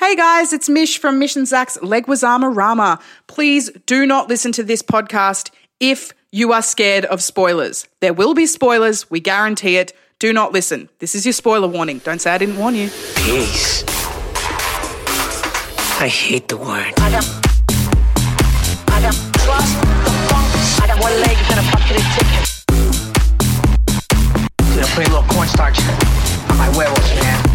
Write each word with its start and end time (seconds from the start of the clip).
Hey 0.00 0.16
guys, 0.16 0.54
it's 0.54 0.66
Mish 0.66 0.96
from 0.96 1.18
Mission 1.18 1.44
Zach's 1.44 1.76
Leguizamo 1.76 2.56
Rama. 2.56 2.98
Please 3.26 3.68
do 3.84 4.06
not 4.06 4.30
listen 4.30 4.50
to 4.52 4.62
this 4.62 4.80
podcast 4.80 5.50
if 5.78 6.12
you 6.32 6.54
are 6.54 6.62
scared 6.62 7.04
of 7.04 7.22
spoilers. 7.22 7.86
There 8.00 8.14
will 8.14 8.32
be 8.32 8.46
spoilers, 8.46 9.10
we 9.10 9.20
guarantee 9.20 9.76
it. 9.76 9.92
Do 10.18 10.32
not 10.32 10.52
listen. 10.54 10.88
This 11.00 11.14
is 11.14 11.26
your 11.26 11.34
spoiler 11.34 11.68
warning. 11.68 11.98
Don't 11.98 12.18
say 12.18 12.30
I 12.30 12.38
didn't 12.38 12.56
warn 12.56 12.76
you. 12.76 12.88
Peace. 13.16 13.84
I 16.00 16.08
hate 16.10 16.48
the 16.48 16.56
word. 16.56 16.94
I 16.96 17.10
got, 17.10 17.26
I 18.88 19.02
got 19.02 19.12
trust 19.12 19.82
the 19.82 20.10
funk. 20.30 20.48
I 20.82 20.86
got 20.86 20.98
one 20.98 21.12
leg 21.20 21.36
and 21.50 21.60
a 21.60 21.64
bucket 21.72 21.98
of 21.98 22.04
chicken. 22.16 22.40
Gonna 24.76 24.86
put 24.94 25.06
a 25.06 25.10
little 25.10 25.28
cornstarch 25.28 25.78
on 26.48 26.56
my 26.56 26.70
huevos, 26.72 27.20
man. 27.20 27.49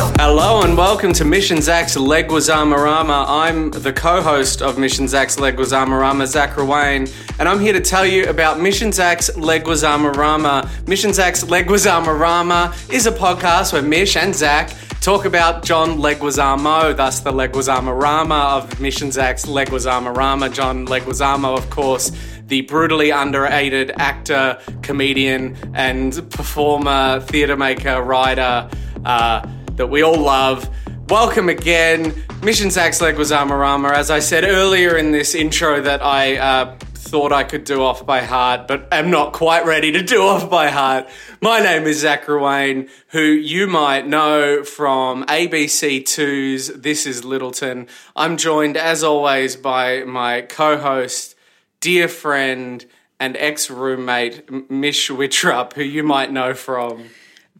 Hello 0.00 0.62
and 0.62 0.78
welcome 0.78 1.12
to 1.12 1.26
Mission 1.26 1.60
Zach's 1.60 1.94
Leguizamo-rama. 1.94 3.26
I'm 3.28 3.70
the 3.70 3.92
co-host 3.92 4.62
of 4.62 4.78
Mission 4.78 5.06
Zach's 5.06 5.36
Leguizamo-rama, 5.36 6.26
Zach 6.26 6.52
Ruane, 6.52 7.12
and 7.38 7.46
I'm 7.46 7.60
here 7.60 7.74
to 7.74 7.82
tell 7.82 8.06
you 8.06 8.26
about 8.30 8.58
Mission 8.58 8.92
Zach's 8.92 9.28
Leguizamo-rama. 9.36 10.70
Mission 10.86 11.12
Zach's 11.12 11.44
Leguizamo-rama 11.44 12.74
is 12.90 13.06
a 13.06 13.12
podcast 13.12 13.74
where 13.74 13.82
Mish 13.82 14.16
and 14.16 14.34
Zach 14.34 14.70
talk 15.02 15.26
about 15.26 15.64
John 15.64 15.98
Leguizamo, 15.98 16.96
thus 16.96 17.20
the 17.20 17.30
Leguizamo-rama 17.32 18.34
of 18.34 18.80
Mission 18.80 19.12
Zach's 19.12 19.44
Leguizamo-rama. 19.44 20.48
John 20.48 20.86
Leguizamo, 20.86 21.58
of 21.58 21.68
course, 21.68 22.10
the 22.46 22.62
brutally 22.62 23.10
underrated 23.10 23.92
actor, 23.96 24.58
comedian, 24.80 25.58
and 25.74 26.14
performer, 26.30 27.20
theatre 27.20 27.58
maker, 27.58 28.02
writer 28.02 28.70
uh, 29.04 29.46
that 29.80 29.86
we 29.86 30.02
all 30.02 30.18
love. 30.18 30.68
Welcome 31.08 31.48
again, 31.48 32.14
Mission 32.42 32.70
Zach's 32.70 33.00
Leguizamo-rama. 33.00 33.88
As 33.88 34.10
I 34.10 34.18
said 34.18 34.44
earlier 34.44 34.94
in 34.98 35.10
this 35.10 35.34
intro, 35.34 35.80
that 35.80 36.02
I 36.02 36.36
uh, 36.36 36.76
thought 36.82 37.32
I 37.32 37.44
could 37.44 37.64
do 37.64 37.82
off 37.82 38.04
by 38.04 38.20
heart, 38.20 38.68
but 38.68 38.86
am 38.92 39.10
not 39.10 39.32
quite 39.32 39.64
ready 39.64 39.90
to 39.92 40.02
do 40.02 40.20
off 40.20 40.50
by 40.50 40.68
heart. 40.68 41.08
My 41.40 41.60
name 41.60 41.84
is 41.84 42.00
Zach 42.00 42.26
Ruane, 42.26 42.90
who 43.08 43.22
you 43.22 43.66
might 43.66 44.06
know 44.06 44.64
from 44.64 45.24
ABC2's 45.24 46.82
This 46.82 47.06
Is 47.06 47.24
Littleton. 47.24 47.88
I'm 48.14 48.36
joined, 48.36 48.76
as 48.76 49.02
always, 49.02 49.56
by 49.56 50.04
my 50.04 50.42
co-host, 50.42 51.36
dear 51.80 52.06
friend, 52.06 52.84
and 53.18 53.34
ex-roommate 53.38 54.70
Mish 54.70 55.08
Wittrup, 55.08 55.72
who 55.72 55.82
you 55.82 56.02
might 56.02 56.30
know 56.30 56.52
from 56.52 57.06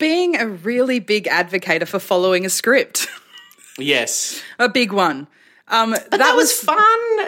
Being 0.01 0.37
a 0.37 0.49
really 0.49 0.99
big 0.99 1.29
advocate 1.29 1.87
for 1.89 2.01
following 2.01 2.45
a 2.45 2.51
script, 2.51 3.07
yes. 3.79 4.43
a 4.59 4.69
big 4.69 4.93
one. 4.93 5.29
Um, 5.69 5.91
But 5.93 6.19
that, 6.19 6.35
was, 6.35 6.53
fun. 6.53 6.77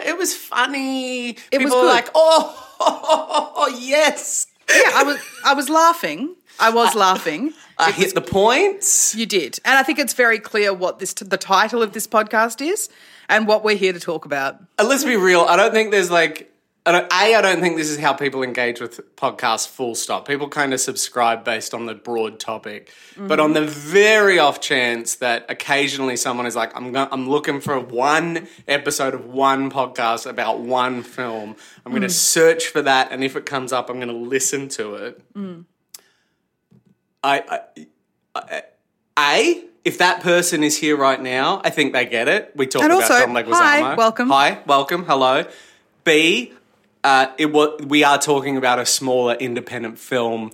It 0.05 0.17
was 0.17 0.35
funny. 0.35 1.29
It 1.29 1.37
People 1.51 1.65
was 1.65 1.73
were 1.75 1.85
like, 1.85 2.09
oh, 2.13 3.77
yes. 3.79 4.47
yeah, 4.69 4.91
I 4.95 5.03
was 5.03 5.17
I 5.45 5.53
was 5.53 5.69
laughing. 5.69 6.35
I 6.59 6.69
was 6.71 6.93
laughing. 6.95 7.53
I 7.77 7.91
hit 7.91 8.13
the 8.13 8.21
points. 8.21 9.15
You 9.15 9.25
did, 9.25 9.59
and 9.65 9.75
I 9.77 9.83
think 9.83 9.99
it's 9.99 10.13
very 10.13 10.39
clear 10.39 10.73
what 10.73 10.99
this 10.99 11.13
the 11.13 11.37
title 11.37 11.81
of 11.81 11.93
this 11.93 12.07
podcast 12.07 12.61
is 12.61 12.89
and 13.29 13.47
what 13.47 13.63
we're 13.63 13.77
here 13.77 13.93
to 13.93 13.99
talk 13.99 14.25
about. 14.25 14.57
And 14.77 14.87
let's 14.89 15.03
be 15.03 15.15
real. 15.15 15.41
I 15.41 15.55
don't 15.55 15.71
think 15.71 15.91
there's 15.91 16.11
like, 16.11 16.52
I 16.85 16.91
don't, 16.91 17.05
A, 17.13 17.35
I 17.35 17.41
don't 17.41 17.61
think 17.61 17.77
this 17.77 17.89
is 17.89 17.97
how 17.97 18.11
people 18.11 18.43
engage 18.43 18.81
with 18.81 19.15
podcasts 19.15 19.65
full 19.65 19.95
stop. 19.95 20.27
People 20.27 20.49
kind 20.49 20.73
of 20.73 20.81
subscribe 20.81 21.45
based 21.45 21.73
on 21.73 21.85
the 21.85 21.95
broad 21.95 22.41
topic. 22.41 22.91
But 23.15 23.39
on 23.39 23.53
the 23.53 23.65
very 23.65 24.37
off 24.37 24.59
chance 24.59 25.15
that 25.15 25.45
occasionally 25.47 26.17
someone 26.17 26.45
is 26.45 26.57
like, 26.57 26.75
I'm, 26.75 26.91
go- 26.91 27.07
I'm 27.09 27.29
looking 27.29 27.61
for 27.61 27.79
one 27.79 28.49
episode 28.67 29.13
of 29.13 29.27
one 29.27 29.71
podcast 29.71 30.29
about 30.29 30.59
one 30.59 31.03
film, 31.03 31.55
I'm 31.85 31.93
going 31.93 32.01
to 32.01 32.09
mm. 32.09 32.11
search 32.11 32.67
for 32.67 32.81
that. 32.81 33.13
And 33.13 33.23
if 33.23 33.37
it 33.37 33.45
comes 33.45 33.71
up, 33.71 33.89
I'm 33.89 33.95
going 33.95 34.09
to 34.09 34.13
listen 34.13 34.67
to 34.69 34.95
it. 34.95 35.33
Mm. 35.33 35.63
I, 37.23 37.43
I, 37.49 37.87
I, 38.35 38.63
A, 39.17 39.63
if 39.85 39.99
that 39.99 40.21
person 40.21 40.63
is 40.63 40.77
here 40.77 40.97
right 40.97 41.21
now, 41.21 41.61
I 41.63 41.69
think 41.69 41.93
they 41.93 42.05
get 42.05 42.27
it. 42.27 42.51
We 42.55 42.67
talk 42.67 42.81
And 42.83 42.91
about 42.91 43.03
also, 43.03 43.25
John 43.25 43.33
Leguizamo. 43.33 43.53
hi, 43.53 43.95
welcome. 43.95 44.29
Hi, 44.29 44.61
welcome, 44.65 45.05
hello. 45.05 45.45
B, 46.03 46.51
uh, 47.03 47.27
it 47.37 47.51
wa- 47.51 47.75
we 47.85 48.03
are 48.03 48.17
talking 48.17 48.57
about 48.57 48.79
a 48.79 48.85
smaller 48.85 49.33
independent 49.35 49.99
film 49.99 50.51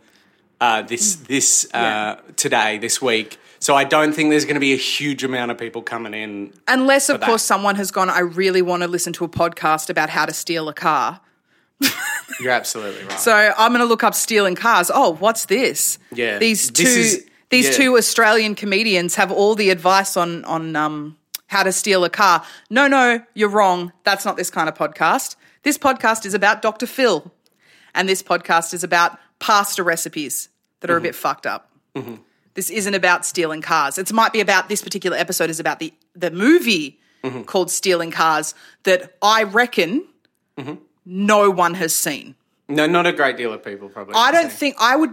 uh, 0.61 0.81
this 0.81 1.15
this 1.15 1.65
uh, 1.73 1.77
Yeah. 1.77 2.19
today 2.35 2.77
this 2.79 3.01
week. 3.01 3.37
So 3.61 3.75
I 3.75 3.83
don't 3.83 4.13
think 4.13 4.29
there's 4.29 4.45
going 4.45 4.55
to 4.55 4.59
be 4.61 4.71
a 4.73 4.77
huge 4.77 5.23
amount 5.23 5.51
of 5.51 5.57
people 5.57 5.81
coming 5.81 6.13
in. 6.13 6.53
Unless, 6.67 7.09
of 7.09 7.19
course, 7.19 7.43
someone 7.43 7.75
has 7.75 7.91
gone. 7.91 8.09
I 8.09 8.19
really 8.21 8.61
want 8.61 8.83
to 8.83 8.87
listen 8.87 9.11
to 9.13 9.25
a 9.25 9.29
podcast 9.29 9.89
about 9.89 10.09
how 10.09 10.25
to 10.25 10.33
steal 10.33 10.69
a 10.69 10.73
car. 10.73 11.19
You're 12.39 12.51
absolutely 12.51 13.03
right. 13.05 13.19
So 13.19 13.33
I'm 13.57 13.71
going 13.71 13.81
to 13.81 13.85
look 13.85 14.03
up 14.03 14.15
stealing 14.15 14.55
cars. 14.55 14.89
Oh, 14.93 15.15
what's 15.15 15.45
this? 15.45 15.97
Yeah, 16.13 16.37
these 16.39 16.71
two 16.71 16.83
is- 16.83 17.25
these 17.49 17.65
yeah. 17.69 17.75
two 17.75 17.97
Australian 17.97 18.53
comedians 18.55 19.15
have 19.15 19.31
all 19.31 19.55
the 19.55 19.71
advice 19.71 20.15
on 20.15 20.45
on 20.45 20.75
um, 20.75 21.17
how 21.47 21.63
to 21.63 21.71
steal 21.71 22.03
a 22.05 22.09
car. 22.09 22.45
No, 22.69 22.87
no, 22.87 23.21
you're 23.33 23.49
wrong. 23.49 23.91
That's 24.03 24.23
not 24.23 24.37
this 24.37 24.49
kind 24.49 24.69
of 24.69 24.75
podcast. 24.75 25.35
This 25.63 25.77
podcast 25.77 26.25
is 26.25 26.33
about 26.33 26.61
Dr. 26.61 26.87
Phil, 26.87 27.31
and 27.93 28.07
this 28.07 28.23
podcast 28.23 28.73
is 28.73 28.83
about 28.83 29.17
pasta 29.39 29.83
recipes 29.83 30.49
that 30.79 30.89
are 30.89 30.95
Mm-hmm. 30.95 31.05
a 31.05 31.09
bit 31.09 31.15
fucked 31.15 31.45
up. 31.45 31.71
This 32.53 32.69
isn't 32.69 32.93
about 32.93 33.25
stealing 33.25 33.61
cars. 33.61 33.97
It 33.97 34.11
might 34.11 34.33
be 34.33 34.41
about 34.41 34.69
this 34.69 34.81
particular 34.81 35.15
episode 35.17 35.49
is 35.49 35.59
about 35.59 35.79
the 35.79 35.93
the 36.15 36.31
movie 36.31 36.99
Mm-hmm. 37.23 37.41
called 37.43 37.69
Stealing 37.69 38.11
Cars 38.11 38.53
that 38.83 39.13
I 39.21 39.43
reckon 39.43 40.05
Mm-hmm. 40.57 40.75
no 41.05 41.49
one 41.51 41.73
has 41.73 41.93
seen. 41.93 42.35
no, 42.69 42.85
not 42.87 43.05
a 43.07 43.11
great 43.13 43.35
deal 43.37 43.51
of 43.53 43.61
people 43.63 43.89
probably. 43.89 44.13
I 44.15 44.31
don't 44.31 44.51
think 44.51 44.75
I 44.79 44.95
would. 44.95 45.11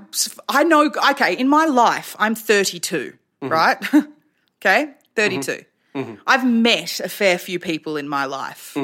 I 0.48 0.62
know. 0.64 0.90
Okay, 1.10 1.34
in 1.36 1.48
my 1.48 1.66
life, 1.66 2.14
I'm 2.18 2.34
32, 2.36 3.12
Mm-hmm. 3.42 3.48
right? 3.48 3.78
okay, 4.60 4.94
32. 5.16 5.64
I've 6.26 6.46
met 6.46 7.00
a 7.00 7.08
fair 7.08 7.38
few 7.38 7.58
people 7.58 7.96
in 7.96 8.06
my 8.08 8.24
life. 8.26 8.76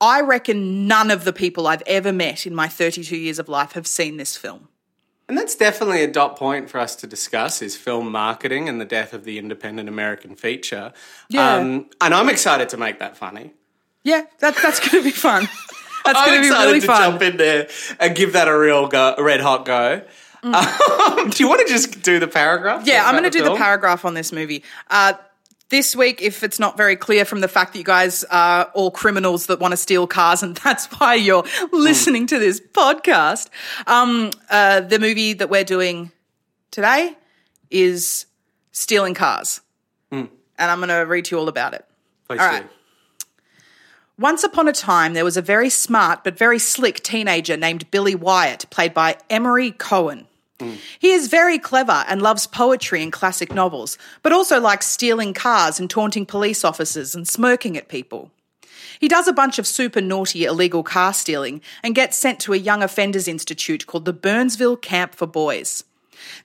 I 0.00 0.20
reckon 0.22 0.86
none 0.86 1.10
of 1.10 1.24
the 1.24 1.32
people 1.32 1.66
I've 1.66 1.82
ever 1.86 2.12
met 2.12 2.46
in 2.46 2.54
my 2.54 2.68
32 2.68 3.16
years 3.16 3.38
of 3.38 3.48
life 3.48 3.72
have 3.72 3.86
seen 3.86 4.16
this 4.16 4.36
film. 4.36 4.68
And 5.28 5.38
that's 5.38 5.54
definitely 5.54 6.02
a 6.02 6.10
dot 6.10 6.36
point 6.36 6.68
for 6.68 6.78
us 6.78 6.96
to 6.96 7.06
discuss 7.06 7.62
is 7.62 7.76
film 7.76 8.10
marketing 8.10 8.68
and 8.68 8.80
the 8.80 8.84
death 8.84 9.12
of 9.12 9.22
the 9.24 9.38
independent 9.38 9.88
American 9.88 10.34
feature. 10.34 10.92
Yeah. 11.28 11.54
Um, 11.54 11.88
and 12.00 12.12
I'm 12.14 12.28
excited 12.28 12.68
to 12.70 12.76
make 12.76 12.98
that 12.98 13.16
funny. 13.16 13.52
Yeah, 14.02 14.22
that, 14.40 14.56
that's 14.60 14.80
going 14.80 15.04
to 15.04 15.08
be 15.08 15.14
fun. 15.14 15.48
That's 16.04 16.18
I'm 16.18 16.26
going 16.26 16.38
to 16.38 16.42
be 16.42 16.46
excited 16.48 16.66
really 16.66 16.80
to 16.80 16.86
fun. 16.86 17.10
jump 17.10 17.22
in 17.22 17.36
there 17.36 17.68
and 18.00 18.16
give 18.16 18.32
that 18.32 18.48
a 18.48 18.58
real 18.58 18.88
go, 18.88 19.14
a 19.16 19.22
red 19.22 19.40
hot 19.40 19.64
go. 19.64 20.02
Um, 20.42 21.28
do 21.28 21.42
you 21.42 21.50
want 21.50 21.66
to 21.66 21.70
just 21.70 22.00
do 22.00 22.18
the 22.18 22.26
paragraph? 22.26 22.82
Mm. 22.82 22.86
Yeah, 22.86 23.04
I'm 23.04 23.12
going 23.12 23.30
to 23.30 23.38
do 23.38 23.44
the 23.44 23.56
paragraph 23.56 24.06
on 24.06 24.14
this 24.14 24.32
movie. 24.32 24.64
Uh, 24.88 25.12
this 25.70 25.96
week, 25.96 26.20
if 26.20 26.42
it's 26.42 26.60
not 26.60 26.76
very 26.76 26.96
clear 26.96 27.24
from 27.24 27.40
the 27.40 27.48
fact 27.48 27.72
that 27.72 27.78
you 27.78 27.84
guys 27.84 28.24
are 28.24 28.64
all 28.74 28.90
criminals 28.90 29.46
that 29.46 29.58
want 29.60 29.72
to 29.72 29.76
steal 29.76 30.06
cars, 30.06 30.42
and 30.42 30.56
that's 30.64 30.86
why 30.98 31.14
you're 31.14 31.44
listening 31.72 32.26
to 32.26 32.38
this 32.38 32.60
podcast, 32.60 33.48
um, 33.86 34.30
uh, 34.50 34.80
the 34.80 34.98
movie 34.98 35.32
that 35.32 35.48
we're 35.48 35.64
doing 35.64 36.12
today 36.70 37.16
is 37.70 38.26
Stealing 38.72 39.14
Cars. 39.14 39.60
And 40.60 40.70
I'm 40.70 40.78
going 40.78 40.90
to 40.90 41.06
read 41.10 41.24
to 41.26 41.36
you 41.36 41.40
all 41.40 41.48
about 41.48 41.72
it. 41.72 41.86
Please 42.28 42.38
All 42.38 42.50
do. 42.50 42.56
right. 42.56 42.66
Once 44.18 44.44
upon 44.44 44.68
a 44.68 44.72
time, 44.72 45.14
there 45.14 45.24
was 45.24 45.38
a 45.38 45.42
very 45.42 45.70
smart 45.70 46.22
but 46.22 46.36
very 46.36 46.58
slick 46.58 47.02
teenager 47.02 47.56
named 47.56 47.90
Billy 47.90 48.14
Wyatt, 48.14 48.66
played 48.68 48.92
by 48.92 49.16
Emery 49.30 49.70
Cohen. 49.70 50.26
He 50.98 51.12
is 51.12 51.28
very 51.28 51.58
clever 51.58 52.04
and 52.08 52.22
loves 52.22 52.46
poetry 52.46 53.02
and 53.02 53.12
classic 53.12 53.52
novels, 53.52 53.98
but 54.22 54.32
also 54.32 54.60
likes 54.60 54.86
stealing 54.86 55.34
cars 55.34 55.80
and 55.80 55.88
taunting 55.88 56.26
police 56.26 56.64
officers 56.64 57.14
and 57.14 57.26
smirking 57.26 57.76
at 57.76 57.88
people. 57.88 58.30
He 58.98 59.08
does 59.08 59.26
a 59.26 59.32
bunch 59.32 59.58
of 59.58 59.66
super 59.66 60.00
naughty 60.00 60.44
illegal 60.44 60.82
car 60.82 61.14
stealing 61.14 61.62
and 61.82 61.94
gets 61.94 62.18
sent 62.18 62.38
to 62.40 62.52
a 62.52 62.58
young 62.58 62.82
offenders 62.82 63.26
institute 63.26 63.86
called 63.86 64.04
the 64.04 64.12
Burnsville 64.12 64.76
Camp 64.76 65.14
for 65.14 65.26
Boys. 65.26 65.84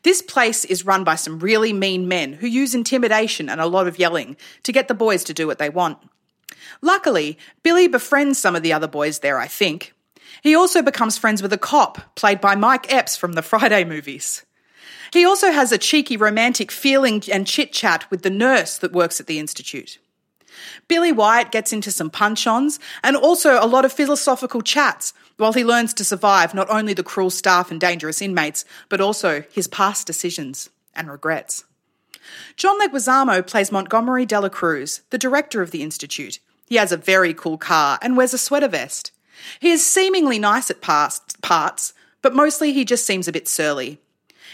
This 0.04 0.22
place 0.22 0.64
is 0.64 0.86
run 0.86 1.04
by 1.04 1.16
some 1.16 1.40
really 1.40 1.74
mean 1.74 2.08
men 2.08 2.34
who 2.34 2.48
use 2.48 2.74
intimidation 2.74 3.50
and 3.50 3.60
a 3.60 3.66
lot 3.66 3.88
of 3.88 4.00
yelling 4.00 4.38
to 4.64 4.72
get 4.72 4.88
the 4.88 4.94
boys 4.94 5.24
to 5.26 5.34
do 5.34 5.48
what 5.48 5.60
they 5.60 5.70
want. 5.70 5.98
Luckily, 6.82 7.38
Billy 7.64 7.88
befriends 7.88 8.40
some 8.40 8.56
of 8.56 8.64
the 8.64 8.74
other 8.74 8.88
boys 8.88 9.20
there, 9.20 9.38
I 9.38 9.48
think. 9.48 9.94
He 10.46 10.54
also 10.54 10.84
becomes 10.84 11.18
friends 11.18 11.42
with 11.42 11.52
a 11.54 11.58
cop, 11.58 12.14
played 12.14 12.40
by 12.40 12.54
Mike 12.54 12.94
Epps 12.94 13.18
from 13.18 13.34
the 13.34 13.42
Friday 13.42 13.84
movies. 13.84 14.46
He 15.12 15.26
also 15.26 15.52
has 15.52 15.72
a 15.72 15.80
cheeky 15.80 16.18
romantic 16.18 16.72
feeling 16.72 17.24
and 17.34 17.48
chit 17.48 17.74
chat 17.74 18.06
with 18.12 18.22
the 18.22 18.30
nurse 18.30 18.78
that 18.78 18.92
works 18.92 19.20
at 19.20 19.26
the 19.26 19.40
Institute. 19.40 19.98
Billy 20.88 21.12
Wyatt 21.12 21.52
gets 21.52 21.74
into 21.74 21.90
some 21.90 22.12
punch 22.12 22.46
ons 22.46 22.78
and 23.04 23.16
also 23.16 23.60
a 23.60 23.66
lot 23.66 23.86
of 23.86 23.92
philosophical 23.92 24.62
chats 24.62 25.16
while 25.38 25.54
he 25.54 25.66
learns 25.66 25.96
to 25.96 26.06
survive 26.06 26.54
not 26.54 26.70
only 26.70 26.94
the 26.94 27.02
cruel 27.02 27.32
staff 27.32 27.72
and 27.72 27.82
dangerous 27.82 28.22
inmates, 28.22 28.66
but 28.88 29.02
also 29.02 29.44
his 29.52 29.68
past 29.68 30.06
decisions 30.06 30.70
and 30.94 31.10
regrets. 31.10 31.64
John 32.56 32.80
Leguizamo 32.80 33.48
plays 33.48 33.72
Montgomery 33.72 34.28
Dela 34.28 34.52
Cruz, 34.52 35.02
the 35.10 35.18
director 35.18 35.64
of 35.64 35.72
the 35.72 35.82
Institute. 35.82 36.38
He 36.68 36.76
has 36.76 36.92
a 36.92 36.98
very 36.98 37.34
cool 37.34 37.58
car 37.58 37.98
and 38.04 38.16
wears 38.16 38.36
a 38.36 38.38
sweater 38.38 38.68
vest. 38.68 39.12
He 39.60 39.72
is 39.72 39.86
seemingly 39.86 40.40
nice 40.40 40.70
at 40.70 40.82
past 40.82 41.42
parts, 41.42 41.94
but 42.22 42.36
mostly 42.36 42.74
he 42.74 42.86
just 42.86 43.06
seems 43.06 43.28
a 43.28 43.32
bit 43.32 43.48
surly. 43.48 44.00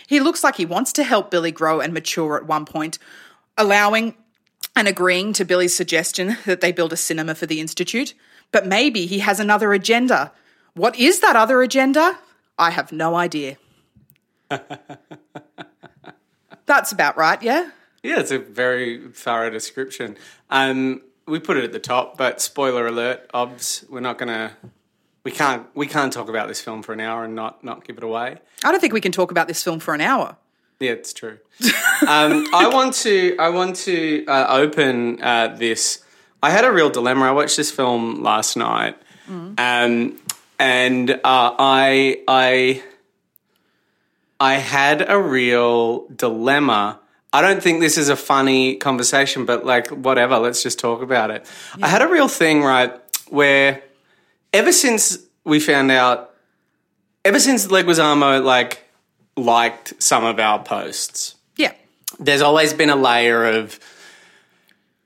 He 0.07 0.19
looks 0.19 0.43
like 0.43 0.55
he 0.55 0.65
wants 0.65 0.91
to 0.93 1.03
help 1.03 1.31
Billy 1.31 1.51
grow 1.51 1.79
and 1.79 1.93
mature 1.93 2.35
at 2.37 2.45
one 2.45 2.65
point, 2.65 2.99
allowing 3.57 4.15
and 4.75 4.87
agreeing 4.87 5.33
to 5.33 5.45
Billy's 5.45 5.75
suggestion 5.75 6.37
that 6.45 6.61
they 6.61 6.71
build 6.71 6.93
a 6.93 6.97
cinema 6.97 7.35
for 7.35 7.45
the 7.45 7.59
Institute. 7.59 8.13
But 8.51 8.67
maybe 8.67 9.05
he 9.05 9.19
has 9.19 9.39
another 9.39 9.73
agenda. 9.73 10.31
What 10.73 10.97
is 10.97 11.19
that 11.21 11.35
other 11.35 11.61
agenda? 11.61 12.19
I 12.57 12.71
have 12.71 12.91
no 12.91 13.15
idea. 13.15 13.57
That's 16.65 16.91
about 16.91 17.17
right, 17.17 17.41
yeah? 17.41 17.69
Yeah, 18.03 18.19
it's 18.19 18.31
a 18.31 18.39
very 18.39 19.07
thorough 19.13 19.49
description. 19.49 20.17
Um, 20.49 21.01
we 21.27 21.39
put 21.39 21.57
it 21.57 21.63
at 21.63 21.71
the 21.71 21.79
top, 21.79 22.17
but 22.17 22.41
spoiler 22.41 22.87
alert, 22.87 23.29
obs, 23.33 23.85
we're 23.89 23.99
not 23.99 24.17
gonna 24.17 24.51
we 25.23 25.31
can't 25.31 25.67
we 25.75 25.87
can't 25.87 26.11
talk 26.11 26.29
about 26.29 26.47
this 26.47 26.61
film 26.61 26.81
for 26.81 26.93
an 26.93 26.99
hour 26.99 27.23
and 27.23 27.35
not 27.35 27.63
not 27.63 27.85
give 27.85 27.97
it 27.97 28.03
away. 28.03 28.37
I 28.63 28.71
don't 28.71 28.79
think 28.79 28.93
we 28.93 29.01
can 29.01 29.11
talk 29.11 29.31
about 29.31 29.47
this 29.47 29.63
film 29.63 29.79
for 29.79 29.93
an 29.93 30.01
hour. 30.01 30.37
Yeah, 30.79 30.91
it's 30.91 31.13
true. 31.13 31.37
um, 32.07 32.47
I 32.53 32.69
want 32.71 32.95
to 32.95 33.35
I 33.37 33.49
want 33.49 33.75
to 33.77 34.25
uh, 34.25 34.47
open 34.49 35.21
uh, 35.21 35.49
this. 35.49 36.03
I 36.41 36.49
had 36.49 36.65
a 36.65 36.71
real 36.71 36.89
dilemma. 36.89 37.25
I 37.25 37.31
watched 37.31 37.55
this 37.55 37.69
film 37.69 38.23
last 38.23 38.57
night, 38.57 38.97
um, 39.29 40.19
and 40.57 41.11
uh, 41.11 41.17
I 41.23 42.23
I 42.27 42.83
I 44.39 44.55
had 44.55 45.07
a 45.07 45.19
real 45.19 46.07
dilemma. 46.07 46.99
I 47.31 47.41
don't 47.41 47.61
think 47.61 47.79
this 47.79 47.97
is 47.97 48.09
a 48.09 48.15
funny 48.15 48.75
conversation, 48.75 49.45
but 49.45 49.63
like 49.65 49.89
whatever, 49.89 50.39
let's 50.39 50.63
just 50.63 50.79
talk 50.79 51.03
about 51.03 51.29
it. 51.29 51.45
I 51.79 51.87
had 51.87 52.01
a 52.01 52.07
real 52.07 52.27
thing 52.27 52.63
right 52.63 52.91
where 53.29 53.83
ever 54.53 54.71
since 54.71 55.17
we 55.43 55.59
found 55.59 55.91
out, 55.91 56.31
ever 57.25 57.39
since 57.39 57.67
Leguizamo 57.67 58.43
like 58.43 58.83
liked 59.37 59.93
some 60.01 60.23
of 60.25 60.39
our 60.39 60.61
posts, 60.63 61.35
Yeah. 61.57 61.73
there's 62.19 62.41
always 62.41 62.73
been 62.73 62.89
a 62.89 62.95
layer 62.95 63.45
of 63.45 63.79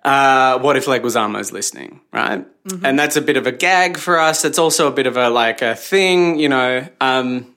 uh, 0.03 0.59
what 0.59 0.77
if 0.77 0.86
Leguizamo's 0.86 1.51
listening, 1.51 2.00
right? 2.13 2.45
And 2.83 2.97
that's 2.97 3.15
a 3.15 3.21
bit 3.21 3.38
of 3.38 3.47
a 3.47 3.51
gag 3.51 3.97
for 3.97 4.19
us. 4.19 4.45
It's 4.45 4.59
also 4.59 4.88
a 4.88 4.92
bit 4.92 5.07
of 5.07 5.18
a 5.18 5.30
like 5.30 5.62
a 5.63 5.75
thing, 5.75 6.38
you 6.39 6.50
know. 6.50 6.88
Um, 7.01 7.56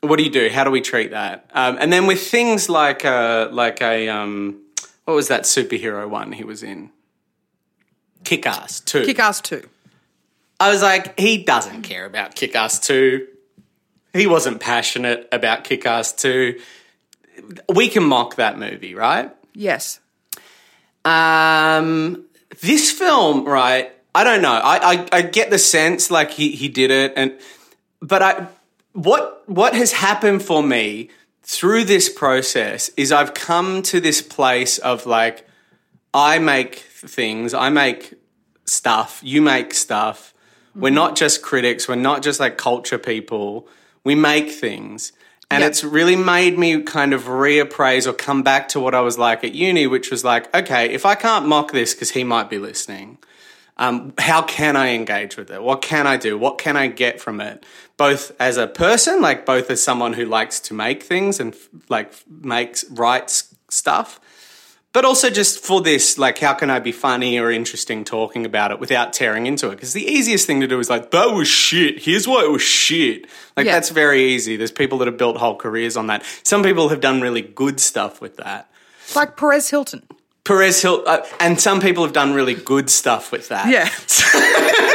what 0.00 0.16
do 0.16 0.22
you 0.22 0.30
do? 0.30 0.48
How 0.50 0.64
do 0.64 0.70
we 0.70 0.80
treat 0.80 1.10
that? 1.12 1.50
Um, 1.52 1.76
and 1.80 1.92
then 1.92 2.06
with 2.06 2.20
things 2.30 2.68
like 2.68 3.04
a 3.04 3.48
like 3.52 3.80
a 3.82 4.08
um, 4.08 4.60
what 5.06 5.14
was 5.14 5.28
that 5.28 5.42
superhero 5.44 6.08
one 6.08 6.32
he 6.32 6.44
was 6.44 6.62
in? 6.62 6.90
Kick 8.24 8.46
Ass 8.46 8.80
Two. 8.80 9.04
Kick 9.06 9.18
Ass 9.18 9.40
2. 9.40 9.66
I 10.60 10.70
was 10.70 10.82
like, 10.82 11.18
he 11.18 11.44
doesn't 11.44 11.82
care 11.82 12.04
about 12.04 12.34
Kick 12.34 12.56
Ass 12.56 12.80
2. 12.80 13.26
He 14.12 14.26
wasn't 14.26 14.60
passionate 14.60 15.28
about 15.30 15.64
Kick 15.64 15.86
Ass 15.86 16.12
2. 16.14 16.58
We 17.72 17.88
can 17.88 18.04
mock 18.04 18.36
that 18.36 18.58
movie, 18.58 18.94
right? 18.94 19.30
Yes. 19.54 20.00
Um, 21.04 22.24
this 22.60 22.90
film, 22.90 23.44
right? 23.44 23.92
I 24.14 24.24
don't 24.24 24.42
know. 24.42 24.52
I, 24.52 24.94
I, 24.94 25.08
I 25.12 25.22
get 25.22 25.50
the 25.50 25.58
sense 25.58 26.10
like 26.10 26.32
he, 26.32 26.50
he 26.52 26.68
did 26.68 26.90
it, 26.90 27.12
and 27.14 27.38
but 28.00 28.22
I 28.22 28.46
what 28.92 29.48
what 29.48 29.74
has 29.74 29.92
happened 29.92 30.42
for 30.42 30.62
me 30.62 31.10
through 31.42 31.84
this 31.84 32.08
process 32.08 32.88
is 32.96 33.12
I've 33.12 33.34
come 33.34 33.82
to 33.82 34.00
this 34.00 34.20
place 34.20 34.78
of 34.78 35.06
like 35.06 35.46
I 36.12 36.38
make 36.38 36.76
things, 36.76 37.54
I 37.54 37.70
make 37.70 38.14
stuff, 38.64 39.20
you 39.22 39.40
make 39.40 39.72
stuff. 39.72 40.34
We're 40.74 40.90
not 40.90 41.16
just 41.16 41.42
critics, 41.42 41.88
we're 41.88 41.96
not 41.96 42.22
just 42.22 42.40
like 42.40 42.56
culture 42.56 42.98
people. 42.98 43.68
We 44.04 44.14
make 44.14 44.50
things. 44.50 45.12
And 45.50 45.62
Yeah. 45.62 45.68
it's 45.68 45.82
really 45.82 46.16
made 46.16 46.58
me 46.58 46.82
kind 46.82 47.12
of 47.14 47.24
reappraise 47.24 48.06
or 48.06 48.12
come 48.12 48.42
back 48.42 48.68
to 48.70 48.80
what 48.80 48.94
I 48.94 49.00
was 49.00 49.18
like 49.18 49.42
at 49.44 49.54
uni, 49.54 49.86
which 49.86 50.10
was 50.10 50.24
like, 50.24 50.54
okay, 50.54 50.90
if 50.90 51.06
I 51.06 51.14
can't 51.14 51.46
mock 51.46 51.72
this 51.72 51.94
because 51.94 52.10
he 52.10 52.22
might 52.22 52.50
be 52.50 52.58
listening, 52.58 53.18
um, 53.78 54.12
how 54.18 54.42
can 54.42 54.76
I 54.76 54.88
engage 54.88 55.36
with 55.36 55.50
it? 55.50 55.62
What 55.62 55.82
can 55.82 56.06
I 56.06 56.16
do? 56.16 56.36
What 56.36 56.58
can 56.58 56.76
I 56.76 56.88
get 56.88 57.20
from 57.20 57.40
it? 57.40 57.64
Both 57.96 58.32
as 58.38 58.56
a 58.56 58.66
person, 58.66 59.22
like 59.22 59.46
both 59.46 59.70
as 59.70 59.82
someone 59.82 60.14
who 60.14 60.26
likes 60.26 60.60
to 60.60 60.74
make 60.74 61.02
things 61.02 61.40
and 61.40 61.54
like 61.88 62.12
makes 62.28 62.84
writes 62.90 63.54
stuff, 63.70 64.20
but 64.92 65.04
also 65.04 65.30
just 65.30 65.62
for 65.64 65.80
this, 65.80 66.16
like 66.18 66.38
how 66.38 66.54
can 66.54 66.70
I 66.70 66.80
be 66.80 66.92
funny 66.92 67.38
or 67.38 67.50
interesting 67.50 68.04
talking 68.04 68.46
about 68.46 68.70
it 68.70 68.80
without 68.80 69.12
tearing 69.12 69.46
into 69.46 69.68
it? 69.68 69.72
Because 69.76 69.92
the 69.92 70.04
easiest 70.04 70.46
thing 70.46 70.60
to 70.60 70.66
do 70.66 70.78
is 70.80 70.88
like 70.88 71.10
that 71.10 71.32
was 71.32 71.46
shit. 71.48 72.02
Here's 72.02 72.26
why 72.26 72.44
it 72.44 72.50
was 72.50 72.62
shit. 72.62 73.26
Like 73.56 73.66
Yeah. 73.66 73.72
that's 73.72 73.90
very 73.90 74.22
easy. 74.32 74.56
There's 74.56 74.72
people 74.72 74.98
that 74.98 75.06
have 75.06 75.18
built 75.18 75.36
whole 75.36 75.56
careers 75.56 75.96
on 75.96 76.06
that. 76.08 76.24
Some 76.42 76.62
people 76.62 76.88
have 76.88 77.00
done 77.00 77.20
really 77.20 77.42
good 77.42 77.80
stuff 77.80 78.20
with 78.20 78.36
that. 78.38 78.70
Like 79.14 79.36
Perez 79.36 79.70
Hilton. 79.70 80.02
Perez 80.44 80.80
Hill, 80.80 81.04
uh, 81.06 81.26
and 81.40 81.60
some 81.60 81.78
people 81.78 82.04
have 82.04 82.14
done 82.14 82.32
really 82.32 82.54
good 82.54 82.88
stuff 82.88 83.30
with 83.30 83.48
that. 83.48 83.68
Yeah. 83.68 83.88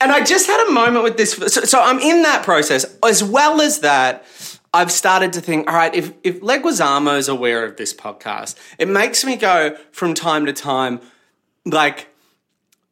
and 0.00 0.12
I 0.12 0.22
just 0.24 0.46
had 0.46 0.66
a 0.68 0.70
moment 0.72 1.04
with 1.04 1.16
this. 1.16 1.32
So, 1.32 1.62
so 1.62 1.80
I'm 1.80 1.98
in 1.98 2.22
that 2.22 2.44
process. 2.44 2.84
As 3.04 3.22
well 3.22 3.60
as 3.60 3.80
that, 3.80 4.24
I've 4.74 4.90
started 4.90 5.32
to 5.34 5.40
think, 5.40 5.70
all 5.70 5.76
right, 5.76 5.94
if, 5.94 6.12
if 6.24 6.42
is 6.42 7.28
aware 7.28 7.64
of 7.64 7.76
this 7.76 7.94
podcast, 7.94 8.56
it 8.76 8.88
makes 8.88 9.24
me 9.24 9.36
go 9.36 9.76
from 9.92 10.14
time 10.14 10.46
to 10.46 10.52
time, 10.52 11.00
like, 11.64 12.08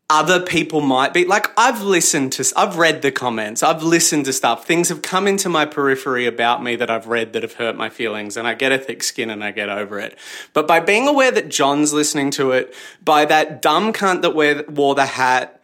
other 0.09 0.41
people 0.41 0.83
might 0.83 1.15
be 1.15 1.25
like 1.25 1.51
I've 1.57 1.81
listened 1.81 2.33
to 2.33 2.45
I've 2.55 2.77
read 2.77 3.01
the 3.01 3.11
comments 3.11 3.63
I've 3.63 3.83
listened 3.83 4.27
to 4.27 4.33
stuff. 4.35 4.67
Things 4.67 4.91
have 4.91 5.01
come 5.01 5.27
into 5.27 5.49
my 5.49 5.65
periphery 5.65 6.27
about 6.27 6.63
me 6.63 6.77
that 6.77 6.91
I've 6.91 7.07
read 7.07 7.33
that 7.33 7.43
have 7.43 7.55
hurt 7.55 7.77
my 7.77 7.89
feelings 7.89 8.37
and 8.37 8.47
I 8.47 8.53
get 8.53 8.73
a 8.73 8.79
thick 8.79 9.03
skin 9.03 9.31
and 9.31 9.43
I 9.43 9.53
get 9.53 9.71
over 9.71 9.99
it. 9.99 10.19
But 10.53 10.69
by 10.69 10.81
being 10.81 11.09
aware 11.09 11.31
that 11.31 11.49
John's 11.49 11.95
listening 11.95 12.31
to 12.33 12.51
it 12.51 12.75
by 13.03 13.25
that 13.25 13.63
dumb 13.63 13.95
cunt 13.95 14.21
that 14.21 14.35
wore 14.71 14.95
the 14.95 15.07
hat 15.07 15.62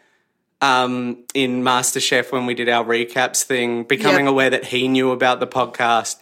um, 0.60 1.24
in 1.34 1.62
MasterChef 1.62 2.32
when 2.32 2.46
we 2.46 2.54
did 2.54 2.68
our 2.68 2.84
recaps 2.84 3.42
thing 3.42 3.84
becoming 3.84 4.26
Yep. 4.26 4.30
aware 4.32 4.50
that 4.50 4.64
he 4.66 4.88
knew 4.88 5.10
about 5.12 5.40
the 5.40 5.46
podcast 5.46 6.16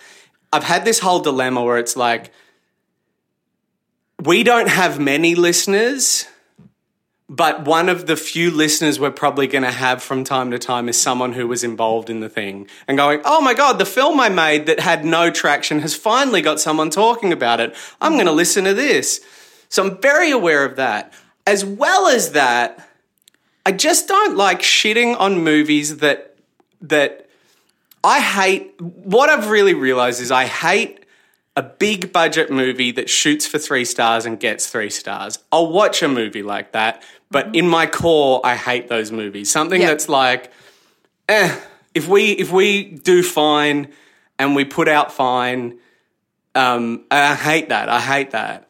I've 0.53 0.65
had 0.65 0.85
this 0.85 0.99
whole 1.01 1.21
dilemma 1.21 1.63
where 1.65 1.79
it's 1.79 1.97
like 1.97 2.33
we 4.23 4.43
don't 4.43 4.69
have 4.69 4.99
many 4.99 5.35
listeners 5.35 6.27
but 7.29 7.65
one 7.65 7.89
of 7.89 8.07
the 8.07 8.17
few 8.17 8.53
listeners 8.53 9.01
we're 9.01 9.11
probably 9.11 9.49
going 9.49 9.65
to 9.65 9.71
have 9.73 10.01
from 10.01 10.23
time 10.23 10.53
to 10.53 10.61
time 10.61 10.89
is 10.89 10.97
someone 11.01 11.33
who 11.33 11.49
was 11.49 11.65
involved 11.65 12.09
in 12.09 12.21
the 12.21 12.29
thing 12.29 12.69
and 12.87 12.97
going, 12.97 13.21
oh 13.25 13.41
my 13.41 13.53
God, 13.53 13.81
the 13.81 13.85
film 13.85 14.21
I 14.21 14.29
made 14.29 14.67
that 14.67 14.79
had 14.79 15.05
no 15.05 15.33
traction 15.33 15.81
has 15.81 15.97
finally 15.97 16.41
got 16.41 16.61
someone 16.61 16.89
talking 16.89 17.33
about 17.33 17.59
it. 17.59 17.75
I'm 18.01 18.13
going 18.13 18.27
to 18.27 18.33
listen 18.33 18.63
to 18.63 18.75
this. 18.75 19.21
So 19.69 19.85
I'm 19.85 20.01
very 20.01 20.31
aware 20.31 20.65
of 20.65 20.77
that. 20.77 21.13
As 21.49 21.65
well 21.65 22.07
as 22.07 22.31
that, 22.31 22.86
I 23.67 23.73
just 23.73 24.07
don't 24.07 24.37
like 24.37 24.61
shitting 24.61 25.19
on 25.19 25.43
movies 25.43 25.97
that, 25.97 26.37
that 26.83 27.29
I 28.05 28.21
hate. 28.21 28.81
What 28.81 29.29
I've 29.29 29.51
really 29.51 29.75
realized 29.75 30.21
is 30.21 30.31
I 30.31 30.45
hate 30.45 31.05
a 31.57 31.65
big 31.65 32.13
budget 32.13 32.49
movie 32.49 32.93
that 32.93 33.11
shoots 33.11 33.45
for 33.45 33.59
three 33.59 33.85
stars 33.85 34.25
and 34.25 34.39
gets 34.39 34.69
three 34.69 34.89
stars. 34.89 35.41
I'll 35.51 35.73
watch 35.73 36.01
a 36.03 36.07
movie 36.07 36.45
like 36.45 36.73
that, 36.73 37.03
but 37.29 37.57
in 37.57 37.67
my 37.69 37.87
core, 37.87 38.41
I 38.45 38.55
hate 38.55 38.87
those 38.89 39.11
movies. 39.11 39.51
Something 39.51 39.81
Yeah. 39.81 39.89
that's 39.89 40.09
like, 40.09 40.53
eh, 41.29 41.59
if 41.93 42.07
we 42.07 42.33
if 42.33 42.53
we 42.53 42.85
do 42.85 43.25
fine 43.25 43.89
and 44.39 44.55
we 44.55 44.65
put 44.65 44.87
out 44.87 45.11
fine, 45.13 45.79
um, 46.55 47.05
I 47.11 47.35
hate 47.35 47.71
that. 47.71 47.89
I 47.89 48.01
hate 48.01 48.31
that. 48.31 48.69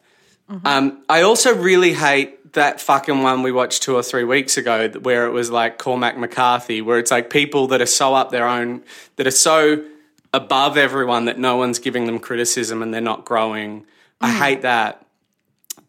Um, 0.65 1.03
I 1.09 1.21
also 1.21 1.53
really 1.53 1.93
hate 1.93 2.36
that 2.57 2.79
fucking 2.81 3.23
one 3.23 3.41
we 3.41 3.51
watched 3.51 3.81
two 3.83 3.95
or 3.95 4.03
three 4.03 4.23
weeks 4.23 4.57
ago 4.57 4.89
where 5.01 5.25
it 5.25 5.31
was 5.31 5.49
like 5.49 5.77
Cormac 5.79 6.17
McCarthy, 6.17 6.81
where 6.81 6.99
it's 6.99 7.09
like 7.11 7.29
people 7.29 7.67
that 7.67 7.81
are 7.81 7.85
so 7.87 8.13
up 8.13 8.29
their 8.29 8.47
own, 8.47 8.83
that 9.15 9.25
are 9.25 9.31
so 9.31 9.83
above 10.33 10.77
everyone 10.77 11.25
that 11.25 11.39
no 11.39 11.55
one's 11.57 11.79
giving 11.79 12.05
them 12.05 12.19
criticism 12.19 12.83
and 12.83 12.93
they're 12.93 13.01
not 13.01 13.25
growing. 13.25 13.85
I 14.21 14.31
Mm. 14.31 14.39
hate 14.39 14.61
that. 14.63 15.05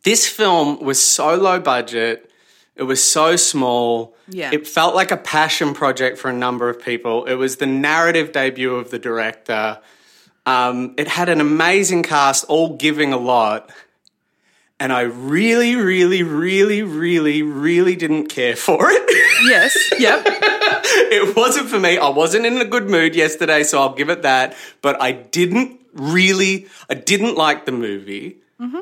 This 0.04 0.26
film 0.28 0.80
was 0.80 1.02
so 1.02 1.34
low 1.34 1.58
budget. 1.60 2.30
It 2.76 2.84
was 2.84 3.02
so 3.02 3.34
small. 3.36 4.14
Yeah. 4.28 4.50
It 4.52 4.66
felt 4.66 4.94
like 4.94 5.10
a 5.10 5.16
passion 5.16 5.74
project 5.74 6.16
for 6.18 6.30
a 6.30 6.32
number 6.32 6.68
of 6.68 6.80
people. 6.80 7.24
It 7.24 7.34
was 7.34 7.56
the 7.56 7.66
narrative 7.66 8.30
debut 8.32 8.74
of 8.76 8.90
the 8.90 8.98
director. 8.98 9.78
Um, 10.46 10.94
it 10.96 11.08
had 11.08 11.28
an 11.28 11.40
amazing 11.40 12.04
cast, 12.04 12.44
all 12.44 12.76
giving 12.76 13.12
a 13.12 13.18
lot. 13.18 13.70
And 14.80 14.92
I 14.92 15.02
really, 15.02 15.74
really, 15.74 16.22
really, 16.22 16.82
really, 16.82 17.42
really 17.42 17.96
didn't 17.96 18.28
care 18.28 18.54
for 18.54 18.88
it. 18.90 19.02
Yes. 19.44 19.76
Yep. 19.98 20.22
it 20.26 21.36
wasn't 21.36 21.68
for 21.68 21.80
me. 21.80 21.98
I 21.98 22.08
wasn't 22.10 22.46
in 22.46 22.58
a 22.58 22.64
good 22.64 22.88
mood 22.88 23.16
yesterday, 23.16 23.64
so 23.64 23.80
I'll 23.80 23.94
give 23.94 24.08
it 24.08 24.22
that. 24.22 24.56
But 24.80 25.00
I 25.02 25.12
didn't 25.12 25.80
really, 25.94 26.68
I 26.88 26.94
didn't 26.94 27.36
like 27.36 27.66
the 27.66 27.72
movie. 27.72 28.36
Mm-hmm. 28.60 28.80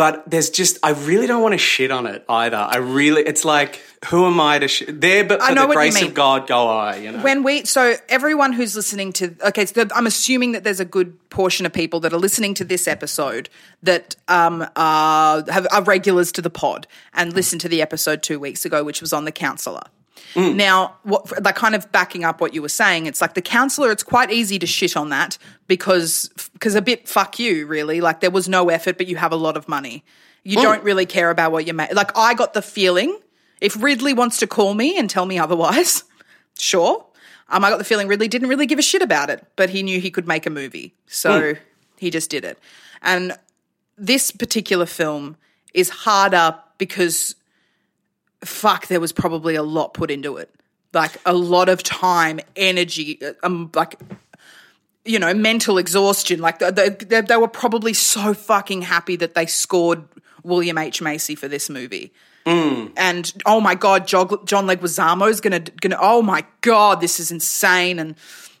But 0.00 0.30
there's 0.30 0.48
just, 0.48 0.78
I 0.82 0.92
really 0.92 1.26
don't 1.26 1.42
want 1.42 1.52
to 1.52 1.58
shit 1.58 1.90
on 1.90 2.06
it 2.06 2.24
either. 2.26 2.56
I 2.56 2.78
really, 2.78 3.20
it's 3.20 3.44
like, 3.44 3.82
who 4.06 4.24
am 4.24 4.40
I 4.40 4.58
to 4.58 4.66
shit? 4.66 4.98
There, 4.98 5.24
but 5.24 5.42
I 5.42 5.48
for 5.48 5.54
know 5.56 5.66
the 5.66 5.74
grace 5.74 6.00
of 6.00 6.14
God, 6.14 6.46
go 6.46 6.68
I. 6.68 6.96
You 6.96 7.12
know. 7.12 7.20
when 7.20 7.42
we 7.42 7.66
so 7.66 7.96
everyone 8.08 8.54
who's 8.54 8.74
listening 8.74 9.12
to 9.12 9.34
okay 9.46 9.66
so 9.66 9.86
i'm 9.94 10.06
assuming 10.06 10.52
that 10.52 10.64
there's 10.64 10.80
a 10.80 10.84
good 10.86 11.28
portion 11.28 11.66
of 11.66 11.72
people 11.74 12.00
that 12.00 12.12
are 12.14 12.18
listening 12.18 12.54
to 12.54 12.64
this 12.64 12.88
episode 12.88 13.50
that 13.82 14.16
um 14.28 14.66
are, 14.74 15.44
have, 15.50 15.66
are 15.70 15.82
regulars 15.82 16.32
to 16.32 16.42
the 16.42 16.50
pod 16.50 16.86
and 17.12 17.34
listened 17.34 17.60
to 17.60 17.68
the 17.68 17.82
episode 17.82 18.22
two 18.22 18.40
weeks 18.40 18.64
ago 18.64 18.82
which 18.82 19.00
was 19.00 19.12
on 19.12 19.24
the 19.24 19.32
counselor 19.32 19.82
Mm. 20.34 20.56
now 20.56 20.96
what 21.02 21.42
like 21.42 21.56
kind 21.56 21.74
of 21.74 21.90
backing 21.92 22.24
up 22.24 22.40
what 22.40 22.54
you 22.54 22.62
were 22.62 22.68
saying 22.68 23.06
it's 23.06 23.20
like 23.20 23.34
the 23.34 23.42
counselor 23.42 23.90
it's 23.90 24.02
quite 24.02 24.30
easy 24.30 24.58
to 24.58 24.66
shit 24.66 24.96
on 24.96 25.08
that 25.08 25.38
because 25.66 26.30
because 26.52 26.74
a 26.74 26.82
bit 26.82 27.08
fuck 27.08 27.38
you 27.38 27.66
really 27.66 28.00
like 28.00 28.20
there 28.20 28.30
was 28.30 28.48
no 28.48 28.68
effort 28.68 28.96
but 28.96 29.06
you 29.06 29.16
have 29.16 29.32
a 29.32 29.36
lot 29.36 29.56
of 29.56 29.68
money 29.68 30.04
you 30.44 30.56
mm. 30.56 30.62
don't 30.62 30.84
really 30.84 31.06
care 31.06 31.30
about 31.30 31.52
what 31.52 31.66
you 31.66 31.72
make 31.72 31.92
like 31.94 32.16
i 32.16 32.34
got 32.34 32.54
the 32.54 32.62
feeling 32.62 33.18
if 33.60 33.80
ridley 33.82 34.12
wants 34.12 34.38
to 34.38 34.46
call 34.46 34.74
me 34.74 34.98
and 34.98 35.10
tell 35.10 35.26
me 35.26 35.38
otherwise 35.38 36.04
sure. 36.60 37.06
Um, 37.48 37.64
I 37.64 37.70
got 37.70 37.78
the 37.78 37.84
feeling 37.84 38.06
Ridley 38.06 38.28
didn't 38.28 38.48
really 38.48 38.66
give 38.66 38.78
a 38.78 38.82
shit 38.82 39.02
about 39.02 39.30
it, 39.30 39.44
but 39.56 39.70
he 39.70 39.82
knew 39.82 40.00
he 40.00 40.10
could 40.10 40.28
make 40.28 40.46
a 40.46 40.50
movie. 40.50 40.94
So 41.06 41.54
mm. 41.54 41.58
he 41.98 42.10
just 42.10 42.30
did 42.30 42.44
it. 42.44 42.58
And 43.02 43.36
this 43.98 44.30
particular 44.30 44.86
film 44.86 45.36
is 45.74 45.90
harder 45.90 46.56
because, 46.78 47.34
fuck, 48.44 48.86
there 48.86 49.00
was 49.00 49.12
probably 49.12 49.54
a 49.54 49.62
lot 49.62 49.94
put 49.94 50.10
into 50.10 50.36
it. 50.36 50.54
Like 50.92 51.12
a 51.24 51.34
lot 51.34 51.68
of 51.68 51.82
time, 51.82 52.40
energy, 52.56 53.20
um, 53.42 53.70
like, 53.74 53.94
you 55.04 55.18
know, 55.18 55.32
mental 55.32 55.78
exhaustion. 55.78 56.40
Like 56.40 56.58
they, 56.58 56.88
they, 56.88 57.20
they 57.20 57.36
were 57.36 57.48
probably 57.48 57.94
so 57.94 58.34
fucking 58.34 58.82
happy 58.82 59.16
that 59.16 59.34
they 59.34 59.46
scored 59.46 60.02
William 60.42 60.78
H. 60.78 61.00
Macy 61.00 61.34
for 61.34 61.46
this 61.46 61.70
movie 61.70 62.12
and 62.96 63.32
oh 63.46 63.60
my 63.60 63.74
god, 63.74 64.06
John 64.06 64.28
Leguizamo's 64.28 65.40
gonna 65.40 65.60
gonna 65.60 65.98
oh 66.00 66.22
my 66.22 66.44
god, 66.60 67.00
this 67.00 67.20
is 67.20 67.30
insane, 67.30 67.98
and 67.98 68.14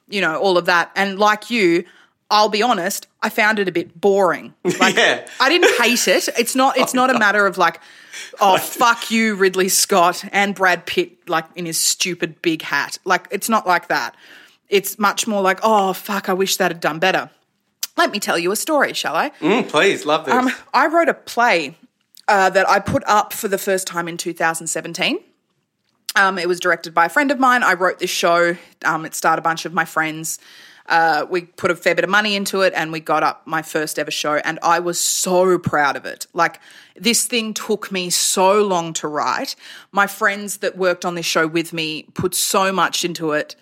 you 0.08 0.20
know 0.20 0.38
all 0.38 0.58
of 0.58 0.66
that. 0.66 0.90
And 0.96 1.18
like 1.18 1.50
you, 1.50 1.84
I'll 2.30 2.48
be 2.48 2.62
honest, 2.62 3.08
I 3.20 3.28
found 3.28 3.58
it 3.58 3.68
a 3.68 3.72
bit 3.72 4.00
boring. 4.00 4.54
Like 4.78 4.94
Yeah. 4.96 5.26
I 5.40 5.48
didn't 5.48 5.74
hate 5.80 6.06
it. 6.08 6.28
It's 6.38 6.54
not. 6.54 6.78
It's 6.78 6.94
not 6.94 7.14
a 7.14 7.18
matter 7.18 7.46
of 7.46 7.58
like, 7.58 7.80
oh 8.40 8.56
fuck 8.58 9.10
you, 9.10 9.34
Ridley 9.34 9.68
Scott 9.68 10.24
and 10.32 10.54
Brad 10.54 10.86
Pitt, 10.86 11.28
like 11.28 11.46
in 11.56 11.66
his 11.66 11.78
stupid 11.78 12.40
big 12.40 12.62
hat. 12.62 12.98
Like 13.04 13.26
it's 13.30 13.48
not 13.48 13.66
like 13.66 13.88
that. 13.88 14.14
It's 14.68 14.98
much 14.98 15.26
more 15.26 15.42
like, 15.42 15.58
oh 15.62 15.92
fuck, 15.92 16.28
I 16.28 16.32
wish 16.32 16.56
that 16.58 16.70
had 16.70 16.80
done 16.80 17.00
better. 17.00 17.30
Let 17.96 18.12
me 18.12 18.20
tell 18.20 18.38
you 18.38 18.52
a 18.52 18.56
story, 18.56 18.92
shall 18.94 19.16
I? 19.16 19.30
Mm, 19.40 19.68
please, 19.68 20.06
love 20.06 20.24
this. 20.24 20.34
Um, 20.34 20.48
I 20.72 20.86
wrote 20.86 21.08
a 21.08 21.14
play 21.14 21.76
uh, 22.28 22.48
that 22.50 22.68
I 22.68 22.78
put 22.78 23.02
up 23.06 23.32
for 23.32 23.48
the 23.48 23.58
first 23.58 23.86
time 23.86 24.06
in 24.06 24.16
2017. 24.16 25.18
Um, 26.16 26.38
it 26.38 26.48
was 26.48 26.60
directed 26.60 26.94
by 26.94 27.06
a 27.06 27.08
friend 27.08 27.30
of 27.30 27.38
mine. 27.38 27.62
I 27.62 27.74
wrote 27.74 27.98
this 27.98 28.10
show. 28.10 28.56
Um, 28.84 29.04
it 29.04 29.14
starred 29.14 29.38
a 29.38 29.42
bunch 29.42 29.64
of 29.64 29.72
my 29.72 29.84
friends. 29.84 30.38
Uh, 30.90 31.24
we 31.30 31.42
put 31.42 31.70
a 31.70 31.76
fair 31.76 31.94
bit 31.94 32.02
of 32.02 32.10
money 32.10 32.34
into 32.34 32.62
it 32.62 32.72
and 32.74 32.90
we 32.90 32.98
got 32.98 33.22
up 33.22 33.46
my 33.46 33.62
first 33.62 33.96
ever 33.98 34.10
show. 34.10 34.34
And 34.44 34.58
I 34.60 34.80
was 34.80 34.98
so 34.98 35.56
proud 35.56 35.96
of 35.96 36.04
it. 36.04 36.26
Like, 36.34 36.60
this 36.96 37.26
thing 37.26 37.54
took 37.54 37.92
me 37.92 38.10
so 38.10 38.62
long 38.62 38.92
to 38.94 39.06
write. 39.08 39.54
My 39.92 40.08
friends 40.08 40.58
that 40.58 40.76
worked 40.76 41.04
on 41.04 41.14
this 41.14 41.24
show 41.24 41.46
with 41.46 41.72
me 41.72 42.02
put 42.14 42.34
so 42.34 42.72
much 42.72 43.04
into 43.04 43.30
it. 43.30 43.54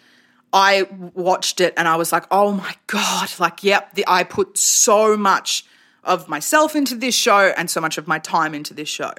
I 0.54 0.88
watched 1.12 1.60
it 1.60 1.74
and 1.76 1.86
I 1.86 1.96
was 1.96 2.12
like, 2.12 2.24
oh 2.30 2.52
my 2.52 2.74
God, 2.86 3.30
like, 3.38 3.62
yep, 3.62 3.94
the, 3.94 4.04
I 4.08 4.24
put 4.24 4.56
so 4.56 5.14
much 5.16 5.66
of 6.04 6.28
myself 6.28 6.74
into 6.74 6.94
this 6.94 7.14
show 7.14 7.52
and 7.56 7.68
so 7.68 7.82
much 7.82 7.98
of 7.98 8.08
my 8.08 8.18
time 8.18 8.54
into 8.54 8.72
this 8.72 8.88
show 8.88 9.12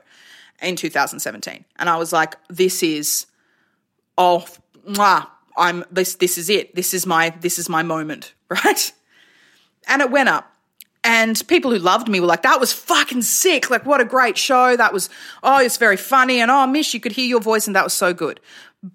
in 0.62 0.76
2017. 0.76 1.64
And 1.78 1.90
I 1.90 1.98
was 1.98 2.12
like, 2.12 2.36
this 2.50 2.82
is, 2.82 3.28
oh, 4.18 4.46
mwah, 4.88 5.28
I'm, 5.60 5.86
this, 5.92 6.16
this 6.16 6.38
is 6.38 6.50
it. 6.50 6.76
This 6.76 6.94
is 6.94 7.06
my, 7.06 7.32
this 7.42 7.60
is 7.60 7.70
my 7.70 7.84
moment, 7.84 8.34
right? 8.50 8.92
And 9.88 10.02
it 10.02 10.10
went 10.10 10.30
up. 10.30 10.52
And 11.04 11.42
people 11.48 11.72
who 11.72 11.80
loved 11.80 12.10
me 12.10 12.20
were 12.20 12.28
like, 12.28 12.42
that 12.42 12.60
was 12.60 12.74
fucking 12.74 13.22
sick. 13.22 13.70
Like, 13.70 13.86
what 13.86 14.02
a 14.02 14.06
great 14.06 14.38
show. 14.38 14.76
That 14.76 14.92
was, 14.92 15.10
oh, 15.44 15.60
it's 15.60 15.78
very 15.78 15.96
funny. 15.98 16.42
And 16.42 16.52
oh, 16.52 16.68
Mish, 16.68 16.94
you 16.94 17.00
could 17.00 17.14
hear 17.14 17.26
your 17.26 17.40
voice 17.40 17.68
and 17.68 17.76
that 17.76 17.84
was 17.84 17.94
so 17.94 18.14
good. 18.14 18.40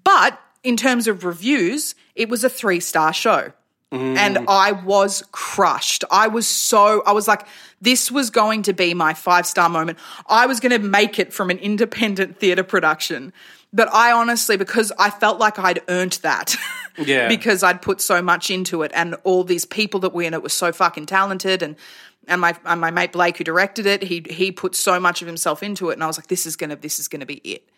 But 0.04 0.38
in 0.62 0.76
terms 0.76 1.06
of 1.06 1.24
reviews, 1.24 1.94
it 2.14 2.28
was 2.28 2.44
a 2.44 2.50
three 2.50 2.80
star 2.80 3.12
show. 3.12 3.52
And 3.94 4.36
mm. 4.36 4.44
I 4.48 4.72
was 4.72 5.22
crushed. 5.30 6.02
I 6.10 6.26
was 6.26 6.48
so, 6.48 7.04
I 7.06 7.12
was 7.12 7.28
like, 7.28 7.46
this 7.80 8.10
was 8.10 8.28
going 8.28 8.62
to 8.62 8.72
be 8.72 8.92
my 8.92 9.14
five 9.14 9.46
star 9.46 9.68
moment. 9.68 9.98
I 10.26 10.46
was 10.46 10.58
going 10.58 10.72
to 10.72 10.84
make 10.84 11.20
it 11.20 11.32
from 11.32 11.48
an 11.48 11.58
independent 11.58 12.40
theatre 12.40 12.64
production. 12.64 13.32
But 13.74 13.92
I 13.92 14.12
honestly, 14.12 14.56
because 14.56 14.92
I 14.98 15.10
felt 15.10 15.38
like 15.38 15.58
I'd 15.58 15.82
earned 15.88 16.18
that. 16.22 16.56
Yeah. 16.96 17.26
because 17.26 17.64
I'd 17.64 17.82
put 17.82 18.00
so 18.00 18.22
much 18.22 18.52
into 18.52 18.82
it 18.82 18.92
and 18.94 19.16
all 19.24 19.42
these 19.42 19.64
people 19.64 19.98
that 19.98 20.14
were 20.14 20.22
in 20.22 20.32
it 20.32 20.44
were 20.44 20.48
so 20.48 20.70
fucking 20.70 21.06
talented 21.06 21.60
and 21.60 21.74
and 22.28 22.40
my 22.40 22.56
and 22.64 22.80
my 22.80 22.92
mate 22.92 23.10
Blake 23.10 23.36
who 23.36 23.42
directed 23.42 23.84
it, 23.84 24.04
he 24.04 24.24
he 24.30 24.52
put 24.52 24.76
so 24.76 25.00
much 25.00 25.20
of 25.20 25.26
himself 25.26 25.64
into 25.64 25.90
it 25.90 25.94
and 25.94 26.04
I 26.04 26.06
was 26.06 26.16
like, 26.16 26.28
this 26.28 26.46
is 26.46 26.54
gonna 26.54 26.76
this 26.76 27.00
is 27.00 27.08
gonna 27.08 27.26
be 27.26 27.38
it. 27.38 27.68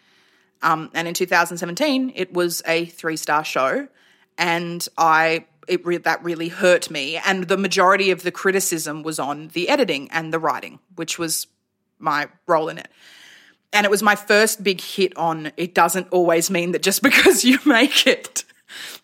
Um, 0.61 0.91
and 0.93 1.09
in 1.09 1.15
2017, 1.15 2.13
it 2.15 2.35
was 2.35 2.63
a 2.67 2.85
three 2.85 3.17
star 3.17 3.43
show, 3.43 3.89
and 4.37 4.87
I 4.99 5.47
it 5.67 5.85
re- 5.87 5.97
that 5.97 6.23
really 6.23 6.49
hurt 6.49 6.91
me. 6.91 7.17
And 7.17 7.49
the 7.49 7.57
majority 7.57 8.11
of 8.11 8.23
the 8.23 8.31
criticism 8.31 9.03
was 9.03 9.19
on 9.19 9.49
the 9.49 9.69
editing 9.71 10.11
and 10.13 10.31
the 10.33 10.39
writing, 10.39 10.79
which 10.95 11.19
was 11.19 11.47
my 11.99 12.29
role 12.47 12.69
in 12.69 12.77
it. 12.77 12.89
And 13.73 13.85
it 13.85 13.91
was 13.91 14.03
my 14.03 14.15
first 14.15 14.63
big 14.63 14.81
hit 14.81 15.17
on. 15.17 15.53
It 15.57 15.75
doesn't 15.75 16.09
always 16.11 16.51
mean 16.51 16.73
that 16.73 16.83
just 16.83 17.03
because 17.03 17.45
you 17.45 17.59
make 17.67 18.07
it, 18.07 18.45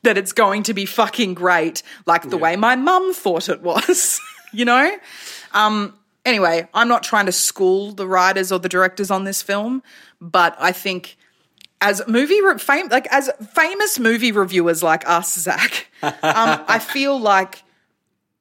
that 0.03 0.17
it's 0.17 0.33
going 0.33 0.63
to 0.65 0.75
be 0.75 0.87
fucking 0.87 1.35
great, 1.35 1.83
like 2.07 2.31
the 2.31 2.39
way 2.39 2.57
my 2.57 2.77
mum 2.77 3.13
thought 3.13 3.49
it 3.49 3.63
was. 3.63 4.21
you 4.53 4.65
know. 4.65 4.97
Um, 5.53 5.99
anyway, 6.25 6.69
I'm 6.75 6.89
not 6.89 7.03
trying 7.03 7.27
to 7.27 7.33
school 7.33 7.93
the 7.93 8.07
writers 8.07 8.53
or 8.53 8.59
the 8.59 8.69
directors 8.69 9.11
on 9.11 9.25
this 9.25 9.43
film, 9.43 9.83
but 10.21 10.55
I 10.59 10.73
think 10.73 11.17
as 11.81 12.03
movie 12.07 12.41
re- 12.41 12.59
fame 12.59 12.89
like 12.89 13.09
as 13.11 13.31
famous 13.55 13.99
movie 13.99 14.33
reviewers 14.33 14.83
like 14.83 15.09
us, 15.09 15.37
Zach, 15.39 15.89
um, 16.03 16.13
I 16.23 16.79
feel 16.79 17.19
like 17.19 17.63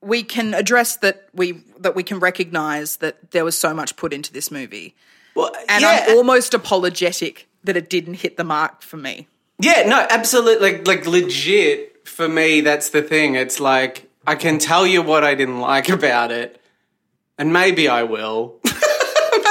we 0.02 0.24
can 0.24 0.54
address 0.54 0.98
that 0.98 1.28
we 1.34 1.64
that 1.80 1.96
we 1.96 2.04
can 2.04 2.20
recognize 2.20 2.98
that 2.98 3.32
there 3.32 3.46
was 3.46 3.58
so 3.58 3.74
much 3.74 3.96
put 3.96 4.14
into 4.14 4.32
this 4.32 4.52
movie, 4.52 4.96
well, 5.36 5.52
and 5.70 5.82
yeah, 5.82 6.06
I'm 6.08 6.18
almost 6.18 6.54
apologetic 6.54 7.48
that 7.64 7.78
it 7.78 7.90
didn't 7.90 8.16
hit 8.16 8.38
the 8.38 8.44
mark 8.44 8.82
for 8.82 8.98
me. 8.98 9.28
yeah, 9.60 9.84
no, 9.88 10.06
absolutely, 10.10 10.72
like, 10.72 10.88
like 10.88 11.06
legit. 11.06 11.90
For 12.08 12.28
me, 12.28 12.62
that's 12.62 12.90
the 12.90 13.02
thing. 13.02 13.36
It's 13.36 13.60
like 13.60 14.10
I 14.26 14.36
can 14.36 14.60
tell 14.60 14.86
you 14.86 15.02
what 15.02 15.24
I 15.24 15.36
didn't 15.36 15.60
like 15.60 15.90
about 16.00 16.32
it, 16.32 16.62
and 17.38 17.54
maybe 17.54 17.88
I 17.88 18.04
will. 18.04 18.60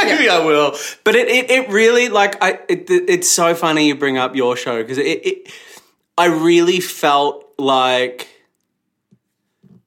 maybe 0.05 0.29
I 0.29 0.45
will. 0.45 0.77
But 1.05 1.15
it, 1.17 1.29
it, 1.29 1.51
it 1.51 1.69
really 1.71 2.09
like 2.09 2.43
I. 2.43 2.59
It, 2.69 2.91
it's 2.91 3.31
so 3.31 3.55
funny 3.55 3.87
you 3.87 3.95
bring 3.95 4.19
up 4.19 4.35
your 4.35 4.57
show 4.57 4.83
because 4.83 4.99
it, 4.99 5.27
it. 5.27 5.53
I 6.19 6.27
really 6.27 6.81
felt 6.81 7.55
like. 7.59 8.29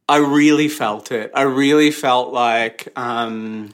I 0.09 0.17
really 0.17 0.67
felt 0.67 1.11
it. 1.11 1.31
I 1.33 1.43
really 1.43 1.89
felt 1.89 2.33
like 2.33 2.89
um, 2.97 3.73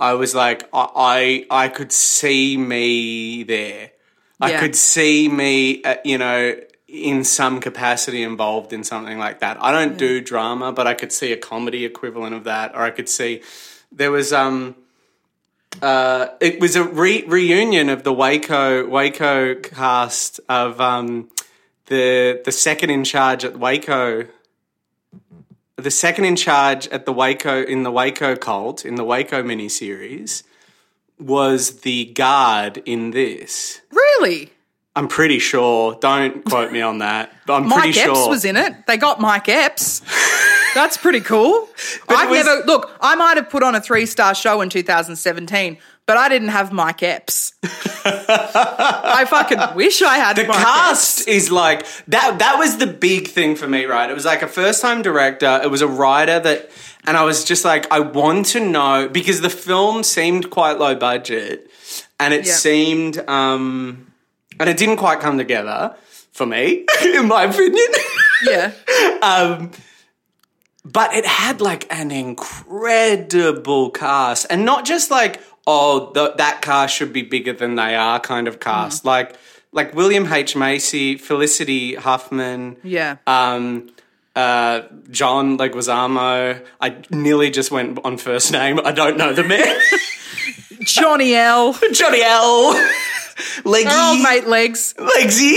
I 0.00 0.14
was 0.14 0.34
like 0.34 0.68
I 0.72 1.46
I, 1.50 1.64
I 1.64 1.68
could 1.68 1.92
see 1.92 2.56
me 2.56 3.44
there. 3.44 3.92
I 4.40 4.50
Yeah. 4.52 4.60
could 4.60 4.74
see 4.74 5.28
me, 5.28 5.84
uh, 5.84 5.96
you 6.04 6.16
know, 6.18 6.56
in 6.88 7.22
some 7.24 7.60
capacity 7.60 8.22
involved 8.22 8.72
in 8.72 8.82
something 8.82 9.18
like 9.18 9.40
that. 9.40 9.58
I 9.62 9.70
don't 9.70 9.96
do 9.96 10.20
drama, 10.20 10.72
but 10.72 10.86
I 10.86 10.94
could 10.94 11.12
see 11.12 11.30
a 11.32 11.36
comedy 11.36 11.84
equivalent 11.84 12.34
of 12.34 12.44
that, 12.44 12.74
or 12.74 12.80
I 12.82 12.90
could 12.90 13.08
see 13.08 13.42
there 13.92 14.10
was 14.10 14.32
um 14.32 14.74
uh, 15.82 16.26
it 16.40 16.60
was 16.60 16.74
a 16.76 16.82
re- 16.82 17.24
reunion 17.26 17.88
of 17.88 18.02
the 18.02 18.12
Waco 18.12 18.86
Waco 18.88 19.54
cast 19.54 20.40
of 20.48 20.80
um, 20.80 21.30
the 21.86 22.40
the 22.44 22.52
second 22.52 22.90
in 22.90 23.04
charge 23.04 23.44
at 23.44 23.56
Waco. 23.58 24.26
The 25.80 25.90
second 25.90 26.24
in 26.26 26.36
charge 26.36 26.86
at 26.88 27.06
the 27.06 27.12
Waco 27.12 27.62
in 27.62 27.82
the 27.82 27.90
Waco 27.90 28.36
cult 28.36 28.84
in 28.84 28.96
the 28.96 29.04
Waco 29.04 29.42
miniseries 29.42 30.42
was 31.18 31.80
the 31.80 32.06
guard 32.06 32.82
in 32.86 33.10
this. 33.12 33.80
Really? 33.90 34.50
I'm 34.96 35.08
pretty 35.08 35.38
sure. 35.38 35.96
Don't 36.00 36.44
quote 36.44 36.72
me 36.72 36.80
on 36.80 36.98
that. 36.98 37.32
But 37.46 37.62
I'm 37.62 37.70
pretty 37.70 37.92
sure. 37.92 38.08
Mike 38.08 38.08
pretty 38.08 38.10
Epps 38.10 38.18
sure. 38.20 38.28
was 38.28 38.44
in 38.44 38.56
it. 38.56 38.86
They 38.86 38.96
got 38.96 39.20
Mike 39.20 39.48
Epps. 39.48 40.02
That's 40.74 40.96
pretty 40.96 41.20
cool. 41.20 41.68
I've 42.08 42.30
was- 42.30 42.44
never 42.44 42.62
look. 42.66 42.96
I 43.00 43.14
might 43.14 43.36
have 43.36 43.48
put 43.50 43.62
on 43.62 43.74
a 43.74 43.80
three 43.80 44.06
star 44.06 44.34
show 44.34 44.60
in 44.60 44.68
2017, 44.68 45.78
but 46.10 46.16
I 46.16 46.28
didn't 46.28 46.48
have 46.48 46.72
Mike 46.72 47.04
Epps. 47.04 47.52
I 47.62 49.24
fucking 49.28 49.76
wish 49.76 50.02
I 50.02 50.16
had 50.16 50.34
the 50.34 50.44
Mike 50.44 50.56
cast 50.56 51.20
Epps. 51.20 51.28
is 51.28 51.52
like 51.52 51.86
that 52.08 52.40
that 52.40 52.58
was 52.58 52.78
the 52.78 52.88
big 52.88 53.28
thing 53.28 53.54
for 53.54 53.68
me 53.68 53.84
right 53.84 54.10
it 54.10 54.14
was 54.14 54.24
like 54.24 54.42
a 54.42 54.48
first 54.48 54.82
time 54.82 55.02
director 55.02 55.60
it 55.62 55.70
was 55.70 55.82
a 55.82 55.86
writer 55.86 56.40
that 56.40 56.68
and 57.06 57.16
i 57.16 57.22
was 57.22 57.44
just 57.44 57.64
like 57.64 57.86
i 57.92 58.00
want 58.00 58.46
to 58.46 58.58
know 58.60 59.08
because 59.08 59.40
the 59.40 59.50
film 59.50 60.02
seemed 60.02 60.50
quite 60.50 60.78
low 60.80 60.96
budget 60.96 61.70
and 62.18 62.34
it 62.34 62.44
Yeah. 62.44 62.54
seemed 62.54 63.18
um 63.28 64.10
and 64.58 64.68
it 64.68 64.76
didn't 64.76 64.96
quite 64.96 65.20
come 65.20 65.38
together 65.38 65.94
for 66.32 66.46
me 66.46 66.86
in 67.04 67.28
my 67.28 67.44
opinion 67.44 67.86
Yeah, 68.44 68.72
um 69.22 69.70
but 70.82 71.12
it 71.12 71.26
had 71.26 71.60
like 71.60 71.86
an 71.94 72.10
incredible 72.10 73.90
cast 73.90 74.46
and 74.48 74.64
not 74.64 74.86
just 74.86 75.10
like 75.10 75.40
oh 75.70 76.10
th- 76.14 76.36
that 76.36 76.56
cast 76.62 76.94
should 76.96 77.12
be 77.12 77.22
bigger 77.22 77.52
than 77.62 77.74
they 77.76 77.94
are 77.94 78.18
kind 78.18 78.46
of 78.48 78.58
cast 78.60 79.04
like 79.04 79.36
like 79.72 79.94
william 79.94 80.24
h 80.32 80.56
macy 80.56 81.16
felicity 81.16 81.94
huffman 81.94 82.76
yeah. 82.82 83.16
um 83.26 83.88
uh 84.36 84.80
john 85.10 85.56
leguizamo 85.58 86.60
i 86.80 86.96
nearly 87.10 87.50
just 87.50 87.70
went 87.70 87.98
on 88.04 88.16
first 88.16 88.52
name 88.52 88.80
i 88.84 88.92
don't 89.00 89.16
know 89.16 89.32
the 89.32 89.44
man 89.44 89.76
Johnny 90.82 91.34
L. 91.34 91.72
johnny 91.92 92.22
l 92.22 92.72
leggy 93.64 93.88
Our 93.88 94.10
old 94.12 94.22
mate 94.22 94.46
Legs. 94.46 94.94
legsy 94.98 95.56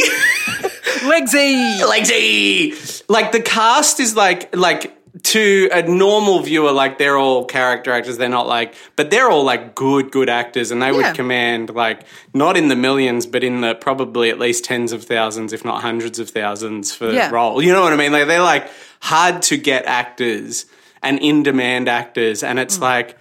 Legsy. 1.11 1.79
Legsy. 1.91 3.03
Like 3.09 3.31
the 3.31 3.41
cast 3.41 3.99
is 3.99 4.15
like 4.15 4.55
like 4.55 4.95
to 5.23 5.69
a 5.71 5.81
normal 5.83 6.41
viewer, 6.41 6.71
like 6.71 6.97
they're 6.97 7.17
all 7.17 7.45
character 7.45 7.91
actors. 7.91 8.17
They're 8.17 8.27
not 8.29 8.47
like, 8.47 8.75
but 8.95 9.09
they're 9.09 9.29
all 9.29 9.43
like 9.43 9.73
good, 9.73 10.11
good 10.11 10.29
actors, 10.29 10.69
and 10.71 10.81
they 10.81 10.87
Yeah. 10.87 10.91
would 10.97 11.15
command 11.15 11.69
like 11.73 12.01
not 12.33 12.57
in 12.57 12.67
the 12.67 12.75
millions, 12.75 13.25
but 13.25 13.43
in 13.43 13.61
the 13.61 13.73
probably 13.75 14.29
at 14.29 14.37
least 14.39 14.65
tens 14.65 14.91
of 14.91 15.03
thousands, 15.03 15.53
if 15.53 15.63
not 15.63 15.81
hundreds 15.81 16.19
of 16.19 16.29
thousands 16.29 16.93
for 16.93 17.11
Yeah. 17.11 17.27
the 17.29 17.33
role. 17.33 17.61
You 17.63 17.71
know 17.71 17.81
what 17.83 17.93
I 17.93 17.95
mean? 17.95 18.11
Like 18.11 18.27
they're 18.27 18.41
like 18.41 18.67
hard 19.01 19.41
to 19.43 19.57
get 19.57 19.85
actors 19.85 20.65
and 21.01 21.19
in 21.19 21.43
demand 21.43 21.87
actors, 21.89 22.43
and 22.43 22.59
Mm. 22.59 22.63
it's 22.63 22.79
like. 22.79 23.17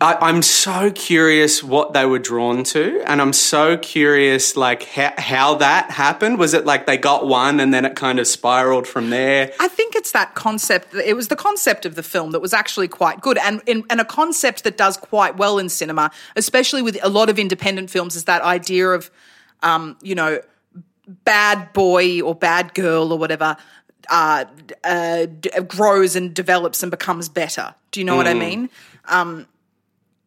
I, 0.00 0.14
I'm 0.28 0.42
so 0.42 0.92
curious 0.92 1.62
what 1.62 1.92
they 1.92 2.06
were 2.06 2.20
drawn 2.20 2.62
to, 2.64 3.02
and 3.04 3.20
I'm 3.20 3.32
so 3.32 3.76
curious 3.76 4.56
like 4.56 4.84
how, 4.84 5.12
how 5.18 5.54
that 5.56 5.90
happened. 5.90 6.38
Was 6.38 6.54
it 6.54 6.64
like 6.64 6.86
they 6.86 6.96
got 6.96 7.26
one 7.26 7.58
and 7.58 7.74
then 7.74 7.84
it 7.84 7.96
kind 7.96 8.20
of 8.20 8.28
spiraled 8.28 8.86
from 8.86 9.10
there? 9.10 9.52
I 9.58 9.66
think 9.66 9.96
it's 9.96 10.12
that 10.12 10.36
concept. 10.36 10.94
It 10.94 11.14
was 11.14 11.28
the 11.28 11.36
concept 11.36 11.84
of 11.84 11.96
the 11.96 12.04
film 12.04 12.30
that 12.30 12.40
was 12.40 12.52
actually 12.52 12.86
quite 12.86 13.20
good, 13.20 13.38
and 13.38 13.60
and 13.66 13.82
and 13.90 14.00
a 14.00 14.04
concept 14.04 14.62
that 14.64 14.76
does 14.76 14.96
quite 14.96 15.36
well 15.36 15.58
in 15.58 15.68
cinema, 15.68 16.12
especially 16.36 16.82
with 16.82 16.96
a 17.02 17.08
lot 17.08 17.28
of 17.28 17.38
independent 17.38 17.90
films. 17.90 18.14
Is 18.14 18.24
that 18.24 18.42
idea 18.42 18.90
of, 18.90 19.10
um, 19.64 19.96
you 20.00 20.14
know, 20.14 20.40
bad 21.24 21.72
boy 21.72 22.20
or 22.20 22.36
bad 22.36 22.72
girl 22.74 23.12
or 23.12 23.18
whatever. 23.18 23.56
Uh, 24.10 24.46
uh, 24.84 25.26
d- 25.26 25.50
grows 25.66 26.16
and 26.16 26.32
develops 26.32 26.82
and 26.82 26.90
becomes 26.90 27.28
better. 27.28 27.74
Do 27.90 28.00
you 28.00 28.04
know 28.04 28.16
what 28.16 28.26
I 28.26 28.32
mean? 28.32 28.70
Um, 29.04 29.46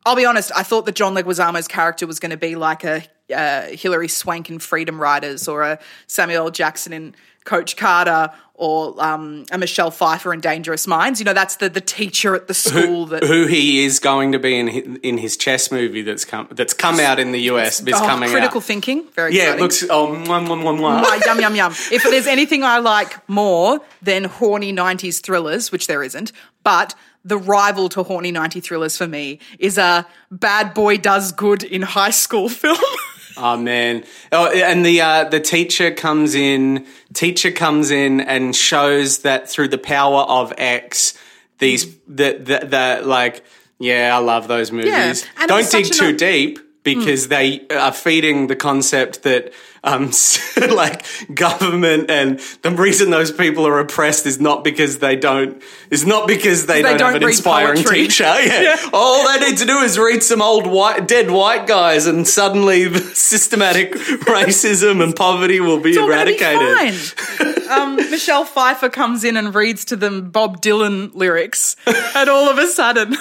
I'll 0.05 0.15
be 0.15 0.25
honest. 0.25 0.51
I 0.55 0.63
thought 0.63 0.85
that 0.87 0.95
John 0.95 1.13
Leguizamo's 1.15 1.67
character 1.67 2.07
was 2.07 2.19
going 2.19 2.31
to 2.31 2.37
be 2.37 2.55
like 2.55 2.83
a 2.83 3.03
uh, 3.33 3.67
Hilary 3.67 4.07
Swank 4.07 4.49
in 4.49 4.59
Freedom 4.59 4.99
Writers, 4.99 5.47
or 5.47 5.61
a 5.63 5.79
Samuel 6.07 6.45
L. 6.45 6.51
Jackson 6.51 6.91
in 6.91 7.15
Coach 7.45 7.77
Carter, 7.77 8.31
or 8.55 9.01
um, 9.01 9.45
a 9.51 9.57
Michelle 9.57 9.89
Pfeiffer 9.89 10.33
in 10.33 10.41
Dangerous 10.41 10.85
Minds. 10.85 11.19
You 11.19 11.25
know, 11.25 11.33
that's 11.33 11.55
the 11.55 11.69
the 11.69 11.79
teacher 11.81 12.35
at 12.35 12.47
the 12.47 12.53
school 12.53 13.05
that. 13.07 13.23
Who 13.23 13.45
he 13.47 13.85
is 13.85 13.99
going 13.99 14.33
to 14.33 14.39
be 14.39 14.59
in 14.59 14.67
hi- 14.67 14.97
in 15.01 15.17
his 15.17 15.37
chess 15.37 15.71
movie 15.71 16.01
that's 16.01 16.25
come 16.25 16.47
that's 16.51 16.73
come 16.73 16.99
out 16.99 17.19
in 17.19 17.31
the 17.31 17.39
US 17.51 17.79
is 17.81 17.93
Oh, 17.93 17.99
coming 17.99 18.29
critical 18.29 18.57
out. 18.57 18.63
thinking, 18.65 19.07
very 19.15 19.31
good. 19.31 19.37
Yeah, 19.37 19.53
exciting. 19.53 19.59
it 19.59 19.63
looks 19.63 19.83
oh 19.89 20.07
mwah, 20.07 20.45
mwah, 20.45 20.61
mwah, 20.61 20.79
mwah. 20.79 21.03
Mwah, 21.03 21.25
yum 21.25 21.39
yum 21.39 21.55
yum. 21.55 21.71
If 21.91 22.03
there's 22.03 22.27
anything 22.27 22.63
I 22.63 22.79
like 22.79 23.27
more 23.29 23.79
than 24.01 24.25
horny 24.25 24.73
'90s 24.73 25.21
thrillers, 25.21 25.71
which 25.71 25.87
there 25.87 26.03
isn't, 26.03 26.31
but 26.63 26.95
the 27.23 27.37
rival 27.37 27.89
to 27.89 28.03
horny 28.03 28.31
90 28.31 28.59
thrillers 28.61 28.97
for 28.97 29.07
me 29.07 29.39
is 29.59 29.77
a 29.77 30.07
bad 30.31 30.73
boy 30.73 30.97
does 30.97 31.31
good 31.31 31.63
in 31.63 31.81
high 31.81 32.09
school 32.11 32.49
film. 32.63 32.77
Oh 33.37 33.55
man! 33.57 34.03
Oh, 34.31 34.51
and 34.51 34.85
the 34.85 34.99
uh, 35.01 35.23
the 35.23 35.39
teacher 35.39 35.91
comes 35.91 36.35
in. 36.35 36.85
Teacher 37.13 37.51
comes 37.51 37.89
in 37.89 38.19
and 38.19 38.53
shows 38.55 39.19
that 39.19 39.49
through 39.49 39.69
the 39.69 39.77
power 39.77 40.23
of 40.23 40.53
X, 40.57 41.17
these 41.57 41.85
the 42.07 42.33
the, 42.33 42.65
the 42.67 43.01
like 43.05 43.43
yeah, 43.79 44.15
I 44.15 44.19
love 44.19 44.47
those 44.49 44.71
movies. 44.71 45.23
it 45.39 45.47
Don't 45.47 45.69
dig 45.71 45.85
too 45.85 46.07
an- 46.09 46.17
deep 46.17 46.59
because 46.83 47.29
they 47.29 47.65
are 47.69 47.93
feeding 47.93 48.47
the 48.47 48.55
concept 48.55 49.23
that 49.23 49.53
um 49.83 50.11
like 50.75 51.03
government 51.33 52.09
and 52.11 52.39
the 52.61 52.69
reason 52.69 53.09
those 53.09 53.31
people 53.31 53.65
are 53.65 53.79
oppressed 53.79 54.25
is 54.27 54.39
not 54.39 54.63
because 54.63 54.99
they 54.99 55.15
don't 55.15 55.61
is 55.89 56.05
not 56.05 56.27
because 56.27 56.67
they, 56.67 56.81
don't, 56.83 56.97
don't 56.99 57.13
have 57.13 57.21
an 57.21 57.27
inspiring 57.27 57.77
poetry. 57.77 57.97
teacher. 58.03 58.23
Yeah. 58.41 58.75
All 58.93 59.27
they 59.27 59.49
need 59.49 59.57
to 59.57 59.65
do 59.65 59.79
is 59.79 59.97
read 59.97 60.21
some 60.21 60.41
old 60.41 60.67
white 60.67 61.07
dead 61.07 61.31
white 61.31 61.65
guys 61.65 62.05
and 62.05 62.27
suddenly 62.27 62.85
the 62.87 62.99
systematic 63.15 63.93
racism 63.93 65.03
and 65.03 65.15
poverty 65.15 65.59
will 65.59 65.79
be 65.79 65.93
be 65.93 65.97
eradicated. 65.99 66.95
fine. 66.95 67.69
um, 67.71 67.95
Michelle 67.95 68.45
Pfeiffer 68.45 68.89
comes 68.89 69.23
in 69.23 69.35
and 69.35 69.53
reads 69.55 69.83
to 69.85 69.95
them 69.95 70.29
Bob 70.29 70.61
Dylan 70.61 71.13
lyrics, 71.15 71.75
and 71.87 72.29
all 72.29 72.49
of 72.49 72.57
a 72.57 72.67
sudden, 72.67 73.15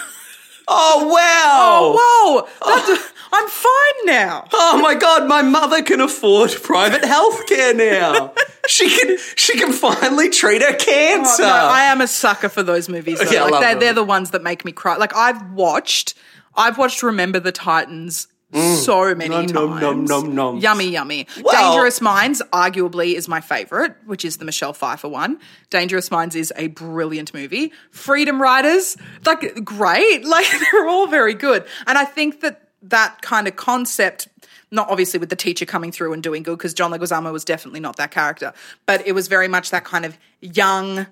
Oh 0.69 1.07
wow! 1.09 1.97
whoa, 1.99 2.49
that's, 2.67 3.13
I'm 3.33 3.49
fine 3.49 4.07
now. 4.07 4.47
Oh 4.53 4.81
my 4.83 4.95
god, 4.95 5.29
my 5.29 5.43
mother 5.43 5.83
can 5.83 6.01
afford 6.01 6.51
private 6.63 7.05
health 7.05 7.47
care 7.47 7.75
now. 7.75 8.33
she 8.69 8.89
can 8.91 9.17
she 9.37 9.59
can 9.59 9.73
finally 9.73 10.29
treat 10.31 10.63
her 10.63 10.75
cancer. 10.75 11.43
Oh, 11.43 11.47
No, 11.47 11.53
I 11.53 11.83
am 11.85 12.01
a 12.01 12.09
sucker 12.09 12.49
for 12.49 12.63
those 12.63 12.89
movies. 12.89 13.19
Though. 13.21 13.31
Yeah, 13.31 13.41
I 13.41 13.43
like 13.45 13.53
love 13.53 13.61
they're, 13.63 13.71
them. 13.75 13.81
they're 13.81 13.93
the 13.95 14.05
ones 14.05 14.31
that 14.31 14.43
make 14.43 14.65
me 14.65 14.73
cry. 14.73 14.97
Like 14.97 15.15
I've 15.15 15.53
watched, 15.53 16.15
I've 16.57 16.77
watched 16.79 17.03
Remember 17.03 17.39
the 17.41 17.53
Titans 17.53 18.27
so 18.53 19.15
many 19.15 19.33
Mm. 19.33 19.53
Nom, 19.53 19.69
times. 19.79 19.81
nom, 19.81 19.81
nom, 19.81 20.05
nom, 20.07 20.35
nom. 20.35 20.57
Yummy, 20.59 20.89
yummy. 20.91 21.29
Well- 21.41 21.71
Dangerous 21.73 22.01
Minds, 22.01 22.43
arguably, 22.53 23.15
is 23.15 23.29
my 23.29 23.41
favorite, 23.41 23.95
which 24.07 24.25
is 24.25 24.39
the 24.39 24.45
Michelle 24.45 24.73
Pfeiffer 24.73 25.07
one. 25.09 25.39
Dangerous 25.71 26.11
Minds 26.11 26.35
is 26.35 26.53
a 26.57 26.67
brilliant 26.67 27.33
movie. 27.33 27.73
Freedom 27.93 28.43
Writers, 28.43 28.97
like 29.25 29.65
great. 29.65 30.25
Like 30.31 30.47
they're 30.73 30.89
all 30.89 31.07
very 31.07 31.35
good. 31.35 31.65
And 31.87 31.97
I 31.97 32.05
think 32.05 32.41
that 32.41 32.70
that 32.83 33.21
kind 33.23 33.47
of 33.49 33.57
concept. 33.57 34.29
Not 34.73 34.89
obviously 34.89 35.19
with 35.19 35.31
the 35.31 35.37
teacher 35.37 35.67
coming 35.67 35.91
through 35.91 36.13
and 36.13 36.23
doing 36.23 36.45
good, 36.45 36.57
because 36.57 36.75
John 36.75 36.93
Leguizamo 36.93 37.33
was 37.33 37.45
definitely 37.45 37.81
not 37.81 37.97
that 37.97 38.13
character, 38.13 38.53
but 38.87 39.05
it 39.05 39.13
was 39.13 39.27
very 39.27 39.49
much 39.49 39.71
that 39.71 39.85
kind 39.85 40.05
of 40.05 40.17
young, 40.41 41.07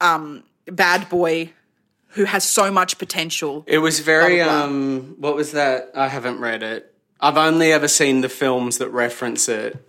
um, 0.00 0.42
bad 0.66 1.08
boy 1.08 1.52
who 2.14 2.24
has 2.24 2.42
so 2.42 2.70
much 2.72 2.98
potential. 2.98 3.62
It 3.68 3.78
was 3.78 4.00
very 4.00 4.36
Blah, 4.38 4.44
blah, 4.46 4.54
blah. 4.56 4.64
um 4.64 5.16
what 5.20 5.36
was 5.36 5.52
that? 5.52 5.92
I 5.94 6.08
haven't 6.08 6.40
read 6.40 6.64
it. 6.64 6.92
I've 7.20 7.36
only 7.36 7.70
ever 7.72 7.86
seen 7.86 8.20
the 8.22 8.28
films 8.28 8.78
that 8.78 8.88
reference 8.88 9.48
it, 9.48 9.76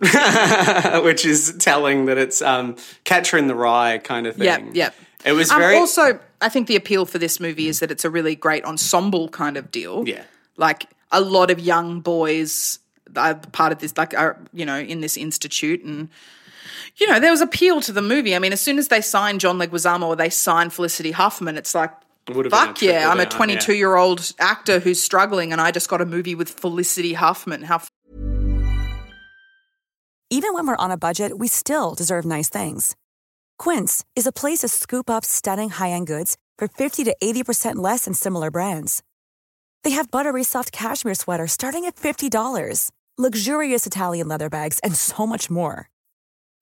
which 1.02 1.24
is 1.24 1.56
telling 1.58 2.06
that 2.06 2.18
it's 2.18 2.42
um 2.42 2.76
Catcher 3.04 3.38
in 3.38 3.48
the 3.48 3.54
Rye 3.56 3.98
kind 3.98 4.26
of 4.28 4.36
thing. 4.36 4.44
Yep, 4.44 4.62
yep. 4.74 4.94
It 5.24 5.32
was 5.32 5.50
Um, 5.50 5.58
very 5.60 5.76
also, 5.76 6.20
I 6.40 6.48
think 6.48 6.68
the 6.68 6.76
appeal 6.76 7.06
for 7.06 7.18
this 7.18 7.40
movie 7.40 7.68
is 7.68 7.80
that 7.80 7.90
it's 7.90 8.04
a 8.04 8.10
really 8.10 8.36
great 8.36 8.64
ensemble 8.64 9.28
kind 9.28 9.56
of 9.56 9.70
deal. 9.72 10.06
Yeah. 10.06 10.22
Like 10.56 10.86
a 11.10 11.20
lot 11.20 11.50
of 11.50 11.60
young 11.60 12.00
boys 12.00 12.78
are 13.16 13.34
part 13.34 13.72
of 13.72 13.78
this, 13.78 13.96
like 13.96 14.14
are 14.14 14.38
you 14.52 14.64
know 14.64 14.78
in 14.78 15.00
this 15.00 15.16
institute, 15.16 15.82
and 15.82 16.08
you 16.96 17.06
know 17.06 17.20
there 17.20 17.30
was 17.30 17.40
appeal 17.40 17.80
to 17.82 17.92
the 17.92 18.02
movie. 18.02 18.34
I 18.34 18.38
mean, 18.38 18.52
as 18.52 18.60
soon 18.60 18.78
as 18.78 18.88
they 18.88 19.00
signed 19.00 19.40
John 19.40 19.58
Leguizamo 19.58 20.06
or 20.06 20.16
they 20.16 20.30
signed 20.30 20.72
Felicity 20.72 21.12
Huffman, 21.12 21.56
it's 21.56 21.74
like. 21.74 21.92
Would've 22.28 22.52
been 22.52 22.62
a 22.62 22.66
Fuck 22.66 22.80
yeah! 22.82 22.92
trickle 22.92 23.10
I'm 23.10 23.20
a 23.20 23.26
22 23.26 23.72
yeah. 23.72 23.78
year 23.78 23.96
old 23.96 24.32
actor 24.38 24.78
who's 24.78 25.02
struggling, 25.02 25.50
and 25.50 25.60
I 25.60 25.72
just 25.72 25.88
got 25.88 26.00
a 26.00 26.06
movie 26.06 26.36
with 26.36 26.48
Felicity 26.48 27.14
Huffman. 27.14 27.62
How 27.62 27.82
Even 30.30 30.54
when 30.54 30.68
we're 30.68 30.76
on 30.76 30.92
a 30.92 30.96
budget, 30.96 31.36
we 31.36 31.48
still 31.48 31.96
deserve 31.96 32.24
nice 32.24 32.48
things. 32.48 32.94
Quince 33.58 34.04
is 34.14 34.26
a 34.26 34.32
place 34.32 34.60
to 34.60 34.68
scoop 34.68 35.10
up 35.10 35.24
stunning 35.24 35.70
high 35.70 35.90
end 35.90 36.06
goods 36.06 36.36
for 36.58 36.68
50 36.68 37.02
to 37.04 37.16
80% 37.22 37.76
less 37.76 38.04
than 38.04 38.14
similar 38.14 38.52
brands. 38.52 39.02
They 39.84 39.90
have 39.90 40.10
buttery 40.10 40.44
soft 40.44 40.72
cashmere 40.72 41.14
sweaters 41.14 41.52
starting 41.52 41.84
at 41.84 41.96
$50, 41.96 42.90
luxurious 43.18 43.86
Italian 43.86 44.28
leather 44.28 44.48
bags, 44.48 44.78
and 44.78 44.94
so 44.96 45.26
much 45.26 45.50
more. 45.50 45.90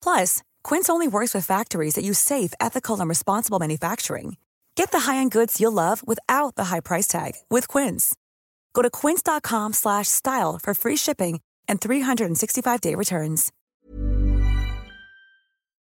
Plus, 0.03 0.43
Quince 0.63 0.89
only 0.89 1.07
works 1.07 1.33
with 1.33 1.45
factories 1.45 1.93
that 1.95 2.03
use 2.03 2.19
safe, 2.19 2.53
ethical, 2.59 2.99
and 2.99 3.07
responsible 3.07 3.59
manufacturing. 3.59 4.35
Get 4.75 4.91
the 4.91 5.11
high-end 5.11 5.31
goods 5.31 5.61
you'll 5.61 5.71
love 5.71 6.05
without 6.05 6.55
the 6.55 6.65
high 6.65 6.79
price 6.81 7.07
tag 7.07 7.35
with 7.49 7.67
Quince. 7.67 8.15
Go 8.73 8.81
to 8.81 8.89
quince.com 8.89 9.73
slash 9.73 10.07
style 10.07 10.59
for 10.61 10.73
free 10.73 10.97
shipping 10.97 11.39
and 11.67 11.79
365-day 11.79 12.95
returns. 12.95 13.51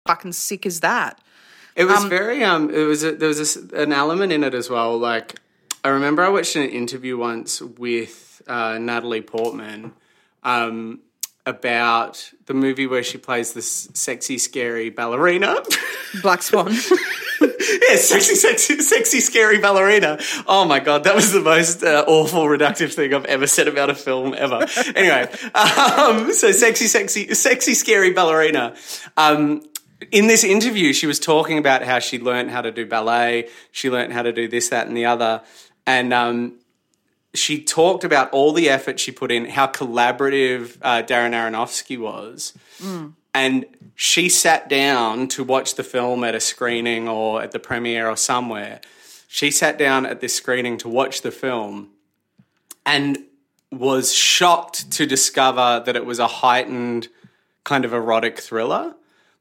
Fucking 0.06 0.32
sick 0.32 0.66
as 0.66 0.80
that. 0.80 1.20
It 1.76 1.86
was 1.86 2.04
very 2.04 2.44
um. 2.44 2.70
It 2.70 2.84
was 2.84 3.02
a, 3.02 3.12
there 3.12 3.26
was 3.26 3.38
this, 3.38 3.56
an 3.56 3.92
element 3.92 4.32
in 4.32 4.44
it 4.44 4.54
as 4.54 4.70
well. 4.70 4.96
Like 4.96 5.40
I 5.84 5.90
remember 5.90 6.22
I 6.22 6.30
watched 6.30 6.56
an 6.56 6.62
interview 6.62 7.18
once 7.18 7.60
with 7.60 8.40
uh, 8.46 8.78
Natalie 8.78 9.20
Portman 9.20 9.92
um, 10.42 11.00
about 11.44 12.32
the 12.46 12.54
movie 12.54 12.86
where 12.86 13.02
she 13.02 13.18
plays 13.18 13.52
this 13.52 13.90
sexy, 13.92 14.38
scary 14.38 14.88
ballerina. 14.88 15.56
Black 16.22 16.42
Swan. 16.42 16.72
yeah, 17.42 17.96
sexy, 17.96 18.34
sexy, 18.34 18.78
sexy, 18.78 19.20
scary 19.20 19.58
ballerina. 19.58 20.18
Oh 20.46 20.64
my 20.64 20.80
god, 20.80 21.04
that 21.04 21.14
was 21.14 21.32
the 21.32 21.40
most 21.40 21.84
uh, 21.84 22.02
awful, 22.06 22.44
reductive 22.44 22.94
thing 22.94 23.12
I've 23.12 23.26
ever 23.26 23.46
said 23.46 23.68
about 23.68 23.90
a 23.90 23.94
film 23.94 24.32
ever. 24.32 24.66
anyway, 24.96 25.30
um, 25.54 26.32
so 26.32 26.50
sexy, 26.50 26.86
sexy, 26.86 27.34
sexy, 27.34 27.74
scary 27.74 28.14
ballerina. 28.14 28.74
Um, 29.18 29.62
in 30.10 30.28
this 30.28 30.44
interview, 30.44 30.94
she 30.94 31.06
was 31.06 31.20
talking 31.20 31.58
about 31.58 31.82
how 31.82 31.98
she 31.98 32.18
learned 32.18 32.50
how 32.50 32.62
to 32.62 32.70
do 32.70 32.86
ballet. 32.86 33.48
She 33.70 33.90
learned 33.90 34.14
how 34.14 34.22
to 34.22 34.32
do 34.32 34.48
this, 34.48 34.70
that, 34.70 34.86
and 34.86 34.96
the 34.96 35.04
other, 35.04 35.42
and 35.86 36.12
um, 36.12 36.58
she 37.34 37.62
talked 37.62 38.04
about 38.04 38.30
all 38.30 38.52
the 38.52 38.68
effort 38.68 39.00
she 39.00 39.10
put 39.12 39.30
in, 39.30 39.46
how 39.46 39.66
collaborative 39.66 40.78
uh, 40.82 41.02
Darren 41.02 41.32
Aronofsky 41.32 41.98
was. 41.98 42.54
And 43.34 43.66
she 43.96 44.28
sat 44.28 44.68
down 44.68 45.28
to 45.28 45.42
watch 45.42 45.74
the 45.74 45.82
film 45.82 46.22
at 46.22 46.34
a 46.34 46.40
screening 46.40 47.08
or 47.08 47.42
at 47.42 47.50
the 47.50 47.58
premiere 47.58 48.08
or 48.08 48.16
somewhere. 48.16 48.80
She 49.26 49.50
sat 49.50 49.76
down 49.78 50.06
at 50.06 50.20
this 50.20 50.34
screening 50.34 50.78
to 50.78 50.88
watch 50.88 51.22
the 51.22 51.32
film 51.32 51.90
and 52.86 53.18
was 53.72 54.12
shocked 54.12 54.90
to 54.92 55.06
discover 55.06 55.82
that 55.84 55.96
it 55.96 56.06
was 56.06 56.20
a 56.20 56.28
heightened 56.28 57.08
kind 57.64 57.84
of 57.84 57.92
erotic 57.92 58.38
thriller. 58.38 58.94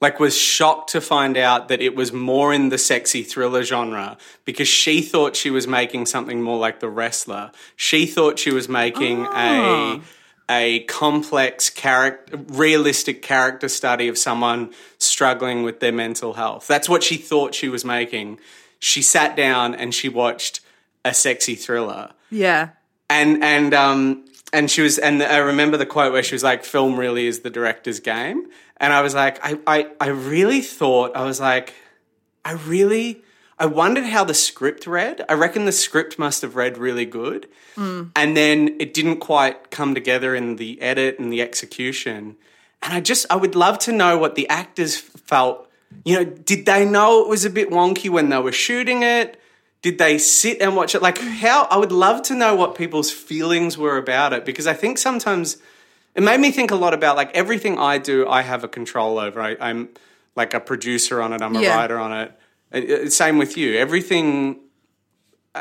Like, 0.04 0.20
was 0.20 0.38
shocked 0.38 0.92
to 0.92 1.02
find 1.02 1.38
out 1.38 1.70
that 1.70 1.82
it 1.82 1.96
was 1.96 2.14
more 2.14 2.54
in 2.54 2.70
the 2.70 2.78
sexy 2.78 3.24
thriller 3.24 3.64
genre 3.64 4.18
because 4.46 4.68
she 4.68 5.02
thought 5.02 5.36
she 5.36 5.50
was 5.50 5.66
making 5.66 6.06
something 6.06 6.42
more 6.42 6.60
like 6.60 6.80
The 6.80 6.90
Wrestler. 6.90 7.52
She 7.76 8.06
thought 8.06 8.38
she 8.38 8.52
was 8.52 8.70
making 8.70 9.26
a 9.34 10.02
a 10.50 10.82
complex 10.82 11.70
character, 11.70 12.36
realistic 12.36 13.22
character 13.22 13.70
study 13.70 14.10
of 14.10 14.18
someone 14.18 14.74
struggling 14.98 15.64
with 15.64 15.80
their 15.80 15.94
mental 15.94 16.34
health. 16.34 16.68
That's 16.68 16.90
what 16.90 17.02
she 17.02 17.16
thought 17.16 17.56
she 17.56 17.70
was 17.70 17.86
making. 17.86 18.40
She 18.80 19.02
sat 19.02 19.38
down 19.38 19.74
and 19.74 19.96
she 19.96 20.10
watched 20.10 20.60
a 21.06 21.14
sexy 21.14 21.56
thriller 21.56 22.12
yeah. 22.30 22.70
and 23.10 23.44
and 23.44 23.74
um 23.74 24.26
and 24.54 24.70
she 24.70 24.82
was 24.82 25.00
and 25.00 25.22
I 25.22 25.38
remember 25.38 25.76
the 25.76 25.86
quote 25.86 26.14
where 26.14 26.24
she 26.24 26.36
was 26.36 26.44
like, 26.44 26.64
"Film 26.64 26.98
really 26.98 27.28
is 27.28 27.40
the 27.40 27.50
director's 27.50 28.00
game," 28.00 28.48
and 28.78 28.94
I 28.94 29.02
was 29.02 29.14
like, 29.16 29.44
I 29.44 29.60
I, 29.68 29.88
I 30.00 30.08
really 30.10 30.62
thought 30.62 31.18
I 31.18 31.26
was 31.26 31.42
like, 31.42 31.74
I 32.46 32.54
really. 32.54 33.24
I 33.60 33.68
wondered 33.68 34.06
how 34.06 34.24
the 34.24 34.34
script 34.34 34.88
read. 34.88 35.24
I 35.30 35.34
reckon 35.34 35.66
the 35.66 35.72
script 35.72 36.18
must 36.18 36.42
have 36.42 36.56
read 36.56 36.78
really 36.78 37.06
good. 37.06 37.48
Hmm. 37.76 38.06
And 38.16 38.36
then 38.36 38.76
it 38.80 38.96
didn't 38.96 39.20
quite 39.20 39.70
come 39.70 39.94
together 39.94 40.36
in 40.36 40.56
the 40.56 40.82
edit 40.82 41.20
and 41.20 41.32
the 41.32 41.42
execution. 41.42 42.36
And 42.82 42.94
I 42.94 43.00
just, 43.00 43.28
I 43.30 43.36
would 43.36 43.56
love 43.56 43.78
to 43.80 43.92
know 43.92 44.18
what 44.18 44.34
the 44.34 44.50
actors 44.50 44.98
felt. 44.98 45.70
You 46.04 46.16
know, 46.18 46.26
did 46.26 46.66
they 46.66 46.84
know 46.84 47.22
it 47.22 47.30
was 47.30 47.46
a 47.46 47.50
bit 47.50 47.70
wonky 47.70 48.10
when 48.10 48.30
they 48.30 48.40
were 48.40 48.52
shooting 48.52 49.04
it? 49.04 49.40
Did 49.84 50.00
they 50.00 50.18
sit 50.18 50.60
and 50.62 50.76
watch 50.76 50.96
it? 50.96 51.02
Like, 51.04 51.20
how, 51.20 51.68
I 51.70 51.78
would 51.78 51.92
love 51.92 52.24
to 52.24 52.34
know 52.36 52.56
what 52.56 52.74
people's 52.76 53.12
feelings 53.12 53.78
were 53.78 53.98
about 53.98 54.34
it 54.34 54.44
because 54.46 54.66
I 54.66 54.74
think 54.74 54.98
sometimes 54.98 55.58
it 56.16 56.24
made 56.24 56.40
me 56.40 56.50
think 56.52 56.72
a 56.72 56.76
lot 56.76 56.94
about 56.96 57.16
like 57.16 57.30
everything 57.36 57.78
I 57.78 58.00
do, 58.00 58.28
I 58.28 58.42
have 58.42 58.64
a 58.64 58.68
control 58.68 59.20
over. 59.20 59.40
I, 59.42 59.56
I'm 59.60 59.90
like 60.36 60.54
a 60.56 60.60
producer 60.60 61.22
on 61.22 61.34
it, 61.34 61.42
I'm 61.44 61.56
a 61.56 61.62
Yeah. 61.62 61.76
writer 61.76 62.00
on 62.00 62.12
it. 62.14 62.32
Uh, 62.74 62.94
uh, 63.06 63.10
Same 63.10 63.38
with 63.38 63.56
you. 63.58 63.78
Everything 63.78 64.60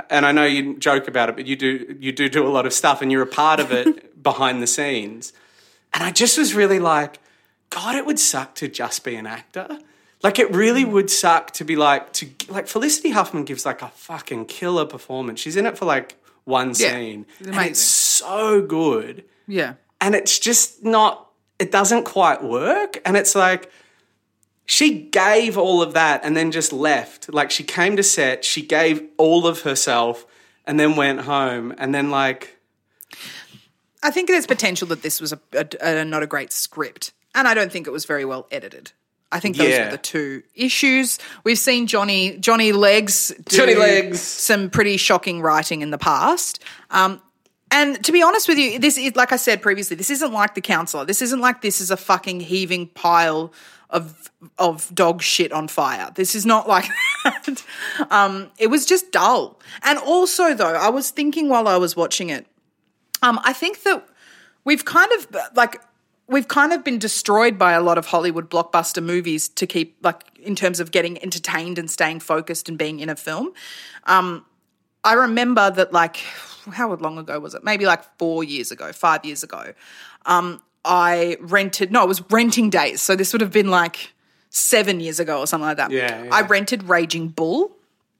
and 0.08 0.24
I 0.24 0.32
know 0.32 0.44
you 0.46 0.78
joke 0.78 1.06
about 1.08 1.28
it, 1.28 1.36
but 1.36 1.46
you 1.46 1.54
do 1.56 1.96
you 2.00 2.12
do 2.12 2.28
do 2.28 2.46
a 2.46 2.48
lot 2.48 2.64
of 2.64 2.72
stuff, 2.72 3.02
and 3.02 3.12
you're 3.12 3.22
a 3.22 3.26
part 3.26 3.60
of 3.60 3.70
it 3.70 4.22
behind 4.22 4.62
the 4.62 4.66
scenes. 4.66 5.34
And 5.92 6.02
I 6.02 6.10
just 6.10 6.38
was 6.38 6.54
really 6.54 6.78
like, 6.78 7.18
God, 7.68 7.94
it 7.96 8.06
would 8.06 8.18
suck 8.18 8.54
to 8.54 8.68
just 8.68 9.04
be 9.04 9.16
an 9.16 9.26
actor. 9.26 9.78
Like 10.22 10.38
it 10.38 10.50
really 10.54 10.84
mm. 10.84 10.92
would 10.92 11.10
suck 11.10 11.50
to 11.52 11.64
be 11.64 11.76
like 11.76 12.12
to 12.14 12.28
like 12.48 12.68
Felicity 12.68 13.10
Huffman 13.10 13.44
gives 13.44 13.66
like 13.66 13.82
a 13.82 13.88
fucking 13.88 14.46
killer 14.46 14.84
performance. 14.84 15.40
She's 15.40 15.56
in 15.56 15.66
it 15.66 15.76
for 15.76 15.84
like 15.84 16.16
one 16.44 16.68
Yeah, 16.68 16.74
scene, 16.74 17.26
it's 17.28 17.40
and 17.40 17.48
amazing. 17.56 17.70
it's 17.70 17.80
so 17.80 18.62
good, 18.62 19.24
Yeah. 19.46 19.74
and 20.00 20.14
it's 20.14 20.38
just 20.38 20.84
not. 20.84 21.28
It 21.58 21.70
doesn't 21.70 22.04
quite 22.04 22.42
work, 22.42 23.00
and 23.04 23.16
it's 23.16 23.34
like 23.34 23.70
she 24.64 25.02
gave 25.02 25.56
all 25.58 25.82
of 25.82 25.94
that 25.94 26.24
and 26.24 26.36
then 26.36 26.50
just 26.50 26.72
left. 26.72 27.32
Like 27.32 27.50
she 27.50 27.62
came 27.64 27.96
to 27.96 28.02
set, 28.02 28.44
she 28.44 28.62
gave 28.62 29.02
all 29.18 29.46
of 29.46 29.62
herself 29.62 30.26
and 30.66 30.78
then 30.78 30.96
went 30.96 31.22
home 31.22 31.74
and 31.78 31.92
then 31.94 32.10
like 32.10 32.58
I 34.02 34.10
think 34.10 34.28
there's 34.28 34.46
potential 34.46 34.88
that 34.88 35.02
this 35.02 35.20
was 35.20 35.32
a, 35.32 35.40
a, 35.52 35.66
a 36.00 36.04
not 36.04 36.22
a 36.22 36.26
great 36.26 36.52
script, 36.52 37.12
and 37.34 37.46
I 37.46 37.54
don't 37.54 37.70
think 37.70 37.86
it 37.86 37.90
was 37.92 38.04
very 38.04 38.24
well 38.24 38.46
edited. 38.50 38.92
I 39.32 39.40
think 39.40 39.56
those 39.56 39.68
Yeah. 39.70 39.86
were 39.86 39.90
the 39.92 39.98
two 39.98 40.42
issues. 40.54 41.18
We've 41.44 41.58
seen 41.58 41.86
Johnny 41.86 42.36
Johnny 42.38 42.72
Legs 42.72 43.32
do 43.48 43.56
Johnny 43.56 43.74
Legs. 43.74 44.20
some 44.20 44.70
pretty 44.70 44.96
shocking 44.96 45.40
writing 45.40 45.80
in 45.82 45.90
the 45.90 45.98
past. 45.98 46.60
Um, 46.90 47.20
and 47.70 48.04
to 48.04 48.12
be 48.12 48.22
honest 48.22 48.46
with 48.48 48.58
you, 48.58 48.78
this 48.78 48.98
is 48.98 49.16
like 49.16 49.32
I 49.32 49.36
said 49.36 49.62
previously. 49.62 49.96
This 49.96 50.10
isn't 50.10 50.32
like 50.32 50.54
the 50.54 50.60
counselor. 50.60 51.04
This 51.06 51.22
isn't 51.22 51.40
like 51.40 51.62
this 51.62 51.80
is 51.80 51.90
a 51.90 51.96
fucking 51.96 52.40
heaving 52.40 52.88
pile 52.88 53.52
of 53.88 54.30
of 54.58 54.94
dog 54.94 55.22
shit 55.22 55.52
on 55.52 55.68
fire. 55.68 56.10
This 56.14 56.34
is 56.34 56.44
not 56.44 56.68
like 56.68 56.84
that. 57.24 57.64
Um, 58.10 58.50
it 58.58 58.66
was 58.68 58.84
just 58.84 59.10
dull. 59.12 59.58
And 59.82 59.98
also, 59.98 60.52
though, 60.54 60.74
I 60.74 60.90
was 60.90 61.10
thinking 61.10 61.48
while 61.48 61.66
I 61.68 61.76
was 61.78 61.96
watching 61.96 62.28
it, 62.30 62.46
um, 63.22 63.40
I 63.44 63.52
think 63.54 63.82
that 63.84 64.06
we've 64.64 64.84
kind 64.84 65.10
of 65.12 65.26
like 65.54 65.80
we've 66.32 66.48
kind 66.48 66.72
of 66.72 66.82
been 66.82 66.98
destroyed 66.98 67.58
by 67.58 67.72
a 67.72 67.80
lot 67.80 67.98
of 67.98 68.06
Hollywood 68.06 68.50
blockbuster 68.50 69.02
movies 69.02 69.48
to 69.50 69.66
keep 69.66 69.96
like 70.02 70.24
in 70.40 70.56
terms 70.56 70.80
of 70.80 70.90
getting 70.90 71.22
entertained 71.22 71.78
and 71.78 71.90
staying 71.90 72.20
focused 72.20 72.68
and 72.68 72.78
being 72.78 73.00
in 73.00 73.08
a 73.08 73.16
film. 73.16 73.52
Um, 74.04 74.44
I 75.04 75.14
remember 75.14 75.70
that 75.70 75.92
like 75.92 76.16
how 76.70 76.94
long 76.94 77.18
ago 77.18 77.38
was 77.38 77.54
it? 77.54 77.64
Maybe 77.64 77.86
like 77.86 78.02
four 78.18 78.42
years 78.44 78.70
ago, 78.70 78.92
five 78.92 79.24
years 79.24 79.42
ago. 79.42 79.74
Um, 80.26 80.62
I 80.84 81.36
rented 81.40 81.92
no, 81.92 82.02
it 82.02 82.08
was 82.08 82.22
renting 82.30 82.70
days. 82.70 83.02
So 83.02 83.14
this 83.14 83.32
would 83.32 83.40
have 83.40 83.52
been 83.52 83.70
like 83.70 84.12
seven 84.50 85.00
years 85.00 85.20
ago 85.20 85.40
or 85.40 85.46
something 85.46 85.66
like 85.66 85.76
that. 85.76 85.90
Yeah, 85.90 86.24
yeah. 86.24 86.30
I 86.34 86.42
rented 86.42 86.84
Raging 86.84 87.28
Bull 87.28 87.76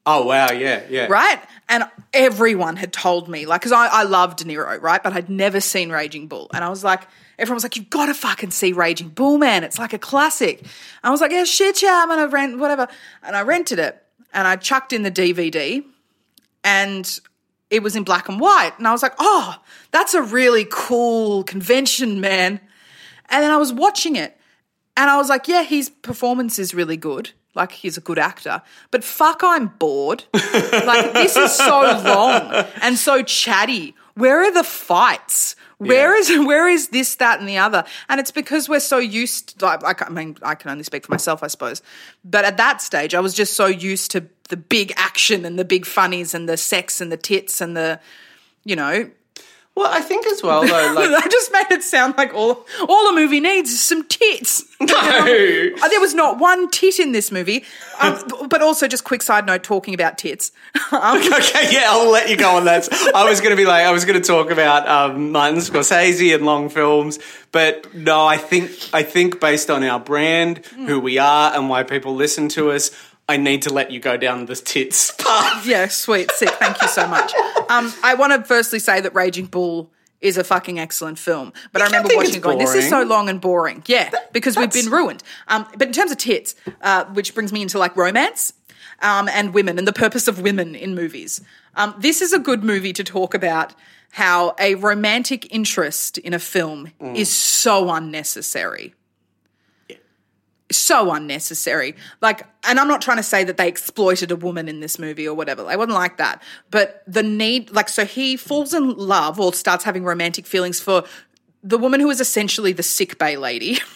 oh 0.06 0.24
wow, 0.26 0.50
yeah, 0.50 0.82
yeah. 0.88 1.06
right? 1.06 1.40
And 1.68 1.84
everyone 2.12 2.76
had 2.76 2.92
told 2.92 3.28
me, 3.28 3.46
like, 3.46 3.60
because 3.60 3.72
I, 3.72 3.86
I 3.86 4.02
loved 4.02 4.38
De 4.38 4.44
Niro, 4.44 4.80
right? 4.80 5.02
But 5.02 5.12
I'd 5.12 5.30
never 5.30 5.60
seen 5.60 5.90
Raging 5.90 6.26
Bull. 6.26 6.50
And 6.52 6.64
I 6.64 6.68
was 6.68 6.84
like, 6.84 7.02
everyone 7.38 7.56
was 7.56 7.62
like, 7.64 7.76
you've 7.76 7.90
got 7.90 8.06
to 8.06 8.14
fucking 8.14 8.50
see 8.50 8.72
Raging 8.72 9.08
Bull, 9.08 9.38
man. 9.38 9.64
It's 9.64 9.78
like 9.78 9.92
a 9.92 9.98
classic. 9.98 10.64
I 11.02 11.10
was 11.10 11.20
like, 11.20 11.32
yeah, 11.32 11.44
shit, 11.44 11.82
yeah, 11.82 12.00
I'm 12.02 12.08
going 12.08 12.20
to 12.20 12.28
rent 12.28 12.58
whatever. 12.58 12.88
And 13.22 13.36
I 13.36 13.42
rented 13.42 13.78
it 13.78 14.02
and 14.32 14.46
I 14.46 14.56
chucked 14.56 14.92
in 14.92 15.02
the 15.02 15.10
DVD 15.10 15.84
and 16.64 17.20
it 17.70 17.82
was 17.82 17.96
in 17.96 18.04
black 18.04 18.28
and 18.28 18.38
white. 18.38 18.72
And 18.78 18.86
I 18.86 18.92
was 18.92 19.02
like, 19.02 19.14
oh, 19.18 19.56
that's 19.90 20.14
a 20.14 20.22
really 20.22 20.66
cool 20.70 21.44
convention, 21.44 22.20
man. 22.20 22.60
And 23.30 23.42
then 23.42 23.50
I 23.50 23.56
was 23.56 23.72
watching 23.72 24.16
it 24.16 24.36
and 24.96 25.08
I 25.08 25.16
was 25.16 25.28
like, 25.28 25.48
yeah, 25.48 25.62
his 25.62 25.88
performance 25.88 26.58
is 26.58 26.74
really 26.74 26.96
good. 26.96 27.30
Like 27.54 27.72
he's 27.72 27.96
a 27.96 28.00
good 28.00 28.18
actor. 28.18 28.62
But 28.90 29.04
fuck, 29.04 29.40
I'm 29.42 29.68
bored. 29.68 30.24
like 30.32 31.12
this 31.12 31.36
is 31.36 31.52
so 31.52 31.80
long 32.04 32.66
and 32.80 32.96
so 32.96 33.22
chatty. 33.22 33.94
Where 34.14 34.42
are 34.42 34.52
the 34.52 34.64
fights? 34.64 35.56
Where 35.88 36.16
is 36.16 36.30
where 36.46 36.68
is 36.68 36.88
this, 36.88 37.16
that, 37.16 37.40
and 37.40 37.48
the 37.48 37.58
other? 37.58 37.84
And 38.08 38.20
it's 38.20 38.30
because 38.30 38.68
we're 38.68 38.80
so 38.80 38.98
used. 38.98 39.60
Like, 39.60 40.02
I, 40.02 40.06
I 40.06 40.10
mean, 40.10 40.36
I 40.42 40.54
can 40.54 40.70
only 40.70 40.84
speak 40.84 41.06
for 41.06 41.12
myself, 41.12 41.42
I 41.42 41.48
suppose. 41.48 41.82
But 42.24 42.44
at 42.44 42.56
that 42.56 42.80
stage, 42.80 43.14
I 43.14 43.20
was 43.20 43.34
just 43.34 43.54
so 43.54 43.66
used 43.66 44.10
to 44.12 44.26
the 44.48 44.56
big 44.56 44.92
action 44.96 45.44
and 45.44 45.58
the 45.58 45.64
big 45.64 45.86
funnies 45.86 46.34
and 46.34 46.48
the 46.48 46.56
sex 46.56 47.00
and 47.00 47.10
the 47.10 47.16
tits 47.16 47.60
and 47.60 47.76
the, 47.76 48.00
you 48.64 48.76
know, 48.76 49.10
Well, 49.74 49.88
I 49.90 50.00
think 50.02 50.26
as 50.26 50.42
well 50.42 50.60
though, 50.62 50.92
like 50.94 51.24
I 51.24 51.28
just 51.28 51.50
made 51.52 51.70
it 51.70 51.82
sound 51.82 52.14
like 52.18 52.34
all 52.34 52.66
all 52.88 53.08
a 53.08 53.12
movie 53.14 53.40
needs 53.40 53.70
is 53.70 53.80
some 53.80 54.04
tits. 54.04 54.64
no. 54.80 54.86
Uh, 54.94 55.88
There 55.88 56.00
was 56.00 56.14
not 56.14 56.38
one 56.38 56.70
tit 56.70 56.98
in 56.98 57.12
this 57.12 57.32
movie. 57.32 57.64
Um, 58.00 58.22
but 58.50 58.60
also, 58.60 58.86
just 58.86 59.04
quick 59.04 59.22
side 59.22 59.46
note, 59.46 59.62
talking 59.62 59.94
about 59.94 60.18
tits. 60.18 60.52
Um, 60.90 61.18
Okay, 61.22 61.72
yeah, 61.72 61.84
I'll 61.86 62.10
let 62.10 62.28
you 62.28 62.36
go 62.36 62.56
on 62.56 62.64
that. 62.66 62.86
I 63.14 63.28
was 63.28 63.40
going 63.40 63.50
to 63.52 63.56
be 63.56 63.64
like, 63.64 63.86
I 63.86 63.92
was 63.92 64.04
going 64.04 64.20
to 64.20 64.26
talk 64.26 64.50
about 64.50 64.86
um, 64.88 65.32
Martin 65.32 65.58
Scorsese 65.60 66.34
and 66.34 66.44
long 66.44 66.68
films, 66.68 67.18
but 67.50 67.94
no, 67.94 68.26
I 68.26 68.36
think 68.36 68.70
I 68.92 69.02
think 69.02 69.40
based 69.40 69.70
on 69.70 69.82
our 69.84 70.00
brand, 70.00 70.66
who 70.66 71.00
we 71.00 71.16
are, 71.18 71.54
and 71.54 71.68
why 71.70 71.82
people 71.82 72.14
listen 72.14 72.48
to 72.50 72.72
us, 72.72 72.90
I 73.32 73.36
need 73.38 73.62
to 73.62 73.72
let 73.72 73.90
you 73.90 73.98
go 74.00 74.16
down 74.16 74.46
the 74.46 74.54
tits 74.56 75.10
path. 75.18 75.66
yeah, 75.66 75.88
sweet, 75.88 76.30
sick. 76.32 76.50
Thank 76.50 76.80
you 76.82 76.88
so 76.88 77.06
much. 77.08 77.32
Um, 77.68 77.92
I 78.02 78.14
want 78.14 78.32
to 78.34 78.44
firstly 78.46 78.78
say 78.78 79.00
that 79.00 79.14
Raging 79.14 79.46
Bull 79.46 79.90
is 80.20 80.36
a 80.38 80.44
fucking 80.44 80.78
excellent 80.78 81.18
film. 81.18 81.52
But 81.72 81.82
I 81.82 81.86
remember 81.86 82.10
watching 82.14 82.36
it 82.36 82.42
going, 82.42 82.58
this 82.58 82.74
is 82.74 82.88
so 82.88 83.02
long 83.02 83.28
and 83.28 83.40
boring. 83.40 83.82
Yeah, 83.86 84.10
because 84.32 84.56
we've 84.56 84.70
been 84.72 84.90
ruined. 84.90 85.22
Um, 85.48 85.66
but 85.76 85.88
in 85.88 85.92
terms 85.92 86.12
of 86.12 86.18
tits, 86.18 86.54
uh, 86.80 87.06
which 87.06 87.34
brings 87.34 87.52
me 87.52 87.60
into 87.62 87.78
like 87.78 87.96
romance 87.96 88.52
um, 89.00 89.28
and 89.28 89.52
women 89.52 89.78
and 89.78 89.88
the 89.88 89.92
purpose 89.92 90.28
of 90.28 90.40
women 90.40 90.74
in 90.76 90.94
movies. 90.94 91.40
Um, 91.74 91.94
this 91.98 92.20
is 92.22 92.32
a 92.32 92.38
good 92.38 92.62
movie 92.62 92.92
to 92.92 93.02
talk 93.02 93.34
about 93.34 93.74
how 94.10 94.54
a 94.60 94.74
romantic 94.76 95.52
interest 95.52 96.18
in 96.18 96.34
a 96.34 96.38
film 96.38 96.92
Mm. 97.00 97.16
is 97.16 97.30
so 97.34 97.90
unnecessary. 97.90 98.94
So 100.72 101.12
unnecessary. 101.12 101.94
Like, 102.20 102.46
and 102.64 102.80
I'm 102.80 102.88
not 102.88 103.02
trying 103.02 103.18
to 103.18 103.22
say 103.22 103.44
that 103.44 103.56
they 103.56 103.68
exploited 103.68 104.30
a 104.30 104.36
woman 104.36 104.68
in 104.68 104.80
this 104.80 104.98
movie 104.98 105.28
or 105.28 105.34
whatever. 105.34 105.64
I 105.66 105.76
wasn't 105.76 105.94
like 105.94 106.16
that. 106.16 106.42
But 106.70 107.02
the 107.06 107.22
need, 107.22 107.70
like, 107.70 107.88
so 107.88 108.04
he 108.04 108.36
falls 108.36 108.74
in 108.74 108.94
love 108.96 109.38
or 109.38 109.52
starts 109.52 109.84
having 109.84 110.04
romantic 110.04 110.46
feelings 110.46 110.80
for 110.80 111.04
the 111.62 111.78
woman 111.78 112.00
who 112.00 112.10
is 112.10 112.20
essentially 112.20 112.72
the 112.72 112.82
sick 112.82 113.18
bay 113.18 113.36
lady. 113.36 113.78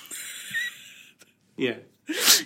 Yeah. 1.56 1.76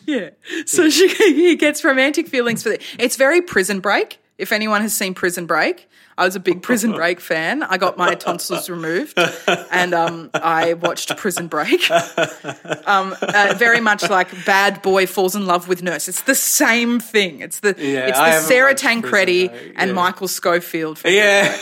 Yeah. 0.07 0.31
So 0.67 0.89
she 0.89 1.09
he 1.09 1.57
gets 1.57 1.83
romantic 1.83 2.29
feelings 2.29 2.63
for 2.63 2.69
the 2.69 2.81
It's 2.97 3.17
very 3.17 3.43
Prison 3.43 3.81
Break. 3.81 4.20
If 4.41 4.53
anyone 4.53 4.81
has 4.83 4.95
seen 4.95 5.15
Prison 5.15 5.47
Break, 5.47 5.89
I 6.19 6.25
was 6.25 6.35
a 6.37 6.41
big 6.41 6.63
Prison 6.63 6.93
Break 6.93 7.21
fan. 7.21 7.63
I 7.63 7.77
got 7.79 7.97
my 7.97 8.15
tonsils 8.15 8.69
removed, 8.69 9.19
and 9.71 9.95
um, 9.95 10.31
I 10.35 10.75
watched 10.75 11.17
Prison 11.17 11.47
Break. 11.47 11.81
Um, 12.87 13.15
uh, 13.23 13.55
very 13.57 13.81
much 13.81 14.09
like 14.09 14.29
bad 14.45 14.83
boy 14.83 15.07
falls 15.07 15.37
in 15.37 15.47
love 15.47 15.69
with 15.69 15.83
nurse. 15.83 16.09
It's 16.09 16.23
the 16.23 16.35
same 16.35 16.99
thing. 16.99 17.41
It's 17.41 17.61
the 17.61 17.75
Yeah, 17.79 18.09
it's 18.09 18.19
the 18.19 18.41
Sarah 18.41 18.75
Tancredi 18.75 19.49
Break, 19.49 19.73
and. 19.77 19.95
Michael 19.95 20.29
Scofield. 20.29 21.01
Yeah. 21.05 21.57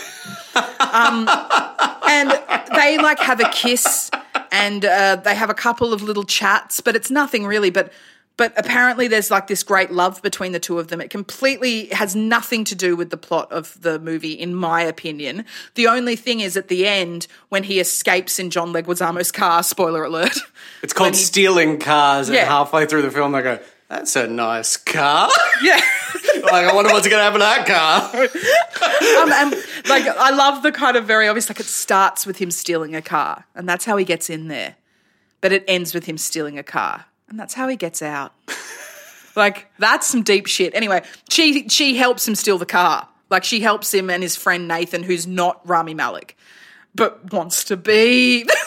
and 2.08 2.32
they 2.74 2.98
like 2.98 3.18
have 3.18 3.40
a 3.40 3.48
kiss 3.50 4.10
and 4.50 4.84
uh, 4.84 5.16
they 5.16 5.34
have 5.34 5.50
a 5.50 5.54
couple 5.54 5.92
of 5.92 6.02
little 6.02 6.24
chats 6.24 6.80
but 6.80 6.96
it's 6.96 7.10
nothing 7.10 7.46
really 7.46 7.70
but 7.70 7.92
but 8.38 8.54
apparently 8.56 9.06
there's 9.08 9.30
like 9.30 9.46
this 9.48 9.62
great 9.62 9.90
love 9.90 10.22
between 10.22 10.52
the 10.52 10.58
two 10.60 10.78
of 10.78 10.88
them 10.88 11.00
it 11.02 11.10
completely 11.10 11.88
has 11.88 12.16
nothing 12.16 12.64
to 12.64 12.74
do 12.74 12.96
with 12.96 13.10
the 13.10 13.18
plot 13.18 13.52
of 13.52 13.78
the 13.82 13.98
movie 13.98 14.32
in 14.32 14.54
my 14.54 14.80
opinion 14.80 15.44
the 15.74 15.86
only 15.86 16.16
thing 16.16 16.40
is 16.40 16.56
at 16.56 16.68
the 16.68 16.86
end 16.86 17.26
when 17.50 17.64
he 17.64 17.78
escapes 17.80 18.38
in 18.38 18.48
john 18.48 18.72
leguizamo's 18.72 19.30
car 19.30 19.62
spoiler 19.62 20.04
alert 20.04 20.38
It's 20.82 20.92
called 20.92 21.14
he- 21.14 21.20
stealing 21.22 21.78
cars, 21.78 22.28
and 22.28 22.38
halfway 22.38 22.86
through 22.86 23.02
the 23.02 23.10
film, 23.10 23.32
they 23.32 23.42
go, 23.42 23.58
"That's 23.88 24.14
a 24.14 24.28
nice 24.28 24.76
car." 24.76 25.28
yeah 25.62 25.80
like, 26.42 26.66
I 26.66 26.72
wonder 26.72 26.92
what's 26.92 27.08
going 27.08 27.18
to 27.18 27.24
happen 27.24 27.40
to 27.40 27.46
that 27.46 27.66
car. 27.66 29.22
um, 29.22 29.32
and 29.32 29.54
like 29.88 30.06
I 30.06 30.30
love 30.30 30.62
the 30.62 30.70
kind 30.70 30.96
of 30.96 31.04
very 31.04 31.26
obvious. 31.26 31.48
Like 31.50 31.58
it 31.58 31.66
starts 31.66 32.26
with 32.26 32.38
him 32.38 32.52
stealing 32.52 32.94
a 32.94 33.02
car, 33.02 33.46
and 33.56 33.68
that's 33.68 33.84
how 33.86 33.96
he 33.96 34.04
gets 34.04 34.30
in 34.30 34.46
there. 34.46 34.76
But 35.40 35.52
it 35.52 35.64
ends 35.66 35.94
with 35.94 36.04
him 36.04 36.16
stealing 36.16 36.58
a 36.58 36.62
car, 36.62 37.06
and 37.28 37.38
that's 37.38 37.54
how 37.54 37.68
he 37.68 37.76
gets 37.76 38.02
out. 38.02 38.32
like 39.36 39.70
that's 39.78 40.06
some 40.06 40.22
deep 40.22 40.46
shit. 40.46 40.74
Anyway, 40.74 41.02
she 41.30 41.68
she 41.68 41.96
helps 41.96 42.26
him 42.26 42.34
steal 42.34 42.58
the 42.58 42.66
car. 42.66 43.08
Like 43.30 43.44
she 43.44 43.60
helps 43.60 43.92
him 43.92 44.10
and 44.10 44.22
his 44.22 44.36
friend 44.36 44.66
Nathan, 44.68 45.02
who's 45.02 45.26
not 45.26 45.66
Rami 45.68 45.94
Malek, 45.94 46.36
but 46.94 47.32
wants 47.32 47.64
to 47.64 47.76
be. 47.76 48.48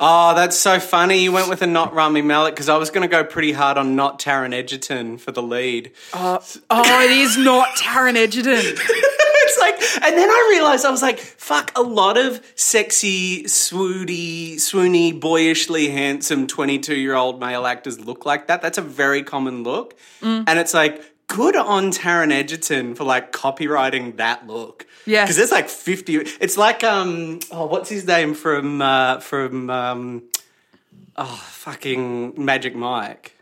Oh, 0.00 0.34
that's 0.34 0.56
so 0.56 0.80
funny. 0.80 1.22
You 1.22 1.30
went 1.30 1.48
with 1.48 1.62
a 1.62 1.68
not 1.68 1.94
Rami 1.94 2.20
Malek 2.20 2.54
because 2.54 2.68
I 2.68 2.76
was 2.76 2.90
going 2.90 3.08
to 3.08 3.10
go 3.10 3.22
pretty 3.22 3.52
hard 3.52 3.78
on 3.78 3.94
not 3.94 4.18
Taron 4.18 4.52
Egerton 4.52 5.18
for 5.18 5.30
the 5.30 5.42
lead. 5.42 5.92
oh, 6.12 6.44
oh 6.68 7.00
it 7.04 7.10
is 7.12 7.38
not 7.38 7.68
Taron 7.76 8.16
Egerton. 8.16 8.76
it's 9.44 9.58
like, 9.58 10.04
and 10.04 10.16
then 10.16 10.28
I 10.28 10.48
realized 10.50 10.84
I 10.84 10.90
was 10.90 11.02
like, 11.02 11.18
fuck, 11.18 11.72
a 11.76 11.82
lot 11.82 12.16
of 12.16 12.44
sexy, 12.54 13.44
swoony, 13.44 14.54
swoony, 14.54 15.18
boyishly 15.18 15.90
handsome 15.90 16.46
22 16.46 16.96
year 16.96 17.14
old 17.14 17.40
male 17.40 17.66
actors 17.66 18.00
look 18.00 18.26
like 18.26 18.48
that. 18.48 18.62
That's 18.62 18.78
a 18.78 18.82
very 18.82 19.22
common 19.22 19.62
look. 19.62 19.96
Mm. 20.20 20.44
And 20.46 20.58
it's 20.58 20.74
like, 20.74 21.02
good 21.26 21.56
on 21.56 21.90
Taron 21.90 22.32
Egerton 22.32 22.94
for 22.94 23.04
like 23.04 23.32
copyrighting 23.32 24.16
that 24.16 24.46
look. 24.46 24.86
Yeah. 25.06 25.24
Because 25.24 25.36
there's 25.36 25.52
like 25.52 25.68
50. 25.68 26.16
It's 26.40 26.56
like, 26.56 26.84
um, 26.84 27.40
oh, 27.50 27.66
what's 27.66 27.88
his 27.88 28.06
name 28.06 28.34
from, 28.34 28.80
uh, 28.80 29.20
from, 29.20 29.70
um, 29.70 30.22
oh, 31.16 31.44
fucking 31.48 32.42
Magic 32.42 32.74
Mike. 32.74 33.33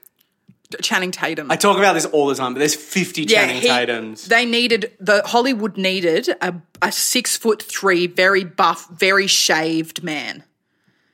Channing 0.80 1.11
Tatum. 1.11 1.50
I 1.50 1.56
talk 1.56 1.76
about 1.78 1.92
this 1.94 2.06
all 2.06 2.26
the 2.26 2.35
time, 2.35 2.54
but 2.54 2.61
there's 2.61 2.74
50 2.74 3.26
Channing 3.26 3.56
he- 3.62 3.68
Tatums. 3.68 4.26
They 4.26 4.44
needed 4.46 4.92
the 5.00 5.22
Hollywood 5.24 5.76
needed 5.76 6.28
a, 6.40 6.54
a 6.80 6.90
six 6.92 7.37
foot 7.37 7.62
three, 7.62 8.06
very 8.06 8.44
buff, 8.44 8.88
very 8.88 9.26
shaved 9.26 10.02
man. 10.02 10.44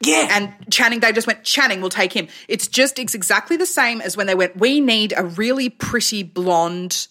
yeah. 0.01 0.29
And 0.31 0.55
Channing, 0.73 1.01
they 1.01 1.12
just 1.12 1.27
went, 1.27 1.42
Channing, 1.44 1.81
we'll 1.81 1.90
take 1.90 2.12
him. 2.12 2.29
It's 2.47 2.68
just, 2.68 2.99
it's 2.99 3.14
exactly 3.14 3.57
the 3.57 3.66
same 3.66 4.01
as 4.01 4.16
when 4.16 4.27
they 4.27 4.35
went, 4.35 4.57
we 4.57 4.81
need 4.81 5.12
a 5.16 5.25
really 5.25 5.68
pretty 5.68 6.23
blonde, 6.23 7.09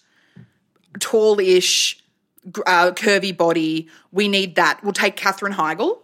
tall-ish, 1.00 2.02
uh, 2.66 2.92
curvy 2.92 3.36
body. 3.36 3.88
We 4.12 4.28
need 4.28 4.54
that. 4.56 4.82
We'll 4.82 4.92
take 4.92 5.16
Katherine 5.16 5.52
Heigl. 5.52 5.98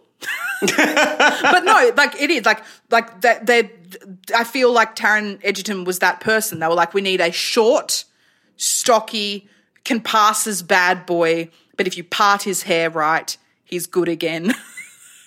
But 0.61 1.63
no, 1.63 1.91
like 1.95 2.19
it 2.21 2.29
is 2.29 2.45
like 2.45 2.63
like 2.89 3.21
that. 3.21 3.45
They, 3.45 3.71
I 4.35 4.43
feel 4.43 4.71
like 4.71 4.95
Taron 4.95 5.39
Egerton 5.43 5.83
was 5.83 5.99
that 5.99 6.19
person. 6.19 6.59
They 6.59 6.67
were 6.67 6.75
like, 6.75 6.93
we 6.93 7.01
need 7.01 7.21
a 7.21 7.31
short, 7.31 8.05
stocky, 8.57 9.47
can 9.83 10.01
pass 10.01 10.47
as 10.47 10.61
bad 10.61 11.05
boy, 11.05 11.49
but 11.77 11.87
if 11.87 11.97
you 11.97 12.03
part 12.03 12.43
his 12.43 12.63
hair 12.63 12.89
right, 12.89 13.35
he's 13.63 13.87
good 13.87 14.09
again. 14.09 14.53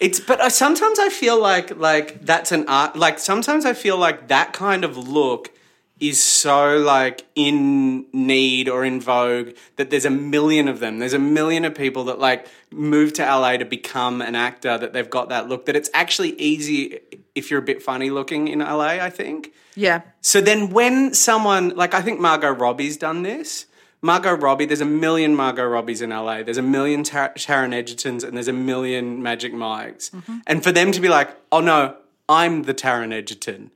It's 0.01 0.21
but 0.21 0.53
sometimes 0.53 1.01
I 1.01 1.09
feel 1.09 1.41
like 1.41 1.77
like 1.77 2.25
that's 2.25 2.53
an 2.53 2.69
art. 2.69 2.95
Like 2.95 3.19
sometimes 3.19 3.64
I 3.64 3.73
feel 3.73 3.97
like 3.97 4.29
that 4.29 4.53
kind 4.53 4.85
of 4.85 4.97
look 4.97 5.51
is 5.99 6.23
so 6.23 6.79
like 6.79 7.25
in 7.35 8.07
need 8.12 8.69
or 8.69 8.85
in 8.85 9.01
vogue 9.01 9.51
that 9.75 9.91
there's 9.91 10.05
a 10.05 10.11
million 10.11 10.69
of 10.69 10.79
them. 10.79 11.01
There's 11.01 11.14
a 11.14 11.19
million 11.19 11.64
of 11.64 11.75
people 11.75 12.05
that 12.05 12.21
like 12.21 12.47
move 12.70 13.12
to 13.14 13.22
LA 13.22 13.57
to 13.57 13.64
become 13.64 14.20
an 14.20 14.35
actor 14.35 14.76
that 14.78 14.92
they've 14.92 15.09
got 15.09 15.28
that 15.31 15.48
look. 15.48 15.66
That 15.66 15.76
it's 15.76 15.90
actually 15.94 16.33
easy 16.40 17.00
if 17.35 17.50
you're 17.50 17.61
a 17.61 17.64
bit 17.64 17.83
funny 17.83 18.11
looking 18.11 18.48
in 18.48 18.61
LA. 18.61 18.98
I 19.00 19.11
think. 19.11 19.52
yeah. 19.74 20.02
So 20.20 20.40
then 20.40 20.70
when 20.70 21.14
someone 21.14 21.70
like 21.70 21.94
I 21.94 22.02
think 22.02 22.20
Margot 22.20 22.50
Robbie's 22.50 22.96
done 22.96 23.22
this. 23.22 23.66
Margot 24.00 24.37
Robbie, 24.37 24.64
there's 24.64 24.81
a 24.81 24.85
million 24.85 25.35
Margot 25.35 25.64
Robbies 25.64 26.02
in 26.02 26.11
LA. 26.11 26.44
There's 26.44 26.57
a 26.57 26.62
million 26.62 27.02
Tar- 27.02 27.35
Taron 27.35 27.74
Egertons 27.74 28.22
and 28.22 28.37
there's 28.37 28.46
a 28.46 28.52
million 28.52 29.24
Magic 29.24 29.52
Mikes. 29.52 30.11
Mm-hmm. 30.11 30.38
And 30.46 30.62
for 30.62 30.70
them 30.70 30.92
to 30.92 31.00
be 31.00 31.09
like, 31.09 31.37
oh 31.50 31.61
no, 31.61 31.96
I'm 32.28 32.62
the 32.62 32.74
Taron 32.74 33.12
Egerton. 33.12 33.72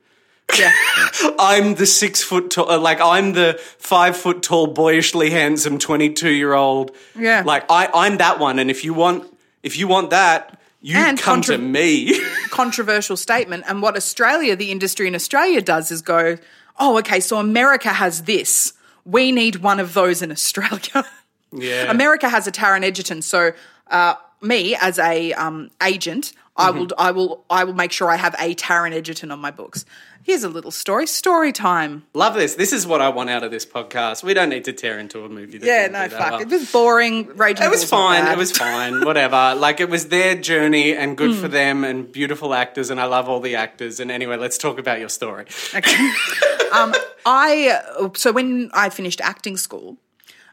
Yeah. 0.57 0.71
I'm 1.39 1.75
the 1.75 1.85
six 1.85 2.21
foot 2.23 2.51
tall, 2.51 2.69
uh, 2.69 2.79
like 2.79 3.01
I'm 3.01 3.33
the 3.33 3.59
five 3.77 4.15
foot 4.15 4.43
tall, 4.43 4.67
boyishly 4.67 5.29
handsome 5.29 5.79
22 5.79 6.29
year 6.29 6.53
old. 6.53 6.95
Yeah. 7.17 7.43
Like 7.45 7.65
I, 7.69 7.89
I'm 7.93 8.17
that 8.17 8.39
one. 8.39 8.59
And 8.59 8.69
if 8.69 8.83
you 8.83 8.93
want, 8.93 9.25
if 9.63 9.77
you 9.77 9.87
want 9.87 10.11
that, 10.11 10.59
you 10.81 10.97
And 10.97 11.17
come 11.17 11.37
contra- 11.37 11.57
to 11.57 11.61
me. 11.63 12.19
controversial 12.49 13.15
statement. 13.17 13.63
And 13.67 13.81
what 13.81 13.95
Australia, 13.95 14.55
the 14.55 14.71
industry 14.71 15.07
in 15.07 15.15
Australia 15.15 15.61
does 15.61 15.91
is 15.91 16.01
go, 16.01 16.37
oh, 16.79 16.97
okay, 16.99 17.19
so 17.19 17.37
America 17.37 17.89
has 17.89 18.23
this. 18.23 18.73
We 19.05 19.31
need 19.31 19.57
one 19.57 19.79
of 19.79 19.93
those 19.93 20.21
in 20.21 20.31
Australia. 20.31 21.05
yeah. 21.51 21.89
America 21.89 22.27
has 22.29 22.47
a 22.47 22.51
Taron 22.51 22.83
Egerton. 22.83 23.21
So 23.21 23.53
uh, 23.89 24.15
me 24.41 24.75
as 24.79 24.99
a 24.99 25.33
um, 25.33 25.69
agent, 25.81 26.33
I 26.55 26.69
Mm-hmm. 26.69 26.77
will, 26.79 26.87
I 26.99 27.11
will, 27.11 27.45
I 27.49 27.63
will 27.63 27.73
make 27.73 27.91
sure 27.91 28.09
I 28.11 28.15
have 28.17 28.35
a 28.37 28.53
Taron 28.53 28.91
Egerton 28.93 29.31
on 29.31 29.39
my 29.39 29.49
books. 29.51 29.85
Here's 30.25 30.43
a 30.45 30.49
little 30.49 30.71
story. 30.71 31.05
Story 31.05 31.51
time. 31.51 32.03
Love 32.13 32.35
this. 32.35 32.55
This 32.55 32.71
is 32.71 32.87
what 32.87 33.01
I 33.01 33.09
want 33.09 33.29
out 33.29 33.43
of 33.43 33.51
this 33.51 33.65
podcast. 33.65 34.23
We 34.23 34.33
don't 34.33 34.47
need 34.49 34.63
to 34.65 34.73
tear 34.73 34.97
into 34.97 35.25
a 35.25 35.29
movie. 35.29 35.57
That 35.57 35.67
Yeah, 35.67 35.87
no, 35.87 36.07
fuck. 36.09 36.31
well. 36.31 36.41
It 36.41 36.47
was 36.47 36.71
boring. 36.71 37.27
Raging 37.35 37.65
It 37.65 37.69
was 37.69 37.83
fine. 37.83 38.25
It 38.27 38.37
was 38.37 38.51
fine. 38.51 39.03
Whatever. 39.03 39.53
Like 39.55 39.81
it 39.81 39.89
was 39.89 40.07
their 40.07 40.35
journey 40.35 40.95
and 40.95 41.17
good 41.17 41.31
Hmm. 41.35 41.41
for 41.41 41.47
them 41.49 41.83
and 41.83 42.09
beautiful 42.09 42.53
actors 42.53 42.89
and 42.89 43.01
I 43.01 43.05
love 43.05 43.27
all 43.27 43.41
the 43.41 43.55
actors. 43.57 43.99
And 43.99 44.09
anyway, 44.09 44.37
let's 44.37 44.57
talk 44.57 44.79
about 44.79 44.99
your 44.99 45.09
story. 45.09 45.45
Okay. 45.75 46.13
um, 46.71 46.93
I 47.25 47.81
so 48.15 48.31
when 48.31 48.69
I 48.73 48.89
finished 48.89 49.19
acting 49.19 49.57
school, 49.57 49.97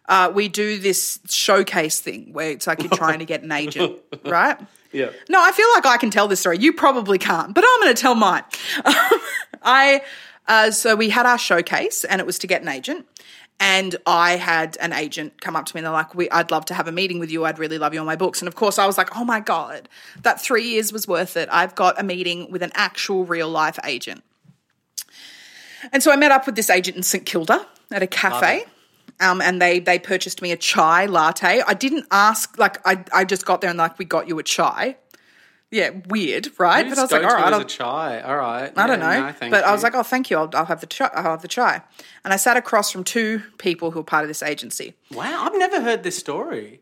uh, 0.08 0.32
we 0.34 0.48
do 0.48 0.78
this 0.80 1.20
showcase 1.28 2.00
thing 2.00 2.32
where 2.32 2.50
it's 2.50 2.66
like 2.66 2.80
you're 2.82 2.90
trying 2.90 3.20
to 3.20 3.24
get 3.24 3.42
an 3.44 3.52
agent, 3.52 4.00
right? 4.24 4.58
Yeah. 4.92 5.10
No, 5.28 5.40
I 5.40 5.52
feel 5.52 5.68
like 5.76 5.86
I 5.86 5.96
can 5.98 6.10
tell 6.10 6.26
this 6.26 6.40
story. 6.40 6.58
You 6.58 6.72
probably 6.72 7.18
can't, 7.18 7.54
but 7.54 7.62
I'm 7.64 7.80
going 7.82 7.94
to 7.94 8.00
tell 8.02 8.16
mine. 8.16 8.42
I 9.62 10.02
uh, 10.46 10.70
so 10.70 10.96
we 10.96 11.10
had 11.10 11.26
our 11.26 11.38
showcase, 11.38 12.04
and 12.04 12.20
it 12.20 12.26
was 12.26 12.38
to 12.40 12.46
get 12.46 12.62
an 12.62 12.68
agent. 12.68 13.06
And 13.62 13.94
I 14.06 14.36
had 14.36 14.78
an 14.80 14.94
agent 14.94 15.42
come 15.42 15.54
up 15.54 15.66
to 15.66 15.76
me 15.76 15.80
and 15.80 15.84
they're 15.84 15.92
like, 15.92 16.14
we, 16.14 16.30
I'd 16.30 16.50
love 16.50 16.64
to 16.66 16.74
have 16.74 16.88
a 16.88 16.92
meeting 16.92 17.18
with 17.18 17.30
you. 17.30 17.44
I'd 17.44 17.58
really 17.58 17.76
love 17.76 17.92
you 17.92 18.00
on 18.00 18.06
my 18.06 18.16
books. 18.16 18.40
And 18.40 18.48
of 18.48 18.54
course, 18.54 18.78
I 18.78 18.86
was 18.86 18.96
like, 18.96 19.14
oh 19.18 19.24
my 19.24 19.38
God, 19.38 19.86
that 20.22 20.40
three 20.40 20.64
years 20.64 20.94
was 20.94 21.06
worth 21.06 21.36
it. 21.36 21.46
I've 21.52 21.74
got 21.74 22.00
a 22.00 22.02
meeting 22.02 22.50
with 22.50 22.62
an 22.62 22.70
actual 22.72 23.26
real 23.26 23.50
life 23.50 23.78
agent. 23.84 24.24
And 25.92 26.02
so 26.02 26.10
I 26.10 26.16
met 26.16 26.32
up 26.32 26.46
with 26.46 26.56
this 26.56 26.70
agent 26.70 26.96
in 26.96 27.02
St 27.02 27.26
Kilda 27.26 27.66
at 27.90 28.02
a 28.02 28.06
cafe. 28.06 28.64
Um, 29.20 29.42
and 29.42 29.60
they 29.60 29.78
they 29.78 29.98
purchased 29.98 30.40
me 30.40 30.52
a 30.52 30.56
chai 30.56 31.04
latte. 31.04 31.60
I 31.66 31.74
didn't 31.74 32.06
ask, 32.10 32.56
like 32.58 32.78
I, 32.86 33.04
I 33.12 33.26
just 33.26 33.44
got 33.44 33.60
there 33.60 33.68
and 33.68 33.78
like 33.78 33.98
we 33.98 34.06
got 34.06 34.26
you 34.26 34.38
a 34.38 34.42
chai. 34.42 34.96
Yeah, 35.72 35.90
weird, 36.08 36.48
right? 36.58 36.88
But 36.88 36.98
I 36.98 37.02
was 37.02 37.12
like, 37.12 37.22
all 37.22 37.28
right, 37.34 37.52
I'll- 37.52 37.60
a 37.60 37.64
chai. 37.64 38.20
All 38.22 38.36
right. 38.36 38.72
I 38.76 38.86
don't 38.88 38.98
Yeah, 39.00 39.20
know. 39.20 39.26
no, 39.40 39.50
but 39.50 39.62
I 39.64 39.70
was 39.72 39.84
like, 39.84 39.94
oh, 39.94 40.02
thank 40.02 40.28
you. 40.28 40.36
I'll, 40.36 40.50
I'll 40.54 40.64
have 40.64 40.80
the 40.80 40.86
chai. 40.88 41.10
I'll 41.14 41.22
have 41.22 41.42
the 41.42 41.48
chai. 41.48 41.82
And 42.24 42.34
I 42.34 42.36
sat 42.36 42.56
across 42.56 42.90
from 42.90 43.04
two 43.04 43.42
people 43.58 43.92
who 43.92 44.00
are 44.00 44.04
part 44.04 44.24
of 44.24 44.28
this 44.28 44.42
agency. 44.42 44.94
wow, 45.14 45.44
I've 45.44 45.56
never 45.56 45.80
heard 45.80 46.02
this 46.02 46.18
story. 46.18 46.80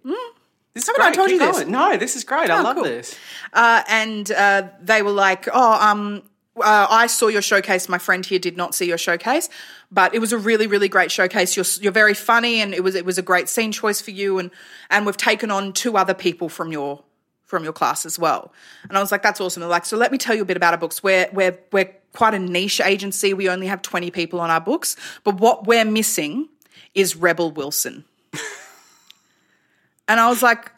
This 0.75 0.85
is 0.85 0.89
Hmm. 0.89 1.03
Haven't 1.03 1.13
I 1.13 1.15
told 1.15 1.29
Keep 1.29 1.41
you 1.41 1.47
this? 1.47 1.57
going. 1.59 1.71
No, 1.71 1.97
this 1.99 2.17
is 2.17 2.25
great. 2.25 2.49
I 2.51 2.61
Oh, 2.61 2.63
love 2.63 2.77
cool. 2.77 2.85
this. 2.85 3.15
Uh, 3.53 3.83
and 3.89 4.31
uh, 4.31 4.69
they 4.81 5.03
were 5.03 5.11
like, 5.11 5.49
oh, 5.53 5.73
um, 5.87 6.23
uh, 6.57 6.87
I 6.89 7.09
saw 7.09 7.27
your 7.29 7.43
showcase. 7.43 7.89
My 7.91 7.99
friend 7.99 8.25
here 8.25 8.39
did 8.39 8.57
not 8.57 8.75
see 8.75 8.87
your 8.87 8.99
showcase, 8.99 9.49
but 9.93 10.15
it 10.15 10.19
was 10.19 10.33
a 10.33 10.39
really, 10.39 10.67
really 10.67 10.89
great 10.89 11.11
showcase. 11.13 11.57
You're 11.57 11.65
you're 11.81 11.93
very 11.93 12.15
funny, 12.15 12.61
and 12.61 12.73
it 12.75 12.83
was 12.83 12.95
it 12.97 13.05
was 13.05 13.17
a 13.19 13.23
great 13.23 13.49
scene 13.49 13.71
choice 13.71 14.01
for 14.01 14.11
you. 14.13 14.39
And 14.39 14.51
and 14.91 15.05
we've 15.07 15.17
taken 15.17 15.51
on 15.51 15.73
two 15.73 15.97
other 15.97 16.15
people 16.15 16.49
from 16.49 16.73
your 16.73 17.05
from 17.49 17.65
your 17.65 17.73
class 17.73 18.07
as 18.07 18.19
well. 18.19 18.53
And 18.89 18.97
I 18.97 19.01
was 19.01 19.11
like, 19.11 19.23
that's 19.23 19.41
awesome. 19.41 19.63
They're 19.63 19.69
like, 19.69 19.87
so 19.87 19.97
let 19.97 20.13
me 20.13 20.19
tell 20.19 20.37
you 20.37 20.43
a 20.43 20.45
bit 20.45 20.57
about 20.57 20.75
our 20.75 20.79
books. 20.79 21.03
We're 21.03 21.29
we're 21.33 21.59
we're 21.73 21.93
quite 22.13 22.35
a 22.35 22.39
niche 22.39 22.81
agency. 22.81 23.35
We 23.35 23.49
only 23.49 23.67
have 23.67 23.83
twenty 23.83 24.11
people 24.11 24.39
on 24.41 24.51
our 24.51 24.61
books, 24.61 24.95
but 25.25 25.41
what 25.41 25.67
we're 25.67 25.85
missing 25.85 26.49
is 26.95 27.17
Rebel 27.17 27.51
Wilson. 27.51 28.05
and 30.09 30.21
I 30.21 30.29
was 30.29 30.43
like, 30.43 30.71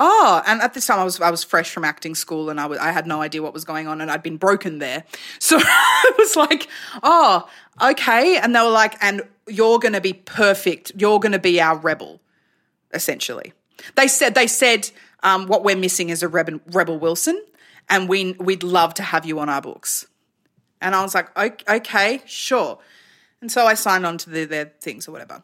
Oh, 0.00 0.42
and 0.44 0.60
at 0.60 0.74
this 0.74 0.86
time 0.86 0.98
I 0.98 1.04
was 1.04 1.20
I 1.20 1.30
was 1.30 1.44
fresh 1.44 1.70
from 1.70 1.84
acting 1.84 2.14
school 2.14 2.50
and 2.50 2.60
I 2.60 2.66
was 2.66 2.78
I 2.78 2.90
had 2.90 3.06
no 3.06 3.22
idea 3.22 3.42
what 3.42 3.54
was 3.54 3.64
going 3.64 3.86
on 3.86 4.00
and 4.00 4.10
I'd 4.10 4.22
been 4.22 4.36
broken 4.36 4.78
there. 4.78 5.04
So 5.38 5.58
it 5.58 6.18
was 6.18 6.36
like, 6.36 6.68
oh, 7.02 7.48
okay. 7.80 8.38
And 8.38 8.54
they 8.54 8.60
were 8.60 8.70
like, 8.70 8.96
and 9.00 9.22
you're 9.46 9.78
gonna 9.78 10.00
be 10.00 10.12
perfect. 10.12 10.92
You're 10.96 11.20
gonna 11.20 11.38
be 11.38 11.60
our 11.60 11.76
rebel, 11.76 12.20
essentially. 12.92 13.52
They 13.94 14.08
said 14.08 14.34
they 14.34 14.46
said 14.46 14.90
um, 15.24 15.46
what 15.46 15.64
we're 15.64 15.76
missing 15.76 16.10
is 16.10 16.22
a 16.22 16.28
rebel, 16.28 16.60
rebel 16.70 16.98
Wilson, 16.98 17.42
and 17.88 18.08
we 18.08 18.32
we'd 18.32 18.62
love 18.62 18.94
to 18.94 19.02
have 19.02 19.26
you 19.26 19.40
on 19.40 19.48
our 19.48 19.60
books. 19.60 20.06
And 20.80 20.94
I 20.94 21.02
was 21.02 21.14
like, 21.14 21.30
"O- 21.36 21.76
okay, 21.76 22.22
sure. 22.26 22.78
And 23.40 23.50
so 23.50 23.66
I 23.66 23.74
signed 23.74 24.06
on 24.06 24.18
to 24.18 24.30
the, 24.30 24.44
their 24.44 24.72
things 24.80 25.08
or 25.08 25.12
whatever. 25.12 25.42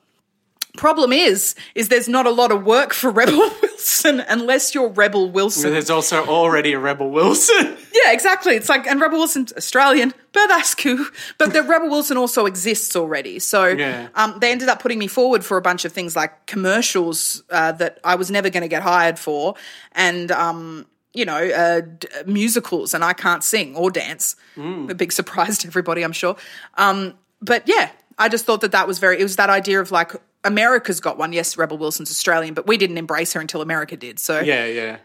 Problem 0.76 1.12
is, 1.12 1.54
is 1.74 1.88
there's 1.88 2.08
not 2.08 2.26
a 2.26 2.30
lot 2.30 2.52
of 2.52 2.64
work 2.64 2.92
for 2.94 3.10
Rebel 3.10 3.38
Wilson 3.62 4.20
unless 4.20 4.74
you're 4.74 4.88
Rebel 4.88 5.30
Wilson. 5.30 5.72
There's 5.72 5.90
also 5.90 6.24
already 6.26 6.72
a 6.74 6.78
Rebel 6.78 7.10
Wilson. 7.10 7.76
Yeah, 7.92 8.12
exactly. 8.12 8.54
It's 8.54 8.68
like, 8.68 8.86
and 8.86 9.00
Rebel 9.00 9.18
Wilson's 9.18 9.52
Australian, 9.52 10.14
but 10.32 10.46
that's 10.46 10.74
cool. 10.76 11.04
But 11.38 11.52
the 11.52 11.62
Rebel 11.62 11.90
Wilson 11.90 12.16
also 12.16 12.46
exists 12.46 12.94
already. 12.94 13.40
So 13.40 13.66
Yeah. 13.66 14.08
um, 14.14 14.38
they 14.40 14.52
ended 14.52 14.68
up 14.68 14.80
putting 14.80 14.98
me 15.00 15.08
forward 15.08 15.44
for 15.44 15.56
a 15.58 15.60
bunch 15.60 15.84
of 15.84 15.92
things 15.92 16.14
like 16.14 16.46
commercials 16.46 17.42
uh, 17.50 17.72
that 17.72 17.98
I 18.04 18.14
was 18.14 18.30
never 18.30 18.48
going 18.48 18.62
to 18.62 18.68
get 18.68 18.82
hired 18.82 19.18
for, 19.18 19.54
and 19.92 20.30
um, 20.30 20.86
you 21.12 21.24
know, 21.24 21.36
uh, 21.50 21.80
d- 21.80 22.08
musicals, 22.26 22.94
and 22.94 23.04
I 23.04 23.12
can't 23.12 23.42
sing 23.42 23.74
or 23.74 23.90
dance. 23.90 24.36
A 24.56 24.94
big 24.94 25.10
surprise 25.20 25.58
to 25.58 25.66
everybody, 25.66 26.02
I'm 26.02 26.12
sure. 26.12 26.36
Um, 26.78 27.14
but 27.42 27.64
yeah, 27.66 27.90
I 28.18 28.28
just 28.28 28.46
thought 28.46 28.60
that 28.62 28.72
that 28.72 28.86
was 28.86 28.98
very. 29.00 29.18
It 29.18 29.24
was 29.24 29.36
that 29.36 29.50
idea 29.50 29.80
of 29.80 29.90
like 29.90 30.12
America's 30.44 31.00
got 31.00 31.18
one. 31.18 31.32
Yes, 31.32 31.56
Rebel 31.56 31.78
Wilson's 31.78 32.10
Australian, 32.10 32.54
but 32.54 32.66
we 32.66 32.76
didn't 32.76 32.98
embrace 32.98 33.32
her 33.34 33.40
until 33.40 33.62
America 33.62 33.96
did. 33.96 34.18
So 34.18 34.40
yeah, 34.40 34.66
yeah. 34.66 34.98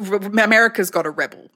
Re- 0.00 0.42
America's 0.42 0.90
got 0.90 1.06
a 1.06 1.10
rebel. 1.10 1.50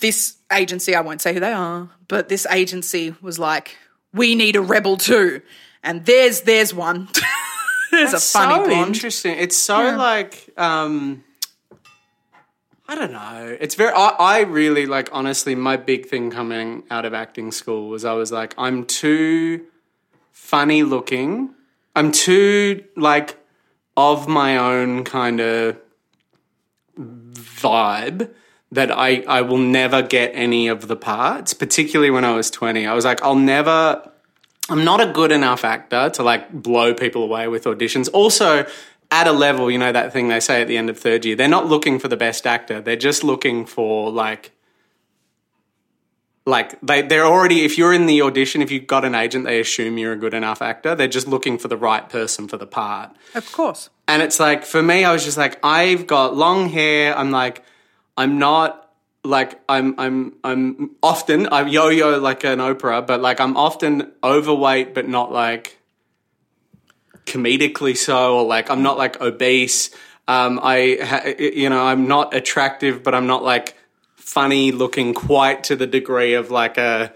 This 0.00 0.36
agency, 0.52 0.94
I 0.94 1.00
won't 1.00 1.20
say 1.20 1.34
who 1.34 1.40
they 1.40 1.52
are, 1.52 1.90
but 2.08 2.28
this 2.28 2.46
agency 2.50 3.14
was 3.20 3.38
like, 3.38 3.76
we 4.12 4.34
need 4.34 4.56
a 4.56 4.60
rebel 4.60 4.96
too. 4.96 5.42
And 5.82 6.04
there's 6.06 6.42
there's 6.42 6.74
one. 6.74 7.08
there's 7.90 8.12
That's 8.12 8.34
a 8.34 8.38
funny 8.38 8.54
so 8.54 8.68
blonde. 8.68 8.86
interesting. 8.88 9.38
It's 9.38 9.56
so 9.56 9.96
like 9.96 10.48
um 10.56 11.22
I 12.88 12.94
don't 12.94 13.12
know. 13.12 13.56
It's 13.60 13.74
very 13.74 13.92
I, 13.92 14.08
I 14.18 14.40
really 14.40 14.86
like 14.86 15.08
honestly 15.12 15.54
my 15.54 15.76
big 15.76 16.06
thing 16.06 16.30
coming 16.30 16.84
out 16.90 17.04
of 17.04 17.14
acting 17.14 17.52
school 17.52 17.88
was 17.88 18.04
I 18.04 18.12
was 18.12 18.32
like 18.32 18.54
I'm 18.58 18.84
too 18.86 19.66
funny 20.32 20.82
looking. 20.82 21.50
I'm 21.96 22.12
too 22.12 22.84
like 22.94 23.36
of 23.96 24.28
my 24.28 24.58
own 24.58 25.02
kind 25.02 25.40
of 25.40 25.80
vibe 26.96 28.30
that 28.70 28.90
I, 28.90 29.24
I 29.26 29.40
will 29.40 29.58
never 29.58 30.02
get 30.02 30.32
any 30.34 30.68
of 30.68 30.88
the 30.88 30.96
parts, 30.96 31.54
particularly 31.54 32.10
when 32.10 32.24
I 32.24 32.34
was 32.34 32.50
20. 32.50 32.86
I 32.86 32.92
was 32.92 33.06
like, 33.06 33.22
I'll 33.22 33.34
never, 33.34 34.10
I'm 34.68 34.84
not 34.84 35.00
a 35.00 35.10
good 35.10 35.32
enough 35.32 35.64
actor 35.64 36.10
to 36.10 36.22
like 36.22 36.52
blow 36.52 36.92
people 36.92 37.22
away 37.22 37.48
with 37.48 37.64
auditions. 37.64 38.10
Also, 38.12 38.66
at 39.10 39.26
a 39.26 39.32
level, 39.32 39.70
you 39.70 39.78
know, 39.78 39.92
that 39.92 40.12
thing 40.12 40.28
they 40.28 40.40
say 40.40 40.60
at 40.60 40.68
the 40.68 40.76
end 40.76 40.90
of 40.90 40.98
third 40.98 41.24
year, 41.24 41.36
they're 41.36 41.48
not 41.48 41.66
looking 41.66 41.98
for 41.98 42.08
the 42.08 42.16
best 42.16 42.46
actor. 42.46 42.80
They're 42.80 42.96
just 42.96 43.24
looking 43.24 43.64
for 43.64 44.10
like, 44.10 44.52
like 46.46 46.80
they, 46.80 47.02
they're 47.02 47.26
already, 47.26 47.64
if 47.64 47.76
you're 47.76 47.92
in 47.92 48.06
the 48.06 48.22
audition, 48.22 48.62
if 48.62 48.70
you've 48.70 48.86
got 48.86 49.04
an 49.04 49.14
agent, 49.14 49.44
they 49.44 49.60
assume 49.60 49.98
you're 49.98 50.12
a 50.12 50.16
good 50.16 50.32
enough 50.32 50.62
actor. 50.62 50.94
They're 50.94 51.08
just 51.08 51.26
looking 51.26 51.58
for 51.58 51.66
the 51.66 51.76
right 51.76 52.08
person 52.08 52.46
for 52.46 52.56
the 52.56 52.66
part. 52.66 53.10
Of 53.34 53.50
course. 53.50 53.90
And 54.06 54.22
it's 54.22 54.38
like 54.38 54.64
for 54.64 54.80
me, 54.80 55.04
I 55.04 55.12
was 55.12 55.24
just 55.24 55.36
like, 55.36 55.58
I've 55.64 56.06
got 56.06 56.36
long 56.36 56.68
hair. 56.68 57.18
I'm 57.18 57.32
like, 57.32 57.64
I'm 58.16 58.38
not 58.38 58.86
like 59.24 59.60
I'm 59.68 59.98
I'm 59.98 60.34
I'm 60.44 60.92
often 61.02 61.48
I 61.48 61.66
yo-yo 61.66 62.18
like 62.18 62.44
an 62.44 62.60
Oprah, 62.60 63.04
but 63.06 63.20
like 63.20 63.40
I'm 63.40 63.56
often 63.56 64.12
overweight, 64.22 64.94
but 64.94 65.08
not 65.08 65.32
like 65.32 65.78
comedically 67.26 67.96
so, 67.96 68.38
or 68.38 68.44
like 68.44 68.70
I'm 68.70 68.82
not 68.82 68.96
like 68.96 69.20
obese. 69.20 69.90
Um, 70.28 70.60
I 70.62 70.98
ha- 71.02 71.34
you 71.38 71.68
know 71.68 71.84
I'm 71.84 72.06
not 72.06 72.34
attractive, 72.34 73.02
but 73.02 73.14
I'm 73.14 73.26
not 73.26 73.42
like 73.42 73.75
funny 74.26 74.72
looking 74.72 75.14
quite 75.14 75.62
to 75.64 75.76
the 75.76 75.86
degree 75.86 76.34
of 76.34 76.50
like 76.50 76.76
a 76.78 77.12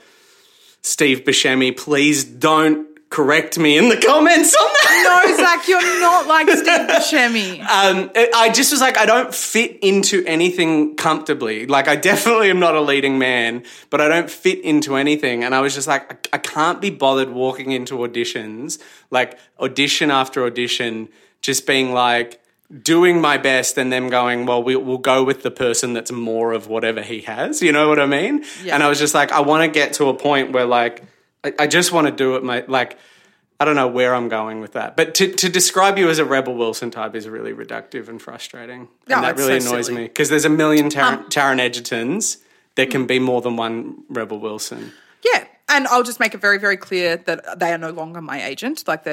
Steve 0.80 1.24
Buscemi. 1.24 1.76
Please 1.76 2.24
don't 2.24 2.86
correct 3.10 3.58
me 3.58 3.76
in 3.76 3.88
the 3.88 3.96
comments 3.96 4.54
on 4.54 4.66
that. 4.84 5.26
No, 5.26 5.36
Zach, 5.36 5.66
you're 5.66 6.00
not 6.00 6.28
like 6.28 6.48
Steve 6.50 6.88
Buscemi. 6.88 7.60
Um, 7.60 8.12
I 8.14 8.50
just 8.54 8.70
was 8.70 8.80
like, 8.80 8.96
I 8.96 9.06
don't 9.06 9.34
fit 9.34 9.80
into 9.82 10.24
anything 10.24 10.94
comfortably. 10.94 11.66
Like, 11.66 11.88
I 11.88 11.96
definitely 11.96 12.48
am 12.48 12.60
not 12.60 12.76
a 12.76 12.80
leading 12.80 13.18
man, 13.18 13.64
but 13.90 14.00
I 14.00 14.06
don't 14.06 14.30
fit 14.30 14.60
into 14.60 14.94
anything. 14.94 15.42
And 15.42 15.52
I 15.52 15.60
was 15.60 15.74
just 15.74 15.88
like, 15.88 16.28
I, 16.32 16.36
I 16.36 16.38
can't 16.38 16.80
be 16.80 16.90
bothered 16.90 17.30
walking 17.30 17.72
into 17.72 17.96
auditions, 17.96 18.80
like 19.10 19.36
audition 19.58 20.12
after 20.12 20.44
audition, 20.44 21.08
just 21.42 21.66
being 21.66 21.92
like, 21.92 22.40
doing 22.82 23.20
my 23.20 23.36
best 23.36 23.76
and 23.78 23.92
them 23.92 24.08
going, 24.08 24.46
well, 24.46 24.62
we, 24.62 24.76
we'll 24.76 24.98
go 24.98 25.24
with 25.24 25.42
the 25.42 25.50
person 25.50 25.92
that's 25.92 26.12
more 26.12 26.52
of 26.52 26.68
whatever 26.68 27.02
he 27.02 27.22
has. 27.22 27.62
You 27.62 27.72
know 27.72 27.88
what 27.88 27.98
I 27.98 28.06
mean? 28.06 28.44
Yeah. 28.62 28.74
And 28.74 28.82
I 28.82 28.88
was 28.88 28.98
just 28.98 29.14
like, 29.14 29.32
I 29.32 29.40
want 29.40 29.64
to 29.64 29.68
get 29.68 29.94
to 29.94 30.06
a 30.06 30.14
point 30.14 30.52
where, 30.52 30.66
like, 30.66 31.02
I, 31.42 31.52
I 31.60 31.66
just 31.66 31.92
want 31.92 32.06
to 32.06 32.12
do 32.12 32.36
it, 32.36 32.44
my 32.44 32.64
like. 32.66 32.98
I 33.58 33.66
don't 33.66 33.76
know 33.76 33.88
where 33.88 34.14
I'm 34.14 34.30
going 34.30 34.60
with 34.60 34.72
that, 34.72 34.96
but 34.96 35.14
to, 35.16 35.30
to 35.32 35.50
describe 35.50 35.98
you 35.98 36.08
as 36.08 36.18
a 36.18 36.24
Rebel 36.24 36.54
Wilson 36.54 36.90
type 36.90 37.14
is 37.14 37.28
really 37.28 37.52
reductive 37.52 38.08
and 38.08 38.22
frustrating, 38.22 38.88
No, 39.06 39.16
and 39.16 39.24
that 39.24 39.36
really 39.36 39.60
so 39.60 39.68
annoys 39.68 39.84
silly. 39.84 39.96
Um, 39.98 40.02
me 40.04 40.08
because 40.08 40.30
there's 40.30 40.46
a 40.46 40.48
million 40.48 40.88
Taron, 40.88 41.26
Taron 41.26 41.60
Egertons. 41.60 42.38
There 42.76 42.86
can 42.86 43.06
be 43.06 43.18
more 43.18 43.42
than 43.42 43.56
one 43.56 44.04
Rebel 44.08 44.38
Wilson. 44.38 44.92
Yeah. 45.22 45.44
And 45.72 45.86
I'll 45.86 46.02
just 46.02 46.18
make 46.18 46.34
it 46.34 46.40
very, 46.40 46.58
very 46.58 46.76
clear 46.76 47.16
that 47.16 47.58
they 47.60 47.72
are 47.72 47.78
no 47.78 47.90
longer 47.90 48.20
my 48.20 48.42
agent. 48.44 48.82
Like 48.88 49.04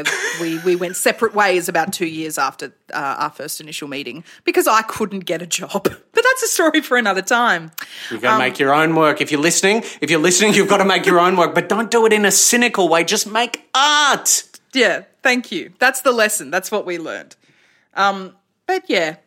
we 0.41 0.57
we 0.65 0.75
went 0.75 0.95
separate 0.95 1.33
ways 1.35 1.69
about 1.69 1.93
two 1.93 2.07
years 2.07 2.37
after 2.37 2.73
uh, 2.93 3.15
our 3.19 3.29
first 3.29 3.61
initial 3.61 3.87
meeting 3.87 4.23
because 4.43 4.67
I 4.67 4.81
couldn't 4.81 5.25
get 5.25 5.41
a 5.41 5.47
job. 5.47 5.83
But 6.17 6.23
that's 6.29 6.43
a 6.43 6.47
story 6.47 6.81
for 6.81 6.97
another 6.97 7.21
time. 7.21 7.71
You've 8.09 8.23
got 8.23 8.29
to 8.29 8.33
Um, 8.35 8.39
make 8.39 8.57
your 8.59 8.73
own 8.73 8.95
work. 8.95 9.21
If 9.21 9.31
you're 9.31 9.39
listening, 9.41 9.83
if 10.01 10.09
you're 10.09 10.19
listening, 10.19 10.55
you've 10.55 10.67
got 10.67 10.77
to 10.77 10.85
make 10.85 11.05
your 11.05 11.19
own 11.19 11.35
work, 11.37 11.53
but 11.53 11.69
don't 11.69 11.91
do 11.91 12.05
it 12.07 12.11
in 12.13 12.25
a 12.25 12.31
cynical 12.31 12.89
way. 12.89 13.03
Just 13.03 13.27
make 13.27 13.69
art. 13.75 14.43
Yeah, 14.73 15.03
thank 15.21 15.51
you. 15.51 15.71
That's 15.77 16.01
the 16.01 16.11
lesson. 16.11 16.49
That's 16.49 16.71
what 16.71 16.85
we 16.87 16.97
learned. 16.97 17.35
Um, 17.93 18.35
but 18.65 18.83
yeah. 18.89 19.17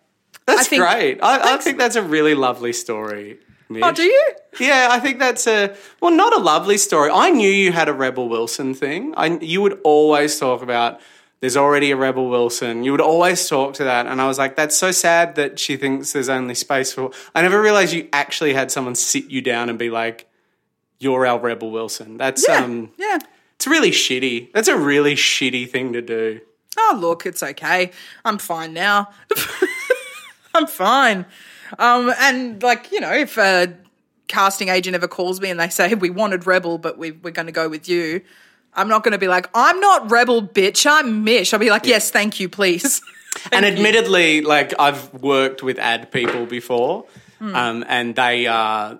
That's 0.47 0.63
I 0.63 0.65
think- 0.65 0.83
great. 0.83 1.19
I, 1.23 1.55
I 1.55 1.57
think 1.59 1.79
that's 1.79 1.97
a 1.97 2.03
really 2.03 2.35
lovely 2.35 2.73
story. 2.73 3.39
Mish. 3.71 3.83
Oh, 3.85 3.93
do 3.93 4.03
you? 4.03 4.29
Yeah, 4.59 4.89
I 4.91 4.99
think 4.99 5.19
that's 5.21 5.47
a 5.47 5.75
well, 6.01 6.11
not 6.11 6.33
a 6.37 6.41
lovely 6.41 6.77
story. 6.77 7.09
I 7.13 7.31
knew 7.31 7.49
you 7.51 7.71
had 7.73 7.89
a 7.89 7.93
Rebel 7.95 8.29
Wilson 8.29 8.75
thing. 8.75 9.15
I 9.17 9.27
you 9.39 9.63
would 9.63 9.79
always 9.85 10.39
talk 10.39 10.61
about 10.63 11.01
There's 11.41 11.57
already 11.57 11.91
a 11.93 11.97
Rebel 11.97 12.29
Wilson. 12.29 12.85
You 12.85 12.91
would 12.93 13.01
always 13.01 13.49
talk 13.49 13.75
to 13.75 13.85
that. 13.85 14.07
And 14.07 14.21
I 14.21 14.27
was 14.27 14.39
like, 14.39 14.57
that's 14.57 14.77
so 14.77 14.91
sad 14.91 15.37
that 15.37 15.59
she 15.59 15.77
thinks 15.79 16.13
there's 16.13 16.29
only 16.29 16.55
space 16.55 16.93
for. 16.93 17.13
I 17.35 17.41
never 17.43 17.63
realized 17.63 17.95
you 17.95 18.09
actually 18.13 18.53
had 18.53 18.71
someone 18.71 18.95
sit 18.95 19.31
you 19.31 19.41
down 19.41 19.71
and 19.71 19.79
be 19.79 19.89
like, 19.89 20.27
you're 20.99 21.25
our 21.27 21.39
Rebel 21.39 21.71
Wilson. 21.71 22.19
That's, 22.19 22.47
Yeah, 22.47 22.65
um, 22.65 22.91
yeah. 22.99 23.19
it's 23.55 23.67
really 23.67 23.91
shitty. 23.91 24.53
That's 24.53 24.69
a 24.69 24.77
really 24.77 25.15
shitty 25.15 25.71
thing 25.71 25.95
to 25.95 26.03
do. 26.03 26.41
Oh, 26.77 26.99
look, 27.01 27.25
it's 27.25 27.43
okay. 27.43 27.91
I'm 28.23 28.37
fine 28.37 28.75
now. 28.75 29.09
I'm 30.55 30.67
fine. 30.67 31.25
Um, 31.79 32.13
and 32.19 32.63
like 32.63 32.91
you 32.93 33.01
know, 33.01 33.13
if 33.13 33.37
a 33.39 33.75
casting 34.29 34.69
agent 34.69 34.95
ever 34.95 35.09
calls 35.09 35.41
me 35.41 35.51
and 35.51 35.59
they 35.59 35.69
say 35.69 35.95
we 35.95 36.11
wanted 36.11 36.47
Rebel, 36.47 36.79
but 36.79 36.97
we, 36.99 37.11
we're 37.11 37.33
going 37.33 37.47
to 37.47 37.53
go 37.53 37.69
with 37.69 37.89
you, 37.89 38.21
I'm 38.75 38.89
not 38.89 39.03
going 39.03 39.13
to 39.13 39.19
be 39.19 39.29
like, 39.29 39.49
I'm 39.55 39.81
not 39.81 40.11
Rebel, 40.11 40.43
bitch. 40.43 40.87
I'm 40.89 41.25
Mish. 41.25 41.53
I'll 41.53 41.59
be 41.61 41.71
like, 41.71 41.85
yes, 41.87 42.11
thank 42.11 42.39
you, 42.39 42.49
please. 42.49 43.03
and 43.53 43.65
admittedly, 43.67 44.41
like 44.43 44.73
I've 44.79 45.13
worked 45.15 45.63
with 45.63 45.79
ad 45.79 46.11
people 46.13 46.47
before, 46.47 47.07
Hmm. 47.39 47.55
um, 47.57 47.85
and 47.89 48.15
they 48.15 48.47
are 48.47 48.99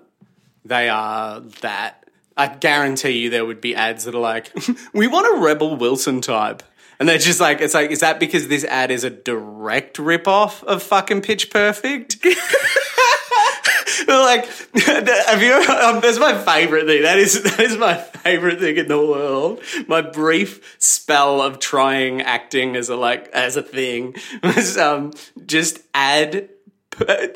they 0.65 0.89
are 0.89 1.39
that. 1.61 1.97
I 2.37 2.47
guarantee 2.47 3.11
you, 3.19 3.29
there 3.29 3.45
would 3.45 3.61
be 3.61 3.75
ads 3.75 4.05
that 4.05 4.15
are 4.15 4.19
like, 4.21 4.51
"We 4.93 5.05
want 5.07 5.37
a 5.37 5.41
Rebel 5.41 5.75
Wilson 5.75 6.21
type," 6.21 6.63
and 7.01 7.09
they're 7.09 7.17
just 7.17 7.39
like, 7.39 7.61
"It's 7.61 7.73
like, 7.73 7.89
is 7.89 8.01
that 8.01 8.19
because 8.19 8.47
this 8.47 8.63
ad 8.63 8.91
is 8.91 9.03
a 9.03 9.09
direct 9.09 9.97
rip 9.97 10.27
off 10.27 10.63
of 10.65 10.83
fucking 10.83 11.23
Pitch 11.23 11.49
Perfect?" 11.49 12.23
like, 14.07 14.45
have 14.75 15.41
you? 15.41 15.53
Um, 15.53 15.99
that's 15.99 16.19
my 16.19 16.37
favorite 16.37 16.85
thing. 16.85 17.01
That 17.01 17.17
is 17.17 17.41
that 17.57 17.59
is 17.59 17.75
my 17.75 17.95
favorite 17.95 18.59
thing 18.59 18.77
in 18.77 18.87
the 18.87 18.99
world. 18.99 19.61
My 19.87 20.01
brief 20.01 20.75
spell 20.77 21.41
of 21.41 21.57
trying 21.57 22.21
acting 22.21 22.75
as 22.75 22.89
a 22.89 22.95
like 22.95 23.29
as 23.29 23.57
a 23.57 23.63
thing 23.63 24.15
was 24.43 24.77
um, 24.77 25.11
just 25.45 25.79
add 25.95 26.49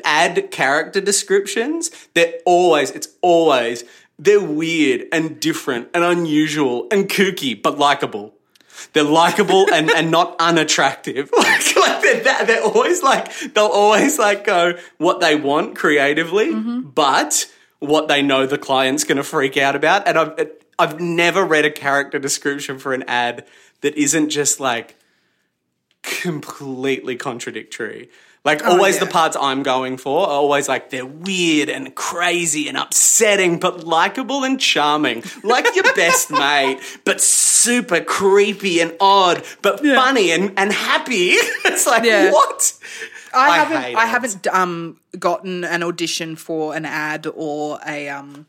add 0.04 0.52
character 0.52 1.00
descriptions. 1.00 1.90
They're 2.14 2.34
always 2.44 2.92
it's 2.92 3.08
always 3.20 3.82
they're 4.16 4.40
weird 4.40 5.06
and 5.12 5.40
different 5.40 5.88
and 5.92 6.04
unusual 6.04 6.86
and 6.92 7.08
kooky 7.08 7.60
but 7.60 7.78
likable. 7.78 8.35
They're 8.92 9.02
likable 9.02 9.66
and, 9.72 9.90
and 9.90 10.10
not 10.10 10.36
unattractive. 10.38 11.30
Like, 11.36 11.76
like 11.76 12.02
they're, 12.02 12.24
that, 12.24 12.46
they're 12.46 12.62
always 12.62 13.02
like, 13.02 13.32
they'll 13.54 13.66
always 13.66 14.18
like 14.18 14.44
go 14.44 14.78
what 14.98 15.20
they 15.20 15.36
want 15.36 15.76
creatively, 15.76 16.52
mm-hmm. 16.52 16.80
but 16.90 17.46
what 17.78 18.08
they 18.08 18.22
know 18.22 18.46
the 18.46 18.58
client's 18.58 19.04
going 19.04 19.16
to 19.16 19.22
freak 19.22 19.56
out 19.56 19.76
about. 19.76 20.08
And 20.08 20.18
I've, 20.18 20.50
I've 20.78 21.00
never 21.00 21.44
read 21.44 21.64
a 21.64 21.70
character 21.70 22.18
description 22.18 22.78
for 22.78 22.94
an 22.94 23.04
ad 23.04 23.46
that 23.80 23.96
isn't 23.96 24.30
just 24.30 24.60
like 24.60 24.96
completely 26.02 27.16
contradictory. 27.16 28.10
Like 28.46 28.64
always 28.64 28.94
yeah. 28.94 29.04
the 29.04 29.10
parts 29.10 29.36
I'm 29.38 29.64
going 29.64 29.96
for 29.96 30.20
are 30.22 30.30
always 30.30 30.68
like 30.68 30.90
they're 30.90 31.04
weird 31.04 31.68
and 31.68 31.92
crazy 31.96 32.68
and 32.68 32.78
upsetting, 32.78 33.58
but 33.58 33.82
likable 33.82 34.44
and 34.44 34.60
charming. 34.60 35.24
Like 35.42 35.66
your 35.74 35.92
best 35.96 36.30
mate, 36.30 36.78
but 37.04 37.20
super 37.20 38.00
creepy 38.00 38.78
and 38.78 38.94
odd, 39.00 39.42
but 39.62 39.80
funny 39.80 40.30
and, 40.30 40.52
and 40.56 40.72
happy. 40.72 41.30
it's 41.64 41.88
like 41.88 42.04
Yeah. 42.04 42.30
what? 42.30 42.72
I, 43.34 43.48
I 43.50 43.56
haven't. 43.58 43.96
I 43.96 44.04
it. 44.04 44.08
haven't 44.08 44.46
um, 44.46 45.00
gotten 45.18 45.64
an 45.64 45.82
audition 45.82 46.36
for 46.36 46.76
an 46.76 46.84
ad 46.86 47.26
or 47.34 47.80
a 47.84 48.08
um, 48.08 48.46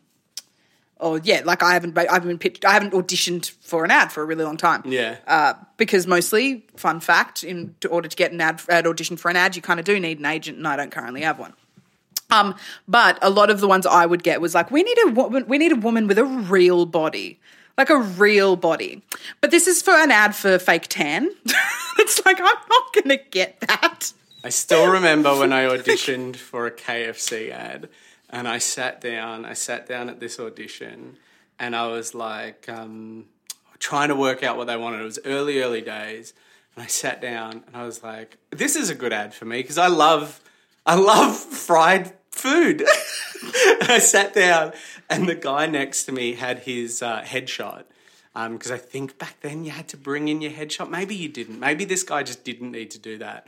or 0.99 1.19
yeah, 1.19 1.41
like 1.45 1.63
I 1.63 1.73
haven't. 1.73 1.97
I 1.97 2.11
haven't 2.11 2.27
been 2.27 2.39
pitched. 2.39 2.65
I 2.65 2.73
haven't 2.73 2.93
auditioned 2.93 3.51
for 3.61 3.85
an 3.85 3.91
ad 3.91 4.11
for 4.11 4.21
a 4.21 4.25
really 4.25 4.43
long 4.43 4.57
time. 4.57 4.81
Yeah. 4.85 5.17
Uh, 5.27 5.53
because 5.77 6.07
mostly, 6.07 6.65
fun 6.75 6.99
fact, 6.99 7.43
in 7.43 7.75
order 7.89 8.07
to 8.07 8.15
get 8.15 8.31
an 8.31 8.41
ad, 8.41 8.61
ad 8.69 8.87
audition 8.87 9.17
for 9.17 9.29
an 9.29 9.35
ad, 9.35 9.55
you 9.55 9.61
kind 9.61 9.79
of 9.79 9.85
do 9.85 9.99
need 9.99 10.19
an 10.19 10.25
agent, 10.25 10.57
and 10.57 10.67
I 10.67 10.75
don't 10.75 10.91
currently 10.91 11.21
have 11.21 11.39
one. 11.39 11.53
Um, 12.29 12.55
but 12.87 13.17
a 13.21 13.29
lot 13.29 13.49
of 13.49 13.61
the 13.61 13.67
ones 13.67 13.85
I 13.85 14.05
would 14.05 14.23
get 14.23 14.41
was 14.41 14.53
like, 14.53 14.69
we 14.69 14.83
need 14.83 14.97
a 15.05 15.11
woman, 15.11 15.45
we 15.47 15.57
need 15.57 15.71
a 15.71 15.77
woman 15.77 16.07
with 16.07 16.17
a 16.17 16.25
real 16.25 16.85
body, 16.85 17.39
like 17.77 17.89
a 17.89 17.97
real 17.97 18.55
body. 18.55 19.01
But 19.39 19.51
this 19.51 19.67
is 19.67 19.81
for 19.81 19.93
an 19.93 20.11
ad 20.11 20.35
for 20.35 20.59
fake 20.59 20.87
tan. 20.89 21.29
it's 21.99 22.25
like 22.25 22.37
I'm 22.39 22.45
not 22.45 22.93
going 22.93 23.09
to 23.09 23.23
get 23.31 23.59
that. 23.61 24.11
I 24.43 24.49
still 24.49 24.91
remember 24.91 25.37
when 25.37 25.53
I 25.53 25.63
auditioned 25.63 26.35
for 26.35 26.67
a 26.67 26.71
KFC 26.71 27.49
ad 27.49 27.89
and 28.29 28.47
I 28.47 28.57
sat 28.57 29.01
down, 29.01 29.45
I 29.45 29.53
sat 29.53 29.87
down 29.87 30.09
at 30.09 30.19
this 30.19 30.39
audition 30.39 31.17
and 31.59 31.75
I 31.75 31.87
was 31.87 32.13
like 32.13 32.67
um, 32.69 33.25
trying 33.79 34.09
to 34.09 34.15
work 34.15 34.43
out 34.43 34.57
what 34.57 34.67
they 34.67 34.77
wanted. 34.77 35.01
It 35.01 35.05
was 35.05 35.19
early, 35.25 35.61
early 35.61 35.81
days. 35.81 36.33
And 36.75 36.83
I 36.83 36.87
sat 36.87 37.21
down 37.21 37.63
and 37.65 37.75
I 37.75 37.85
was 37.85 38.03
like, 38.03 38.37
this 38.51 38.75
is 38.75 38.89
a 38.89 38.95
good 38.95 39.13
ad 39.13 39.33
for 39.33 39.45
me 39.45 39.61
because 39.61 39.77
I 39.77 39.87
love, 39.87 40.41
I 40.85 40.95
love 40.95 41.35
fried 41.35 42.13
food. 42.29 42.83
I 43.81 43.99
sat 43.99 44.33
down 44.33 44.73
and 45.09 45.27
the 45.27 45.35
guy 45.35 45.65
next 45.65 46.03
to 46.05 46.11
me 46.11 46.33
had 46.33 46.59
his 46.59 47.01
uh, 47.01 47.21
headshot 47.21 47.85
because 48.51 48.69
I 48.69 48.77
think 48.77 49.17
back 49.17 49.37
then 49.41 49.65
you 49.65 49.71
had 49.71 49.87
to 49.89 49.97
bring 49.97 50.27
in 50.27 50.41
your 50.41 50.51
headshot. 50.51 50.89
Maybe 50.89 51.15
you 51.15 51.27
didn't. 51.27 51.59
Maybe 51.59 51.85
this 51.85 52.03
guy 52.03 52.21
just 52.21 52.43
didn't 52.43 52.71
need 52.71 52.91
to 52.91 52.99
do 52.99 53.17
that. 53.17 53.47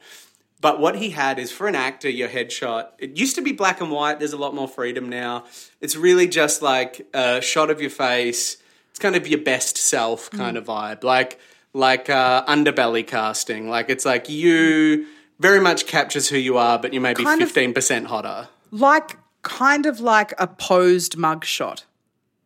But 0.61 0.79
what 0.79 0.95
he 0.97 1.11
had 1.11 1.39
is 1.39 1.51
for 1.51 1.67
an 1.67 1.75
actor, 1.75 2.09
your 2.09 2.27
headshot. 2.27 2.89
It 2.99 3.17
used 3.17 3.35
to 3.35 3.41
be 3.41 3.53
black 3.53 3.79
and 3.79 3.91
white. 3.91 4.19
There's 4.19 4.33
a 4.33 4.37
lot 4.37 4.53
more 4.53 4.67
freedom 4.67 5.07
now. 5.09 5.45
It's 5.79 5.95
really 5.95 6.27
just 6.27 6.61
like 6.61 7.07
a 7.13 7.39
shot 7.41 7.69
of 7.69 7.79
your 7.79 7.89
face. 7.89 8.57
It's 8.89 8.99
kind 8.99 9.15
of 9.15 9.27
your 9.27 9.39
best 9.39 9.77
self 9.77 10.29
kind 10.31 10.57
of 10.57 10.65
vibe, 10.65 11.03
like 11.03 11.39
like 11.73 12.09
uh, 12.09 12.43
underbelly 12.45 13.07
casting. 13.07 13.69
Like 13.69 13.89
it's 13.89 14.05
like 14.05 14.27
you 14.27 15.05
very 15.39 15.61
much 15.61 15.85
captures 15.85 16.27
who 16.27 16.37
you 16.37 16.57
are, 16.57 16.77
but 16.77 16.93
you 16.93 16.99
may 16.99 17.13
be 17.13 17.23
fifteen 17.23 17.73
percent 17.73 18.07
hotter. 18.07 18.49
like 18.71 19.17
kind 19.41 19.85
of 19.85 20.01
like 20.01 20.33
a 20.37 20.47
posed 20.47 21.15
mugshot. 21.15 21.83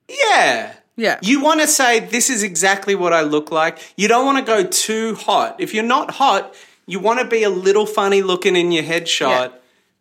Yeah. 0.07 0.73
Yeah. 0.95 1.19
You 1.23 1.41
want 1.41 1.61
to 1.61 1.67
say, 1.67 2.01
this 2.01 2.29
is 2.29 2.43
exactly 2.43 2.93
what 2.93 3.13
I 3.13 3.21
look 3.21 3.49
like. 3.51 3.79
You 3.97 4.07
don't 4.07 4.25
want 4.25 4.37
to 4.37 4.43
go 4.43 4.63
too 4.63 5.15
hot. 5.15 5.55
If 5.59 5.73
you're 5.73 5.83
not 5.83 6.11
hot, 6.11 6.53
you 6.85 6.99
want 6.99 7.19
to 7.19 7.25
be 7.25 7.43
a 7.43 7.49
little 7.49 7.85
funny 7.85 8.21
looking 8.21 8.55
in 8.55 8.71
your 8.71 8.83
headshot 8.83 9.27
Yeah. 9.29 9.47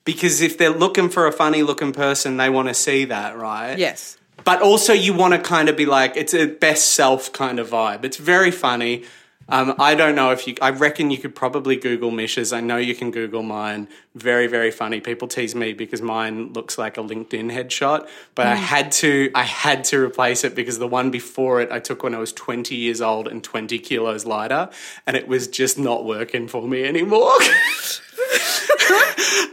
because 0.05 0.41
if 0.41 0.59
they're 0.59 0.70
looking 0.70 1.09
for 1.09 1.26
a 1.26 1.33
funny 1.33 1.62
looking 1.62 1.93
person, 1.93 2.37
they 2.37 2.49
want 2.51 2.68
to 2.68 2.74
see 2.74 3.05
that, 3.07 3.37
right? 3.37 3.78
Yes. 3.78 4.16
But 4.45 4.61
also, 4.61 4.93
you 4.93 5.12
want 5.14 5.35
to 5.35 5.41
kind 5.41 5.68
of 5.68 5.76
be 5.76 5.87
like, 5.87 6.16
it's 6.16 6.35
a 6.35 6.47
best 6.47 6.89
self 6.95 7.33
kind 7.33 7.61
of 7.61 7.70
vibe. 7.70 8.05
It's 8.05 8.16
very 8.16 8.51
funny. 8.51 9.05
Um, 9.49 9.74
I 9.78 9.95
don't 9.95 10.14
know 10.14 10.30
if 10.30 10.47
you, 10.47 10.55
I 10.62 10.70
reckon 10.70 11.11
you 11.11 11.18
could 11.18 11.34
probably 11.34 11.76
Google 11.76 12.11
Misha's. 12.11 12.53
I 12.53 12.61
know 12.61 12.76
you 12.76 12.95
can 12.95 13.11
Google 13.11 13.43
mine. 13.43 13.88
Very, 14.14 14.47
very 14.47 14.70
funny. 14.70 15.01
People 15.01 15.28
tease 15.28 15.55
me 15.55 15.72
because 15.72 16.01
mine 16.03 16.53
looks 16.53 16.78
like 16.78 16.97
a 16.97 17.01
LinkedIn 17.01 17.53
headshot, 17.53 18.09
but 18.34 18.47
I 18.47 18.55
had 18.55 18.93
to, 18.93 19.30
I 19.34 19.43
had 19.43 19.84
to 19.84 20.03
replace 20.03 20.45
it 20.45 20.55
because 20.55 20.78
the 20.78 20.88
one 20.88 21.11
before 21.11 21.61
it 21.61 21.70
I 21.70 21.80
took 21.80 22.03
when 22.03 22.14
I 22.14 22.18
was 22.18 22.32
20 22.32 22.74
years 22.74 23.01
old 23.01 23.28
and 23.28 23.43
20 23.43 23.78
kilos 23.78 24.24
lighter, 24.24 24.70
and 25.07 25.16
it 25.16 25.28
was 25.28 25.49
just 25.49 25.78
not 25.78 26.05
working 26.05 26.49
for 26.49 26.66
me 26.66 26.84
anymore. 26.84 27.32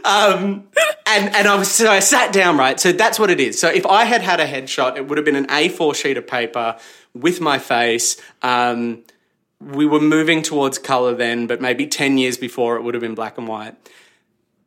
Um, 0.04 0.68
and 1.06 1.34
and 1.34 1.48
I 1.48 1.56
was 1.56 1.70
so 1.70 1.90
I 1.90 2.00
sat 2.00 2.32
down 2.32 2.56
right. 2.56 2.78
So 2.78 2.92
that's 2.92 3.18
what 3.18 3.30
it 3.30 3.40
is. 3.40 3.60
So 3.60 3.68
if 3.68 3.86
I 3.86 4.04
had 4.04 4.22
had 4.22 4.40
a 4.40 4.46
headshot, 4.46 4.96
it 4.96 5.06
would 5.08 5.18
have 5.18 5.24
been 5.24 5.36
an 5.36 5.46
A4 5.46 5.94
sheet 5.94 6.16
of 6.16 6.26
paper 6.26 6.76
with 7.14 7.40
my 7.40 7.58
face. 7.58 8.20
Um, 8.42 9.02
we 9.60 9.86
were 9.86 10.00
moving 10.00 10.42
towards 10.42 10.78
color 10.78 11.14
then, 11.14 11.46
but 11.46 11.60
maybe 11.60 11.86
ten 11.86 12.18
years 12.18 12.36
before 12.36 12.76
it 12.76 12.82
would 12.82 12.94
have 12.94 13.02
been 13.02 13.14
black 13.14 13.38
and 13.38 13.46
white. 13.46 13.76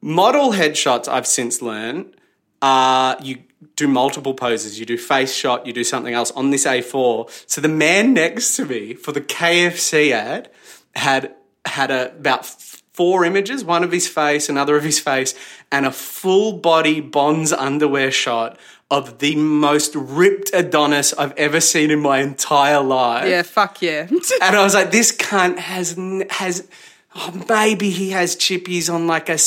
Model 0.02 0.52
headshots, 0.52 1.08
I've 1.08 1.28
since 1.28 1.62
learned, 1.62 2.16
are 2.62 3.18
you 3.22 3.44
do 3.76 3.88
multiple 3.88 4.34
poses. 4.34 4.80
You 4.80 4.86
do 4.86 4.98
face 4.98 5.34
shot, 5.34 5.66
you 5.66 5.74
do 5.74 5.84
something 5.84 6.14
else 6.14 6.32
on 6.32 6.50
this 6.52 6.66
A4. 6.66 7.30
So 7.50 7.62
the 7.62 7.70
man 7.70 8.14
next 8.14 8.56
to 8.58 8.66
me 8.66 8.94
for 8.94 9.12
the 9.12 9.22
KFC 9.22 10.12
ad 10.12 10.50
had 10.96 11.34
had 11.66 11.92
a, 11.92 12.12
about 12.12 12.46
four 12.46 13.26
images, 13.26 13.64
one 13.64 13.84
of 13.84 13.92
his 13.92 14.08
face, 14.08 14.50
another 14.50 14.76
of 14.76 14.84
his 14.84 15.00
face, 15.00 15.34
and 15.72 15.86
a 15.86 15.92
full 15.92 16.54
body 16.54 17.02
Bonds 17.02 17.52
underwear 17.52 18.12
shot 18.12 18.60
of 18.92 19.20
the 19.20 19.36
most 19.36 19.96
ripped 19.96 20.52
Adonis 20.54 21.14
I've 21.14 21.34
ever 21.38 21.60
seen 21.60 21.92
in 21.92 22.00
my 22.00 22.20
entire 22.20 22.82
life. 22.82 23.28
Yeah, 23.28 23.42
fuck 23.42 23.82
yeah. 23.82 24.08
And 24.42 24.56
I 24.56 24.64
was 24.64 24.74
like, 24.74 24.92
this 24.92 25.12
cunt 25.16 25.58
has 25.58 25.98
has. 26.30 26.68
Oh, 27.16 27.46
maybe 27.48 27.92
he 27.92 28.10
has 28.10 28.36
chippies 28.36 28.92
on 28.92 29.06
like 29.06 29.30
a 29.30 29.38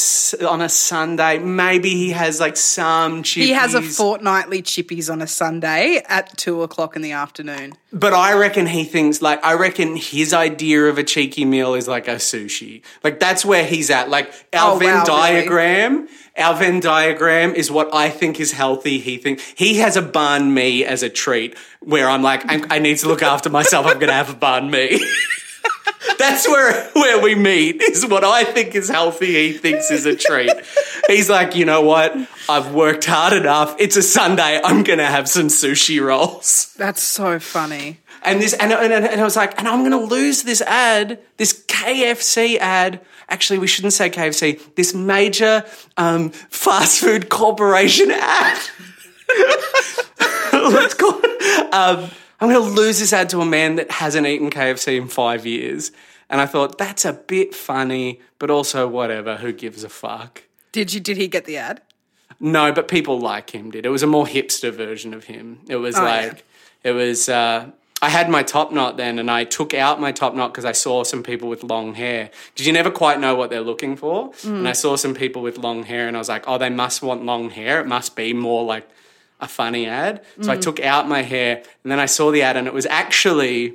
on 0.49 0.61
a 0.61 0.69
Sunday. 0.69 1.41
Maybe 1.41 1.91
he 1.91 2.11
has 2.11 2.39
like 2.39 2.57
some 2.57 3.25
chippies. 3.25 3.43
he 3.43 3.51
has 3.51 3.75
a 3.75 3.83
fortnightly 3.83 4.63
chippies 4.63 5.11
on 5.11 5.21
a 5.21 5.27
Sunday 5.27 6.01
at 6.09 6.37
two 6.37 6.63
o'clock 6.63 6.95
in 6.95 7.03
the 7.03 7.11
afternoon. 7.11 7.73
But 7.93 8.13
I 8.15 8.35
reckon 8.35 8.67
he 8.67 8.85
thinks 8.85 9.21
like 9.21 9.45
I 9.45 9.55
reckon 9.55 9.97
his 9.97 10.33
idea 10.33 10.85
of 10.85 10.97
a 10.99 11.03
cheeky 11.03 11.45
meal 11.45 11.75
is 11.75 11.89
like 11.89 12.07
a 12.07 12.17
sushi. 12.17 12.83
Like 13.03 13.19
that's 13.19 13.45
where 13.45 13.65
he's 13.65 13.91
at. 13.91 14.11
Like 14.11 14.33
oh, 14.53 14.59
our 14.59 14.77
Oh, 14.77 14.79
Venn 14.79 14.89
wow, 14.89 15.05
really? 15.05 15.07
diagram, 15.07 16.09
our 16.39 16.55
Venn 16.55 16.79
diagram 16.79 17.53
is 17.57 17.69
what 17.69 17.93
I 17.93 18.11
think 18.11 18.39
is 18.39 18.53
healthy. 18.53 19.01
He 19.01 19.19
thinks 19.19 19.43
he 19.57 19.79
has 19.79 19.97
a 19.97 20.03
banh 20.03 20.53
mi 20.53 20.85
as 20.85 21.03
a 21.03 21.09
treat. 21.11 21.57
Where 21.81 22.09
I'm 22.09 22.23
like, 22.23 22.45
I, 22.49 22.77
I 22.77 22.79
need 22.79 22.99
to 22.99 23.09
look 23.09 23.23
after 23.23 23.49
myself. 23.51 23.87
I'm 23.87 23.95
going 23.95 24.09
to 24.09 24.13
have 24.13 24.31
a 24.31 24.35
banh 24.35 24.71
mi. 24.71 25.05
That's 26.19 26.49
where 26.49 26.89
where 26.91 27.21
we 27.21 27.35
meet. 27.35 27.83
Is 27.83 28.07
what 28.07 28.25
I 28.25 28.45
think 28.45 28.75
is 28.75 28.89
healthy. 28.89 29.49
He 29.49 29.53
thinks 29.53 29.91
is 29.91 30.07
a 30.07 30.17
treat. 30.17 30.53
He's 31.09 31.29
like, 31.29 31.57
you 31.57 31.65
know 31.65 31.83
what? 31.83 32.17
I've 32.49 32.75
worked 32.75 33.05
hard 33.05 33.33
enough. 33.33 33.77
It's 33.79 33.97
a 33.97 34.03
Sunday. 34.03 34.61
I'm 34.63 34.83
gonna 34.83 35.07
have 35.07 35.29
some 35.29 35.49
sushi 35.49 36.03
rolls. 36.03 36.75
That's 36.77 37.03
so 37.03 37.39
funny. 37.39 37.99
And 38.27 38.43
this, 38.43 38.55
and, 38.55 38.73
and, 38.73 38.93
and 38.93 39.21
I 39.21 39.25
was 39.25 39.37
like, 39.37 39.57
and 39.59 39.69
I'm 39.69 39.81
going 39.81 39.93
to 39.93 39.99
lose 39.99 40.43
this 40.43 40.61
ad, 40.63 41.21
this 41.37 41.65
KFC 41.67 42.57
ad. 42.59 43.01
Actually, 43.29 43.61
we 43.61 43.69
shouldn't 43.69 43.93
say 43.93 44.11
KFC. 44.11 44.75
This 44.75 44.95
major 44.95 45.65
um, 45.97 46.31
fast 46.31 47.01
food 47.01 47.29
corporation 47.29 48.11
ad. 48.11 48.59
Let's 50.53 50.95
call 50.95 51.21
it. 51.23 51.73
Um, 51.75 52.11
I'm 52.41 52.51
going 52.51 52.63
to 52.63 52.71
lose 52.71 52.99
this 52.99 53.13
ad 53.13 53.31
to 53.31 53.41
a 53.41 53.47
man 53.47 53.77
that 53.77 53.91
hasn't 53.91 54.27
eaten 54.27 54.51
KFC 54.51 54.97
in 54.99 55.09
five 55.09 55.47
years. 55.47 55.91
And 56.29 56.41
I 56.41 56.47
thought 56.47 56.77
that's 56.77 57.05
a 57.05 57.13
bit 57.13 57.55
funny, 57.55 58.21
but 58.39 58.51
also 58.51 58.89
whatever. 58.89 59.37
Who 59.37 59.53
gives 59.53 59.85
a 59.85 59.89
fuck? 59.89 60.43
Did 60.73 60.93
you? 60.93 61.01
Did 61.01 61.17
he 61.17 61.29
get 61.29 61.45
the 61.45 61.57
ad? 61.57 61.81
No, 62.41 62.73
but 62.73 62.89
people 62.89 63.19
like 63.19 63.51
him 63.55 63.71
did. 63.71 63.87
It 63.87 63.91
was 63.91 64.03
a 64.03 64.07
more 64.07 64.27
hipster 64.27 64.73
version 64.73 65.15
of 65.15 65.25
him. 65.25 65.61
It 65.69 65.77
was 65.77 65.97
Oh, 65.97 66.03
like 66.03 66.45
it 66.83 66.93
was. 66.93 67.29
Uh, 67.29 67.71
I 68.03 68.11
had 68.11 68.29
my 68.29 68.43
top 68.43 68.73
knot 68.73 68.99
then, 68.99 69.19
and 69.19 69.31
I 69.31 69.45
took 69.45 69.73
out 69.73 70.01
my 70.01 70.13
top 70.13 70.35
knot 70.35 70.53
because 70.53 70.67
I 70.67 70.73
saw 70.73 71.03
some 71.03 71.23
people 71.23 71.49
with 71.49 71.63
long 71.65 71.95
hair. 71.95 72.31
Because 72.53 72.67
you 72.67 72.73
never 72.75 72.91
quite 72.91 73.21
know 73.21 73.35
what 73.37 73.49
they're 73.49 73.63
looking 73.63 73.97
for. 73.97 74.33
Mm. 74.33 74.59
And 74.59 74.69
I 74.69 74.73
saw 74.73 74.97
some 74.97 75.15
people 75.15 75.41
with 75.41 75.57
long 75.59 75.85
hair, 75.85 76.07
and 76.07 76.17
I 76.17 76.19
was 76.21 76.29
like, 76.29 76.45
oh, 76.47 76.59
they 76.59 76.69
must 76.69 77.03
want 77.03 77.25
long 77.25 77.49
hair. 77.51 77.81
It 77.81 77.87
must 77.87 78.15
be 78.15 78.35
more 78.35 78.65
like 78.65 78.87
a 79.41 79.49
funny 79.49 79.87
ad. 79.87 80.23
So 80.41 80.49
Mm. 80.49 80.53
I 80.53 80.57
took 80.57 80.81
out 80.81 81.09
my 81.09 81.23
hair, 81.23 81.63
and 81.83 81.93
then 81.93 81.99
I 82.01 82.07
saw 82.07 82.31
the 82.31 82.43
ad, 82.43 82.57
and 82.57 82.67
it 82.67 82.75
was 82.75 82.87
actually, 82.87 83.75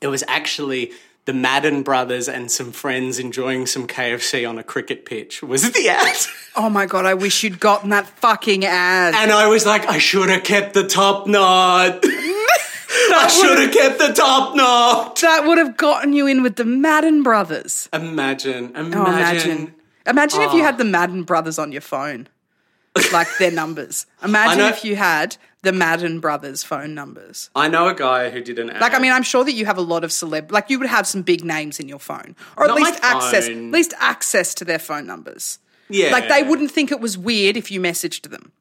it 0.00 0.08
was 0.08 0.22
actually. 0.28 0.92
The 1.24 1.34
Madden 1.34 1.82
brothers 1.82 2.26
and 2.26 2.50
some 2.50 2.72
friends 2.72 3.18
enjoying 3.18 3.66
some 3.66 3.86
KFC 3.86 4.48
on 4.48 4.56
a 4.58 4.62
cricket 4.62 5.04
pitch. 5.04 5.42
Was 5.42 5.62
it 5.62 5.74
the 5.74 5.90
ad? 5.90 6.16
Oh 6.56 6.70
my 6.70 6.86
god! 6.86 7.04
I 7.04 7.12
wish 7.12 7.42
you'd 7.44 7.60
gotten 7.60 7.90
that 7.90 8.06
fucking 8.08 8.64
ad. 8.64 9.12
And 9.14 9.30
I 9.30 9.46
was 9.48 9.66
like, 9.66 9.84
I 9.86 9.98
should 9.98 10.30
have 10.30 10.42
kept 10.42 10.72
the 10.72 10.84
top 10.88 11.26
knot. 11.26 11.98
I 12.02 13.28
should 13.28 13.58
have 13.58 13.72
kept 13.72 13.98
the 13.98 14.14
top 14.14 14.56
knot. 14.56 15.16
that 15.20 15.44
would 15.46 15.58
have 15.58 15.76
gotten 15.76 16.14
you 16.14 16.26
in 16.26 16.42
with 16.42 16.56
the 16.56 16.64
Madden 16.64 17.22
brothers. 17.22 17.90
Imagine, 17.92 18.74
imagine. 18.74 18.94
Oh, 18.94 19.04
imagine. 19.06 19.74
Imagine 20.06 20.40
if 20.40 20.52
you 20.54 20.60
Oh. 20.62 20.64
had 20.64 20.78
the 20.78 20.84
Madden 20.84 21.24
brothers 21.24 21.58
on 21.58 21.72
your 21.72 21.82
phone, 21.82 22.28
like 23.12 23.28
their 23.38 23.50
numbers. 23.50 24.06
Imagine 24.22 24.58
know- 24.58 24.68
if 24.68 24.84
you 24.84 24.96
had 24.96 25.36
the 25.62 25.72
Madden 25.72 26.20
brothers 26.20 26.62
phone 26.62 26.94
numbers. 26.94 27.50
I 27.54 27.66
know 27.68 27.88
a 27.88 27.94
guy 27.94 28.30
who 28.30 28.40
did 28.40 28.58
an 28.60 28.70
ad. 28.70 28.80
Like, 28.80 28.94
I 28.94 29.00
mean, 29.00 29.10
I'm 29.10 29.24
sure 29.24 29.44
that 29.44 29.52
you 29.52 29.66
have 29.66 29.76
a 29.76 29.82
lot 29.82 30.04
of 30.04 30.10
celeb. 30.10 30.52
Like, 30.52 30.70
you 30.70 30.78
would 30.78 30.88
have 30.88 31.04
some 31.06 31.22
big 31.22 31.44
names 31.44 31.80
in 31.80 31.88
your 31.88 31.98
phone, 31.98 32.36
or 32.56 32.64
at 32.64 32.68
Not 32.68 32.76
least 32.76 33.00
access, 33.02 33.48
at 33.48 33.56
least 33.56 33.92
access 33.98 34.54
to 34.54 34.64
their 34.64 34.78
phone 34.78 35.04
numbers. 35.06 35.58
yeah, 35.88 36.10
Like, 36.12 36.28
they 36.28 36.44
wouldn't 36.44 36.70
think 36.70 36.92
it 36.92 37.00
was 37.00 37.18
weird 37.18 37.56
if 37.56 37.70
you 37.72 37.80
messaged 37.80 38.30
them, 38.30 38.52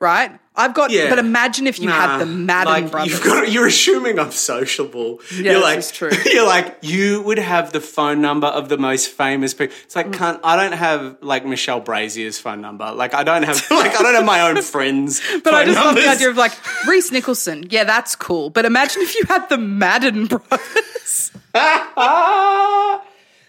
right? 0.00 0.38
I've 0.56 0.72
got, 0.74 0.90
Yeah. 0.92 1.08
but 1.10 1.18
imagine 1.18 1.66
if 1.66 1.80
you 1.80 1.88
had 1.88 2.18
the 2.18 2.26
Madden 2.26 2.72
like, 2.72 2.90
brothers. 2.90 3.12
You've 3.12 3.24
got, 3.24 3.50
you're 3.50 3.66
assuming 3.66 4.20
I'm 4.20 4.30
sociable. 4.30 5.20
Yeah, 5.34 5.52
you're 5.52 5.60
like, 5.60 5.84
true. 5.92 6.10
You're 6.32 6.46
like, 6.46 6.76
you 6.82 7.22
would 7.22 7.38
have 7.38 7.72
the 7.72 7.80
phone 7.80 8.20
number 8.20 8.46
of 8.46 8.68
the 8.68 8.78
most 8.78 9.08
famous 9.10 9.52
people. 9.52 9.74
It's 9.82 9.94
Mm. 9.94 10.04
like, 10.04 10.12
can't, 10.12 10.40
I 10.44 10.54
don't 10.54 10.76
have 10.78 11.16
like 11.22 11.44
Michelle 11.44 11.80
Brasier's 11.80 12.38
phone 12.38 12.60
number. 12.60 12.92
Like, 12.92 13.14
I 13.14 13.24
don't 13.24 13.42
have, 13.42 13.56
like, 13.70 13.98
I 13.98 14.02
don't 14.02 14.14
have 14.14 14.24
my 14.24 14.42
own 14.42 14.62
friends. 14.62 15.20
But 15.42 15.54
I 15.54 15.64
just 15.64 15.76
love 15.76 15.96
the 15.96 16.06
idea 16.08 16.30
of 16.30 16.36
like 16.36 16.52
Reese 16.86 17.10
Nicholson. 17.10 17.66
Yeah, 17.70 17.82
that's 17.84 18.14
cool. 18.14 18.50
But 18.50 18.64
imagine 18.64 19.02
if 19.02 19.14
you 19.16 19.24
had 19.26 19.48
the 19.48 19.58
Madden 19.58 20.26
brothers. 20.26 21.32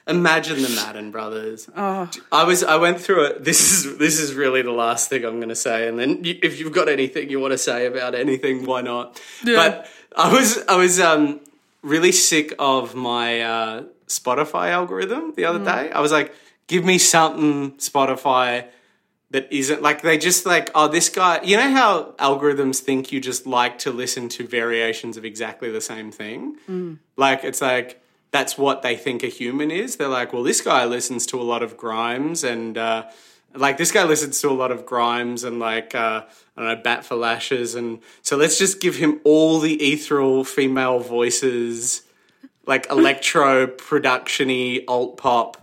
Imagine 0.07 0.61
the 0.61 0.69
Madden 0.69 1.09
brothers. 1.09 1.67
Oh. 1.75 2.09
I 2.31 2.43
was. 2.43 2.63
I 2.63 2.75
went 2.75 3.01
through 3.01 3.25
it. 3.25 3.43
This 3.43 3.71
is. 3.71 3.97
This 3.97 4.19
is 4.19 4.35
really 4.35 4.61
the 4.61 4.71
last 4.71 5.09
thing 5.09 5.25
I'm 5.25 5.37
going 5.37 5.49
to 5.49 5.55
say. 5.55 5.87
And 5.87 5.97
then, 5.97 6.23
you, 6.23 6.37
if 6.43 6.59
you've 6.59 6.73
got 6.73 6.89
anything 6.89 7.31
you 7.31 7.39
want 7.39 7.53
to 7.53 7.57
say 7.57 7.87
about 7.87 8.13
anything, 8.13 8.65
why 8.65 8.81
not? 8.81 9.19
But 9.43 9.89
I 10.15 10.31
was. 10.31 10.63
I 10.67 10.75
was 10.75 10.99
um, 10.99 11.39
really 11.81 12.11
sick 12.11 12.53
of 12.59 12.93
my 12.93 13.41
uh, 13.41 13.83
Spotify 14.07 14.69
algorithm 14.69 15.33
the 15.35 15.45
other 15.45 15.63
day. 15.63 15.91
I 15.91 16.01
was 16.01 16.11
like, 16.11 16.35
"Give 16.67 16.85
me 16.85 16.99
something, 16.99 17.71
Spotify." 17.77 18.67
That 19.31 19.51
isn't 19.51 19.81
like 19.81 20.01
they 20.01 20.17
just 20.17 20.45
like 20.45 20.69
oh 20.75 20.87
this 20.87 21.09
guy 21.09 21.41
you 21.43 21.57
know 21.57 21.69
how 21.71 22.13
algorithms 22.19 22.79
think 22.79 23.11
you 23.11 23.19
just 23.19 23.45
like 23.45 23.79
to 23.79 23.91
listen 23.91 24.29
to 24.29 24.47
variations 24.47 25.17
of 25.17 25.25
exactly 25.25 25.69
the 25.71 25.81
same 25.81 26.09
thing 26.09 26.99
like 27.17 27.43
it's 27.43 27.59
like 27.59 28.01
that's 28.31 28.57
what 28.57 28.81
they 28.81 28.95
think 28.95 29.23
a 29.23 29.27
human 29.27 29.71
is. 29.71 29.95
They're 29.95 30.07
like, 30.07 30.33
well, 30.33 30.43
this 30.43 30.61
guy 30.61 30.85
listens 30.85 31.25
to 31.27 31.39
a 31.39 31.43
lot 31.43 31.63
of 31.63 31.77
Grimes 31.77 32.43
and 32.43 32.77
uh, 32.77 33.05
like 33.57 33.77
this 33.77 33.91
guy 33.91 34.03
listens 34.03 34.39
to 34.41 34.49
a 34.49 34.51
lot 34.51 34.71
of 34.71 34.85
Grimes 34.85 35.43
and 35.43 35.59
like 35.59 35.95
uh, 35.95 36.23
I 36.57 36.61
don't 36.61 36.77
know, 36.77 36.81
Bat 36.83 37.05
for 37.05 37.15
Lashes, 37.15 37.75
and 37.75 37.99
so 38.21 38.37
let's 38.37 38.57
just 38.57 38.79
give 38.79 38.95
him 38.95 39.19
all 39.23 39.59
the 39.59 39.75
ethereal 39.75 40.43
female 40.43 40.99
voices, 40.99 42.03
like 42.65 42.89
electro 42.89 43.67
productiony 43.67 44.83
alt 44.87 45.17
pop, 45.17 45.57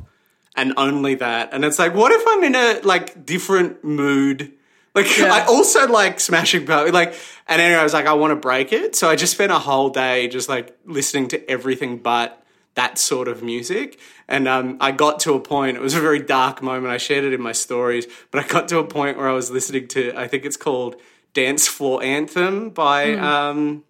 and 0.57 0.75
only 0.77 1.15
that. 1.17 1.51
And 1.53 1.65
it's 1.65 1.79
like, 1.79 1.95
what 1.95 2.13
if 2.13 2.23
I'm 2.27 2.45
in 2.45 2.55
a 2.55 2.81
like 2.87 3.25
different 3.25 3.85
mood? 3.85 4.53
Like 4.95 5.07
I 5.19 5.45
also 5.47 5.89
like 5.89 6.21
smashing 6.21 6.67
Pumpkins. 6.67 6.95
Like, 6.95 7.15
and 7.49 7.61
anyway, 7.61 7.81
I 7.81 7.85
was 7.85 7.95
like, 7.95 8.07
I 8.07 8.15
want 8.15 8.33
to 8.33 8.37
break 8.37 8.73
it, 8.73 8.97
so 8.97 9.09
I 9.09 9.17
just 9.17 9.33
spent 9.33 9.53
a 9.53 9.59
whole 9.59 9.91
day 9.91 10.29
just 10.29 10.49
like 10.49 10.77
listening 10.85 11.29
to 11.29 11.51
everything 11.51 11.99
but 11.99 12.42
that 12.75 12.99
sort 12.99 13.29
of 13.29 13.43
music. 13.43 13.99
And 14.29 14.49
um, 14.49 14.77
I 14.81 14.93
got 14.93 15.21
to 15.21 15.35
a 15.35 15.41
point. 15.41 15.77
It 15.77 15.81
was 15.81 15.95
a 15.95 16.01
very 16.01 16.21
dark 16.21 16.63
moment. 16.63 16.93
I 16.93 16.97
shared 16.97 17.25
it 17.25 17.33
in 17.33 17.41
my 17.43 17.53
stories, 17.53 18.07
but 18.31 18.45
I 18.45 18.49
got 18.49 18.69
to 18.69 18.79
a 18.79 18.85
point 18.85 19.19
where 19.19 19.29
I 19.29 19.33
was 19.33 19.51
listening 19.51 19.89
to. 19.89 20.13
I 20.17 20.27
think 20.29 20.45
it's 20.45 20.57
called 20.57 20.97
"Dance 21.35 21.69
Floor 21.69 22.03
Anthem" 22.03 22.71
by 22.71 23.13
um, 23.15 23.85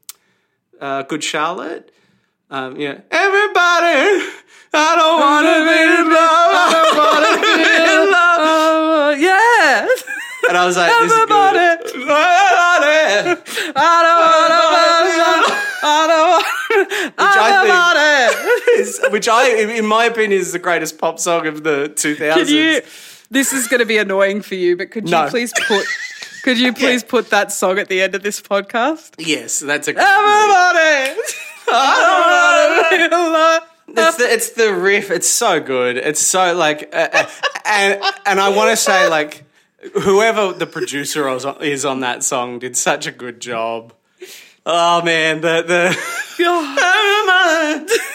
uh, 0.81 1.03
Good 1.03 1.23
Charlotte. 1.23 1.93
Um, 2.51 2.79
yeah, 2.79 3.01
everybody. 3.11 4.29
I 4.75 4.97
don't 4.97 5.21
want 5.21 5.45
to 5.47 5.59
be 5.69 5.79
in 5.85 6.05
love. 6.09 6.53
I 6.53 6.69
don't 6.73 6.97
want 6.97 7.25
to 7.29 7.35
be 7.45 7.55
in 7.93 8.03
love. 8.17 9.21
Yeah. 9.21 9.89
And 10.49 10.57
I 10.57 10.67
was 10.67 10.77
like, 10.77 10.91
this 10.91 11.13
Everybody. 11.13 11.59
Everybody. 11.59 12.13
I 13.77 13.97
don't 14.03 14.21
want 14.21 14.49
to. 14.49 15.63
I 15.85 16.07
don't 16.07 16.31
want 16.31 16.62
Which 16.79 17.15
I 17.19 18.33
think 18.65 18.69
is, 18.81 19.01
which 19.11 19.29
I, 19.29 19.49
in 19.79 19.87
my 19.87 20.05
opinion, 20.07 20.41
is 20.41 20.53
the 20.53 20.59
greatest 20.59 20.99
pop 20.99 21.19
song 21.19 21.47
of 21.47 21.63
the 21.63 21.89
2000s. 21.95 22.35
Could 22.35 22.51
you? 22.51 22.81
This 23.31 23.53
is 23.53 23.67
going 23.69 23.81
to 23.81 23.87
be 23.87 23.99
annoying 23.99 24.43
for 24.43 24.55
you, 24.55 24.77
but 24.77 24.91
could 24.91 25.05
you 25.09 25.11
No. 25.17 25.29
please 25.29 25.53
put? 25.67 25.87
Could 26.43 26.59
you 26.59 26.73
please 26.73 27.05
put 27.05 27.31
that 27.31 27.53
song 27.53 27.79
at 27.79 27.87
the 27.89 28.03
end 28.03 28.17
of 28.17 28.25
this 28.25 28.41
podcast? 28.43 29.15
Yes, 29.17 29.61
that's 29.61 29.87
a. 29.87 29.93
Everybody. 29.93 31.21
I 31.69 33.07
don't 33.09 33.33
want 33.33 33.65
to 33.97 34.03
It's 34.09 34.17
the, 34.17 34.25
it's 34.25 34.51
the 34.51 34.75
riff. 34.75 35.13
It's 35.13 35.29
so 35.29 35.61
good. 35.61 35.97
It's 35.97 36.21
so 36.21 36.53
like, 36.55 36.91
uh, 36.93 37.09
uh, 37.13 37.27
and 37.65 38.03
and 38.27 38.41
I 38.41 38.49
want 38.49 38.71
to 38.71 38.77
say 38.77 39.09
like, 39.09 39.45
whoever 40.03 40.53
the 40.53 40.67
producer 40.67 41.29
is 41.29 41.45
on, 41.45 41.63
is 41.63 41.85
on 41.85 42.01
that 42.01 42.25
song 42.25 42.59
did 42.59 42.77
such 42.77 43.07
a 43.07 43.13
good 43.13 43.41
job. 43.41 43.93
Oh 44.67 45.01
man, 45.03 45.43
the 45.43 45.63
the. 45.63 45.97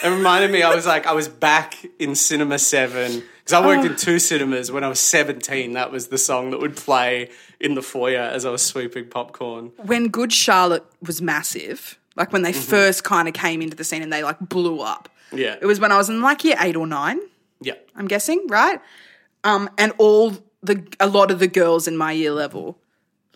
It 0.04 0.10
reminded 0.10 0.50
me. 0.50 0.62
I 0.62 0.74
was 0.74 0.86
like, 0.86 1.06
I 1.06 1.12
was 1.12 1.28
back 1.28 1.76
in 1.98 2.14
Cinema 2.14 2.58
Seven 2.58 3.22
because 3.38 3.52
I 3.52 3.66
worked 3.66 3.84
in 3.84 3.96
two 3.96 4.18
cinemas 4.18 4.70
when 4.70 4.84
I 4.84 4.88
was 4.88 5.00
seventeen. 5.00 5.72
That 5.72 5.90
was 5.92 6.08
the 6.08 6.18
song 6.18 6.50
that 6.50 6.60
would 6.60 6.76
play 6.76 7.30
in 7.60 7.74
the 7.74 7.82
foyer 7.82 8.20
as 8.20 8.44
I 8.44 8.50
was 8.50 8.62
sweeping 8.62 9.08
popcorn. 9.08 9.72
when 9.84 10.08
Good 10.08 10.32
Charlotte 10.32 10.84
was 11.02 11.20
massive, 11.20 11.98
like 12.16 12.32
when 12.32 12.42
they 12.42 12.52
first 12.52 13.04
kind 13.04 13.26
of 13.28 13.34
came 13.34 13.60
into 13.62 13.76
the 13.76 13.84
scene 13.84 14.02
and 14.02 14.12
they 14.12 14.22
like 14.22 14.38
blew 14.40 14.80
up. 14.80 15.08
Yeah, 15.32 15.56
It 15.60 15.66
was 15.66 15.78
when 15.78 15.92
I 15.92 15.98
was 15.98 16.08
in 16.08 16.22
like 16.22 16.42
year 16.44 16.56
eight 16.60 16.74
or 16.76 16.86
nine, 16.86 17.20
yeah. 17.60 17.74
I'm 17.94 18.08
guessing, 18.08 18.46
right? 18.48 18.80
Um, 19.44 19.68
and 19.76 19.92
all 19.98 20.36
the 20.62 20.86
a 20.98 21.06
lot 21.06 21.30
of 21.30 21.38
the 21.38 21.48
girls 21.48 21.86
in 21.86 21.96
my 21.96 22.12
year 22.12 22.32
level 22.32 22.78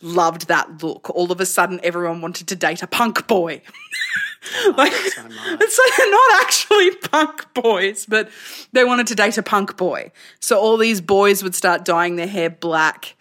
loved 0.03 0.49
that 0.49 0.83
look. 0.83 1.11
All 1.11 1.33
of 1.33 1.41
a 1.41 1.47
sudden, 1.47 1.81
everyone 1.83 2.21
wanted 2.21 2.49
to 2.49 2.57
date 2.57 2.83
a 2.83 2.87
punk 2.87 3.27
boy. 3.27 3.63
like, 4.77 4.93
it's 4.93 5.17
like 5.17 5.97
they're 5.97 6.11
not 6.11 6.43
actually 6.43 6.97
punk 6.97 7.55
boys, 7.55 8.07
but 8.07 8.29
they 8.73 8.85
wanted 8.85 9.07
to 9.09 9.15
date 9.15 9.39
a 9.39 9.43
punk 9.43 9.77
boy. 9.77 10.13
So 10.41 10.59
all 10.59 10.77
these 10.77 11.01
boys 11.01 11.43
would 11.43 11.55
start 11.55 11.85
dyeing 11.85 12.17
their 12.17 12.27
hair 12.27 12.51
black 12.51 13.17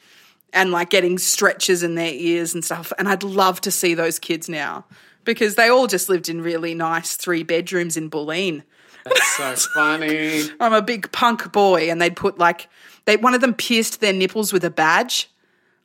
and 0.53 0.71
like 0.71 0.89
getting 0.89 1.17
stretches 1.17 1.84
in 1.84 1.95
their 1.95 2.13
ears 2.13 2.53
and 2.53 2.63
stuff. 2.63 2.91
And 2.97 3.07
I'd 3.07 3.23
love 3.23 3.61
to 3.61 3.71
see 3.71 3.93
those 3.93 4.19
kids 4.19 4.49
now 4.49 4.86
because 5.23 5.55
they 5.55 5.69
all 5.69 5.88
just 5.88 6.09
lived 6.09 6.29
in 6.29 6.41
really 6.41 6.73
nice 6.73 7.15
three 7.15 7.43
bedrooms 7.43 7.97
in 7.97 8.09
Bulleen. 8.09 8.63
That's 9.05 9.38
so 9.38 9.55
funny. 9.73 10.43
I'm 10.59 10.73
a 10.73 10.82
big 10.82 11.11
punk 11.11 11.51
boy, 11.51 11.89
and 11.89 12.01
they'd 12.01 12.15
put 12.15 12.38
like 12.38 12.67
they 13.05 13.17
one 13.17 13.34
of 13.34 13.41
them 13.41 13.53
pierced 13.53 14.01
their 14.01 14.13
nipples 14.13 14.53
with 14.53 14.63
a 14.63 14.69
badge. 14.69 15.29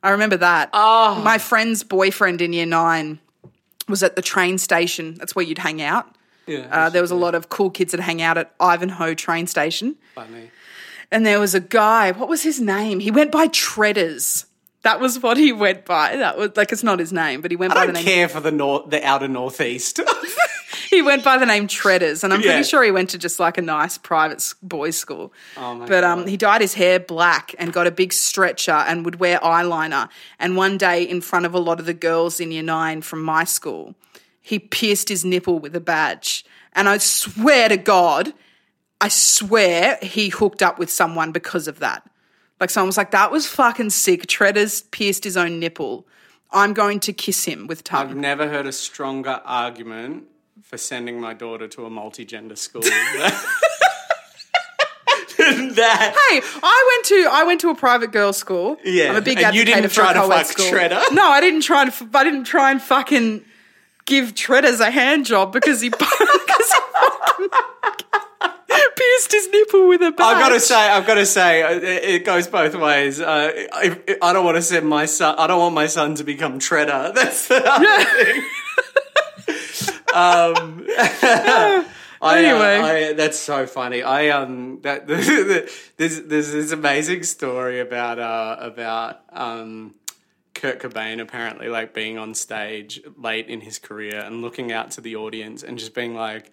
I 0.03 0.11
remember 0.11 0.37
that. 0.37 0.69
Oh. 0.73 1.21
My 1.23 1.37
friend's 1.37 1.83
boyfriend 1.83 2.41
in 2.41 2.53
year 2.53 2.65
nine 2.65 3.19
was 3.89 4.03
at 4.03 4.15
the 4.15 4.21
train 4.21 4.57
station. 4.57 5.15
That's 5.15 5.35
where 5.35 5.45
you'd 5.45 5.57
hang 5.57 5.81
out. 5.81 6.13
Yeah, 6.45 6.67
Uh, 6.71 6.89
there 6.89 7.01
was 7.01 7.11
a 7.11 7.15
lot 7.15 7.35
of 7.35 7.49
cool 7.49 7.69
kids 7.69 7.91
that 7.91 7.99
hang 7.99 8.21
out 8.21 8.37
at 8.37 8.53
Ivanhoe 8.59 9.13
train 9.15 9.47
station. 9.47 9.95
Funny. 10.15 10.49
And 11.11 11.25
there 11.25 11.39
was 11.39 11.53
a 11.55 11.59
guy, 11.59 12.11
what 12.11 12.29
was 12.29 12.43
his 12.43 12.59
name? 12.61 12.99
He 12.99 13.11
went 13.11 13.31
by 13.31 13.47
Treaders. 13.47 14.45
That 14.83 14.99
was 15.01 15.21
what 15.21 15.35
he 15.37 15.51
went 15.51 15.83
by. 15.85 16.15
That 16.15 16.37
was 16.37 16.51
like 16.55 16.71
it's 16.71 16.83
not 16.83 16.99
his 16.99 17.11
name, 17.11 17.41
but 17.41 17.51
he 17.51 17.57
went 17.57 17.73
I 17.73 17.75
by 17.75 17.85
don't 17.85 17.95
the 17.95 17.99
name 17.99 18.05
care 18.05 18.29
for 18.29 18.39
the 18.39 18.51
north, 18.51 18.89
the 18.89 19.03
outer 19.05 19.27
northeast. 19.27 19.99
he 20.97 21.01
went 21.03 21.23
by 21.23 21.37
the 21.37 21.45
name 21.45 21.67
Treaders, 21.67 22.23
and 22.23 22.33
I'm 22.33 22.41
Yeah. 22.41 22.53
pretty 22.53 22.63
sure 22.67 22.83
he 22.83 22.91
went 22.91 23.09
to 23.11 23.17
just 23.17 23.39
like 23.39 23.57
a 23.57 23.61
nice 23.61 23.97
private 23.97 24.53
boys' 24.61 24.97
school. 24.97 25.31
Oh 25.55 25.75
my 25.75 25.85
but 25.85 26.03
um, 26.03 26.19
God. 26.19 26.27
he 26.29 26.37
dyed 26.37 26.61
his 26.61 26.73
hair 26.73 26.99
black 26.99 27.53
and 27.59 27.71
got 27.71 27.87
a 27.87 27.91
big 27.91 28.11
stretcher 28.13 28.71
and 28.89 29.05
would 29.05 29.19
wear 29.19 29.39
eyeliner. 29.39 30.09
And 30.39 30.57
one 30.57 30.77
day, 30.77 31.03
in 31.03 31.21
front 31.21 31.45
of 31.45 31.53
a 31.53 31.59
lot 31.59 31.79
of 31.79 31.85
the 31.85 31.93
girls 31.93 32.39
in 32.39 32.51
year 32.51 32.63
nine 32.63 33.01
from 33.01 33.21
my 33.23 33.43
school, 33.43 33.95
he 34.41 34.59
pierced 34.59 35.09
his 35.09 35.23
nipple 35.23 35.59
with 35.59 35.75
a 35.75 35.79
badge. 35.81 36.45
And 36.73 36.89
I 36.89 36.97
swear 36.97 37.69
to 37.69 37.77
God, 37.77 38.33
I 38.99 39.07
swear 39.09 39.97
he 40.01 40.29
hooked 40.29 40.61
up 40.63 40.79
with 40.79 40.89
someone 40.91 41.31
because 41.31 41.67
of 41.67 41.79
that. 41.79 42.03
Like 42.59 42.69
someone 42.71 42.87
was 42.87 42.97
like, 42.97 43.11
"That 43.11 43.31
was 43.31 43.45
fucking 43.45 43.91
sick." 43.91 44.25
Treaders 44.25 44.81
pierced 44.81 45.23
his 45.23 45.37
own 45.37 45.59
nipple. 45.59 46.07
I'm 46.51 46.73
going 46.73 46.99
to 47.01 47.13
kiss 47.13 47.43
him 47.45 47.67
with 47.67 47.83
tongue. 47.83 48.09
I've 48.09 48.15
never 48.15 48.47
heard 48.47 48.65
a 48.65 48.71
stronger 48.71 49.41
argument 49.45 50.23
for 50.67 50.77
sending 50.77 51.19
my 51.19 51.33
daughter 51.33 51.67
to 51.69 51.85
a 51.85 51.89
multi-gender 51.89 52.55
school 52.55 52.81
that. 55.37 56.13
Hey, 56.29 56.41
I 56.63 56.93
went 56.95 57.05
to 57.05 57.29
I 57.31 57.43
went 57.45 57.61
to 57.61 57.69
a 57.69 57.75
private 57.75 58.11
girls' 58.11 58.37
school. 58.37 58.77
Yeah, 58.83 59.09
I'm 59.11 59.15
a 59.17 59.21
big 59.21 59.37
and 59.41 59.55
you 59.55 59.61
advocate 59.61 59.75
didn't 59.75 59.89
for 59.89 59.95
try 59.95 60.11
a 60.11 60.13
to 60.15 60.27
fuck 60.27 60.45
school. 60.47 60.65
Shredder? 60.65 61.01
No, 61.13 61.25
I 61.27 61.39
didn't 61.41 61.61
try 61.61 61.85
to. 61.85 61.89
f- 61.91 62.03
I 62.13 62.23
didn't 62.23 62.43
try 62.45 62.71
and 62.71 62.81
fucking 62.81 63.45
give 64.05 64.33
Treaders 64.35 64.79
a 64.79 64.89
hand 64.91 65.25
job 65.25 65.53
because 65.53 65.79
he 65.81 65.89
because 65.89 66.73
he 67.37 67.47
pierced 68.95 69.31
his 69.31 69.47
nipple 69.49 69.87
with 69.87 70.01
a 70.01 70.11
badge. 70.11 70.19
I've 70.25 70.39
got 70.39 70.49
to 70.49 70.59
say, 70.59 70.75
I've 70.75 71.05
got 71.07 71.15
to 71.15 71.25
say, 71.25 71.61
uh, 71.63 71.71
it 71.71 71.83
it 71.83 72.25
goes 72.25 72.47
both 72.47 72.75
ways. 72.75 73.21
Uh, 73.21 73.51
if, 73.55 73.99
if- 74.07 74.17
I 74.21 74.33
don't 74.33 74.43
want 74.45 74.57
to 74.57 74.61
send 74.61 74.87
my 74.87 75.05
son. 75.05 75.35
I 75.37 75.47
don't 75.47 75.59
want 75.59 75.75
my 75.75 75.87
son 75.87 76.15
to 76.15 76.23
become 76.23 76.59
Treader. 76.59 77.11
That's 77.15 77.47
the 77.47 77.63
other 77.63 78.03
thing. 78.23 78.43
Um, 80.13 80.85
I, 82.19 82.39
Anyway. 82.39 82.77
uh, 82.77 82.85
I, 82.85 83.13
that's 83.13 83.37
so 83.37 83.67
funny. 83.67 84.01
I 84.03 84.29
um, 84.29 84.79
that 84.81 85.07
there's 85.97 86.21
there's 86.21 86.51
this 86.51 86.71
amazing 86.71 87.23
story 87.23 87.79
about 87.79 88.19
uh 88.19 88.57
about 88.59 89.21
um. 89.31 89.95
Kurt 90.53 90.79
Cobain 90.79 91.21
apparently 91.21 91.69
like 91.69 91.93
being 91.93 92.17
on 92.17 92.33
stage 92.33 92.99
late 93.15 93.47
in 93.47 93.61
his 93.61 93.77
career 93.77 94.19
and 94.21 94.41
looking 94.41 94.71
out 94.71 94.89
to 94.91 95.01
the 95.01 95.15
audience 95.15 95.61
and 95.61 95.77
just 95.77 95.93
being 95.93 96.15
like, 96.15 96.51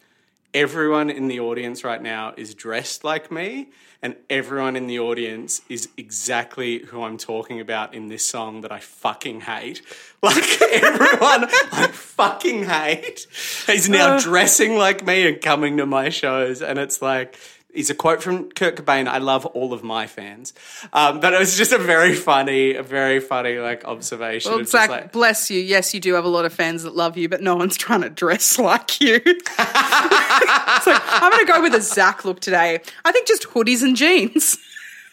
everyone 0.54 1.10
in 1.10 1.26
the 1.28 1.40
audience 1.40 1.84
right 1.84 2.00
now 2.00 2.32
is 2.36 2.54
dressed 2.54 3.04
like 3.04 3.30
me, 3.30 3.68
and 4.00 4.16
everyone 4.30 4.76
in 4.76 4.86
the 4.86 5.00
audience 5.00 5.60
is 5.68 5.88
exactly 5.96 6.78
who 6.78 7.02
I'm 7.02 7.18
talking 7.18 7.60
about 7.60 7.92
in 7.92 8.08
this 8.08 8.24
song 8.24 8.60
that 8.60 8.70
I 8.70 8.78
fucking 8.78 9.42
hate. 9.42 9.82
Like 10.24 10.62
everyone 10.62 11.50
I 11.70 11.88
fucking 11.92 12.64
hate 12.64 13.26
is 13.68 13.90
now 13.90 14.14
uh. 14.14 14.20
dressing 14.20 14.74
like 14.78 15.04
me 15.04 15.28
and 15.28 15.38
coming 15.38 15.76
to 15.76 15.84
my 15.84 16.08
shows, 16.08 16.62
and 16.62 16.78
it's 16.78 17.02
like. 17.02 17.38
Is 17.74 17.90
a 17.90 17.94
quote 17.94 18.22
from 18.22 18.50
Kurt 18.50 18.76
Cobain. 18.76 19.08
I 19.08 19.18
love 19.18 19.46
all 19.46 19.72
of 19.72 19.82
my 19.82 20.06
fans, 20.06 20.54
um, 20.92 21.18
but 21.18 21.34
it 21.34 21.38
was 21.40 21.56
just 21.56 21.72
a 21.72 21.78
very 21.78 22.14
funny, 22.14 22.74
a 22.74 22.82
very 22.82 23.18
funny 23.18 23.58
like 23.58 23.84
observation. 23.84 24.52
Well, 24.52 24.64
Zach, 24.64 24.90
like- 24.90 25.12
bless 25.12 25.50
you. 25.50 25.60
Yes, 25.60 25.92
you 25.92 26.00
do 26.00 26.14
have 26.14 26.24
a 26.24 26.28
lot 26.28 26.44
of 26.44 26.52
fans 26.52 26.84
that 26.84 26.94
love 26.94 27.16
you, 27.16 27.28
but 27.28 27.40
no 27.42 27.56
one's 27.56 27.76
trying 27.84 28.02
to 28.02 28.10
dress 28.10 28.58
like 28.58 29.00
you. 29.00 29.20
like, 29.24 29.42
I'm 29.58 31.30
going 31.30 31.46
to 31.46 31.52
go 31.52 31.62
with 31.62 31.74
a 31.74 31.80
Zach 31.80 32.24
look 32.24 32.40
today. 32.40 32.80
I 33.04 33.12
think 33.12 33.26
just 33.26 33.44
hoodies 33.48 33.82
and 33.82 33.96
jeans. 33.96 34.56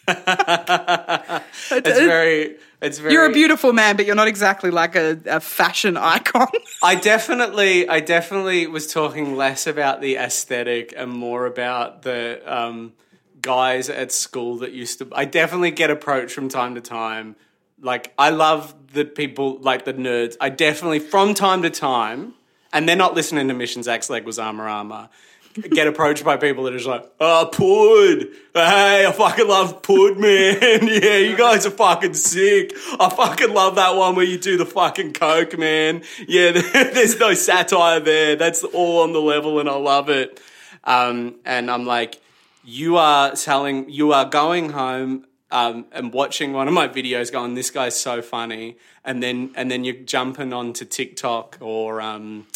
it's 0.08 1.98
very, 1.98 2.56
it's 2.82 2.98
very. 2.98 3.14
You're 3.14 3.26
a 3.26 3.32
beautiful 3.32 3.72
man, 3.72 3.96
but 3.96 4.06
you're 4.06 4.16
not 4.16 4.26
exactly 4.26 4.70
like 4.70 4.96
a, 4.96 5.18
a 5.26 5.40
fashion 5.40 5.96
icon. 5.96 6.48
I 6.82 6.96
definitely, 6.96 7.88
I 7.88 8.00
definitely 8.00 8.66
was 8.66 8.92
talking 8.92 9.36
less 9.36 9.68
about 9.68 10.00
the 10.00 10.16
aesthetic 10.16 10.92
and 10.96 11.10
more 11.10 11.46
about 11.46 12.02
the 12.02 12.42
um, 12.44 12.92
guys 13.40 13.88
at 13.88 14.10
school 14.10 14.58
that 14.58 14.72
used 14.72 14.98
to. 14.98 15.08
I 15.12 15.26
definitely 15.26 15.70
get 15.70 15.90
approached 15.90 16.34
from 16.34 16.48
time 16.48 16.74
to 16.74 16.80
time. 16.80 17.36
Like 17.80 18.12
I 18.18 18.30
love 18.30 18.74
the 18.92 19.04
people, 19.04 19.58
like 19.60 19.84
the 19.84 19.94
nerds. 19.94 20.36
I 20.40 20.48
definitely, 20.48 20.98
from 20.98 21.34
time 21.34 21.62
to 21.62 21.70
time, 21.70 22.34
and 22.72 22.88
they're 22.88 22.96
not 22.96 23.14
listening 23.14 23.46
to 23.46 23.54
Mission 23.54 23.84
Zach's 23.84 24.10
leg 24.10 24.24
was 24.24 24.40
armor 24.40 24.66
armor. 24.68 25.08
Get 25.54 25.86
approached 25.86 26.24
by 26.24 26.36
people 26.38 26.64
that 26.64 26.72
are 26.72 26.78
just 26.78 26.88
like, 26.88 27.04
oh, 27.20 27.48
Pud. 27.52 28.28
Hey, 28.54 29.06
I 29.06 29.12
fucking 29.12 29.46
love 29.46 29.82
Pud, 29.82 30.16
man. 30.16 30.58
yeah, 30.62 31.16
you 31.18 31.36
guys 31.36 31.66
are 31.66 31.70
fucking 31.70 32.14
sick. 32.14 32.72
I 32.98 33.10
fucking 33.10 33.52
love 33.52 33.74
that 33.74 33.94
one 33.96 34.14
where 34.14 34.24
you 34.24 34.38
do 34.38 34.56
the 34.56 34.64
fucking 34.64 35.12
coke, 35.12 35.58
man. 35.58 36.02
Yeah, 36.26 36.52
there's 36.72 37.18
no 37.18 37.34
satire 37.34 38.00
there. 38.00 38.36
That's 38.36 38.64
all 38.64 39.02
on 39.02 39.12
the 39.12 39.20
level, 39.20 39.60
and 39.60 39.68
I 39.68 39.74
love 39.74 40.08
it. 40.08 40.40
Um, 40.84 41.36
and 41.44 41.70
I'm 41.70 41.84
like, 41.84 42.20
you 42.64 42.96
are 42.96 43.32
telling, 43.32 43.90
you 43.90 44.12
are 44.12 44.24
going 44.24 44.70
home 44.70 45.26
um, 45.52 45.84
and 45.92 46.12
watching 46.14 46.54
one 46.54 46.66
of 46.66 46.74
my 46.74 46.88
videos, 46.88 47.30
going, 47.30 47.54
"This 47.54 47.70
guy's 47.70 47.98
so 47.98 48.22
funny," 48.22 48.78
and 49.04 49.22
then 49.22 49.52
and 49.54 49.70
then 49.70 49.84
you're 49.84 49.94
jumping 49.94 50.52
onto 50.52 50.86
TikTok 50.86 51.58
or 51.60 52.00
um, 52.00 52.46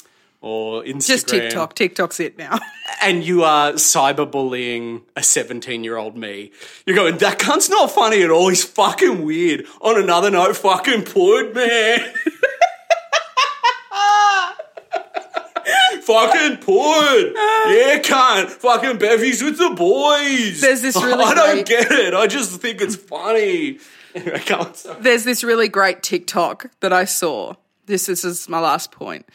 or 0.40 0.82
Instagram, 0.82 1.06
Just 1.06 1.28
TikTok. 1.28 1.74
TikTok's 1.74 2.20
it 2.20 2.38
now. 2.38 2.58
and 3.02 3.24
you 3.24 3.42
are 3.44 3.72
cyberbullying 3.72 5.02
a 5.16 5.22
17 5.22 5.82
year 5.84 5.96
old 5.96 6.16
me. 6.16 6.52
You're 6.86 6.96
going, 6.96 7.18
that 7.18 7.38
cunt's 7.38 7.68
not 7.68 7.90
funny 7.90 8.22
at 8.22 8.30
all. 8.30 8.48
He's 8.48 8.64
fucking 8.64 9.24
weird. 9.24 9.66
On 9.80 10.00
another 10.00 10.30
note, 10.30 10.56
fucking 10.56 11.04
pud, 11.04 11.54
man. 11.54 12.00
fucking 16.02 16.58
pud. 16.58 17.32
Yeah, 17.68 17.98
cunt. 18.02 18.48
Fucking 18.50 18.98
bevies 18.98 19.42
with 19.42 19.58
the 19.58 19.70
boys. 19.70 20.60
There's 20.60 20.82
this 20.82 20.96
really 20.96 21.24
I 21.24 21.34
don't 21.34 21.54
great- 21.54 21.66
get 21.66 21.90
it. 21.92 22.14
I 22.14 22.26
just 22.26 22.60
think 22.60 22.80
it's 22.80 22.96
funny. 22.96 23.78
Anyway, 24.14 24.38
come 24.46 24.60
on, 24.60 24.74
sorry. 24.74 25.00
There's 25.02 25.24
this 25.24 25.44
really 25.44 25.68
great 25.68 26.02
TikTok 26.02 26.70
that 26.80 26.92
I 26.92 27.04
saw. 27.04 27.54
This, 27.86 28.06
this 28.06 28.24
is 28.24 28.48
my 28.48 28.60
last 28.60 28.90
point. 28.90 29.26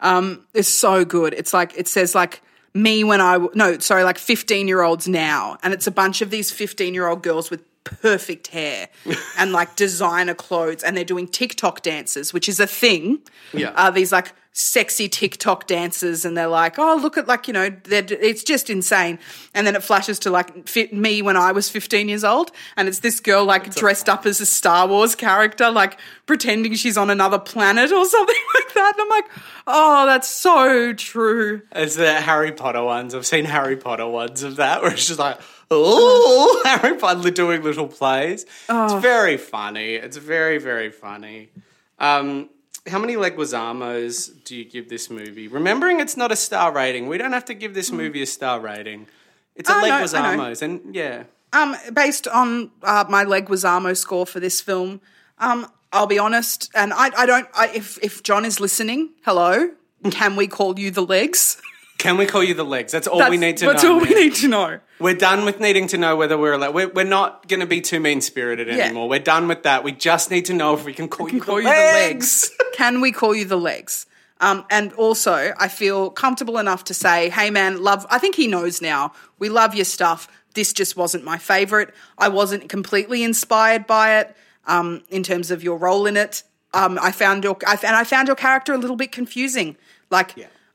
Um, 0.00 0.46
it's 0.54 0.68
so 0.68 1.04
good. 1.04 1.34
It's 1.34 1.52
like 1.52 1.76
it 1.76 1.88
says 1.88 2.14
like 2.14 2.42
me 2.74 3.04
when 3.04 3.20
I 3.20 3.38
no 3.54 3.78
sorry 3.78 4.04
like 4.04 4.18
15 4.18 4.68
year 4.68 4.82
olds 4.82 5.08
now, 5.08 5.58
and 5.62 5.72
it's 5.72 5.86
a 5.86 5.90
bunch 5.90 6.20
of 6.22 6.30
these 6.30 6.50
15 6.50 6.94
year 6.94 7.08
old 7.08 7.22
girls 7.22 7.50
with 7.50 7.62
perfect 7.84 8.48
hair 8.48 8.88
and 9.38 9.52
like 9.52 9.76
designer 9.76 10.34
clothes, 10.34 10.82
and 10.82 10.96
they're 10.96 11.04
doing 11.04 11.28
TikTok 11.28 11.82
dances, 11.82 12.32
which 12.32 12.48
is 12.48 12.60
a 12.60 12.66
thing. 12.66 13.20
Yeah. 13.52 13.72
uh, 13.74 13.90
these 13.90 14.12
like 14.12 14.32
sexy 14.52 15.08
TikTok 15.08 15.66
dances, 15.66 16.24
and 16.24 16.36
they're 16.36 16.48
like, 16.48 16.78
oh 16.78 16.98
look 17.00 17.16
at 17.16 17.28
like 17.28 17.46
you 17.46 17.54
know, 17.54 17.70
it's 17.86 18.42
just 18.42 18.70
insane. 18.70 19.18
And 19.54 19.66
then 19.66 19.76
it 19.76 19.82
flashes 19.82 20.18
to 20.20 20.30
like 20.30 20.68
fit 20.68 20.92
me 20.92 21.22
when 21.22 21.36
I 21.36 21.52
was 21.52 21.68
15 21.68 22.08
years 22.08 22.24
old, 22.24 22.50
and 22.76 22.88
it's 22.88 23.00
this 23.00 23.20
girl 23.20 23.44
like 23.44 23.74
dressed 23.74 24.08
up 24.08 24.26
as 24.26 24.40
a 24.40 24.46
Star 24.46 24.86
Wars 24.86 25.14
character, 25.14 25.70
like 25.70 25.98
pretending 26.26 26.74
she's 26.74 26.96
on 26.96 27.10
another 27.10 27.38
planet 27.38 27.92
or 27.92 28.04
something 28.04 28.42
like 28.54 28.74
that. 28.74 28.92
And 28.94 29.02
I'm 29.02 29.08
like, 29.08 29.30
oh, 29.66 30.06
that's 30.06 30.28
so 30.28 30.92
true. 30.92 31.62
It's 31.72 31.96
the 31.96 32.12
Harry 32.12 32.52
Potter 32.52 32.82
ones. 32.82 33.14
I've 33.14 33.26
seen 33.26 33.44
Harry 33.44 33.76
Potter 33.76 34.06
ones 34.06 34.42
of 34.42 34.56
that 34.56 34.82
where 34.82 34.92
it's 34.92 35.06
just 35.06 35.18
like, 35.18 35.40
oh, 35.70 36.62
Harry 36.64 36.96
Potter 36.96 37.30
doing 37.30 37.62
little 37.62 37.88
plays. 37.88 38.44
It's 38.68 38.94
very 38.94 39.36
funny. 39.36 39.94
It's 39.94 40.16
very, 40.16 40.58
very 40.58 40.90
funny. 40.90 41.50
Um, 41.98 42.50
how 42.88 42.98
many 42.98 43.14
Leguizamos 43.14 44.44
do 44.44 44.56
you 44.56 44.64
give 44.64 44.88
this 44.88 45.10
movie? 45.10 45.48
Remembering 45.48 46.00
it's 46.00 46.16
not 46.16 46.32
a 46.32 46.36
star 46.36 46.72
rating, 46.72 47.08
we 47.08 47.18
don't 47.18 47.32
have 47.32 47.44
to 47.46 47.54
give 47.54 47.74
this 47.74 47.92
movie 47.92 48.22
a 48.22 48.26
star 48.26 48.58
rating. 48.60 49.06
It's 49.54 49.68
a 49.68 49.72
know. 49.74 49.86
Leguizamos, 49.86 50.62
and 50.62 50.94
yeah. 50.94 51.24
Um, 51.52 51.76
based 51.92 52.26
on 52.28 52.70
uh, 52.82 53.04
my 53.08 53.24
Leguizamo 53.24 53.96
score 53.96 54.24
for 54.24 54.40
this 54.40 54.60
film, 54.60 55.00
um, 55.38 55.70
I'll 55.92 56.06
be 56.06 56.18
honest, 56.18 56.70
and 56.74 56.92
I, 56.92 57.10
I 57.16 57.26
don't. 57.26 57.48
I, 57.54 57.68
if 57.74 57.98
if 58.02 58.22
John 58.22 58.44
is 58.44 58.60
listening, 58.60 59.10
hello, 59.24 59.70
can 60.10 60.36
we 60.36 60.46
call 60.46 60.78
you 60.78 60.90
the 60.90 61.02
legs? 61.02 61.60
Can 61.98 62.16
we 62.16 62.24
call 62.24 62.42
you 62.42 62.54
the 62.54 62.64
legs? 62.64 62.92
That's 62.92 63.06
all 63.06 63.28
we 63.28 63.36
need 63.36 63.58
to 63.58 63.66
That's 63.66 63.82
know. 63.82 63.98
That's 63.98 64.10
all 64.10 64.14
we 64.14 64.22
need 64.22 64.34
to 64.36 64.48
know. 64.48 64.80
We're 65.00 65.14
done 65.14 65.44
with 65.44 65.60
needing 65.60 65.86
to 65.88 65.98
know 65.98 66.14
whether 66.16 66.36
we're 66.36 66.52
allowed. 66.52 66.74
We're, 66.74 66.88
we're 66.88 67.04
not 67.04 67.48
going 67.48 67.60
to 67.60 67.66
be 67.66 67.80
too 67.80 68.00
mean 68.00 68.20
spirited 68.20 68.68
Yeah. 68.68 68.84
anymore. 68.84 69.08
We're 69.08 69.18
done 69.18 69.48
with 69.48 69.62
that. 69.62 69.82
We 69.82 69.92
just 69.92 70.30
need 70.30 70.44
to 70.46 70.52
know 70.54 70.74
if 70.74 70.84
we 70.84 70.92
can 70.92 71.08
call 71.08 71.30
you 71.30 71.40
call 71.40 71.56
the 71.56 71.62
you 71.62 71.68
the 71.68 71.74
legs. 71.74 72.50
legs. 72.60 72.76
Can 72.76 73.00
we 73.00 73.10
call 73.12 73.34
you 73.34 73.44
the 73.46 73.56
legs? 73.56 74.06
Um, 74.42 74.64
and 74.70 74.92
also, 74.94 75.52
I 75.58 75.68
feel 75.68 76.10
comfortable 76.10 76.58
enough 76.58 76.84
to 76.84 76.94
say, 76.94 77.28
"Hey, 77.28 77.50
man, 77.50 77.82
love." 77.82 78.06
I 78.10 78.18
think 78.18 78.34
he 78.36 78.46
knows 78.46 78.80
now. 78.80 79.12
We 79.38 79.48
love 79.50 79.74
your 79.74 79.84
stuff. 79.84 80.28
This 80.54 80.72
just 80.72 80.96
wasn't 80.96 81.24
my 81.24 81.36
favorite. 81.38 81.94
I 82.16 82.28
wasn't 82.28 82.68
completely 82.70 83.22
inspired 83.22 83.86
by 83.86 84.18
it 84.20 84.34
um, 84.66 85.02
in 85.10 85.22
terms 85.22 85.50
of 85.50 85.62
your 85.62 85.76
role 85.76 86.06
in 86.06 86.16
it. 86.16 86.42
Um, 86.72 86.98
I 87.02 87.12
found 87.12 87.44
your 87.44 87.56
I, 87.66 87.78
and 87.82 87.94
I 87.96 88.04
found 88.04 88.28
your 88.28 88.36
character 88.36 88.72
a 88.72 88.78
little 88.78 88.96
bit 88.96 89.12
confusing. 89.12 89.76
Like, 90.10 90.34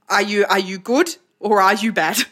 are 0.09 0.21
you 0.21 0.45
are 0.47 0.59
you 0.59 0.77
good 0.77 1.15
or 1.39 1.59
are 1.59 1.73
you 1.73 1.91
bad? 1.91 2.17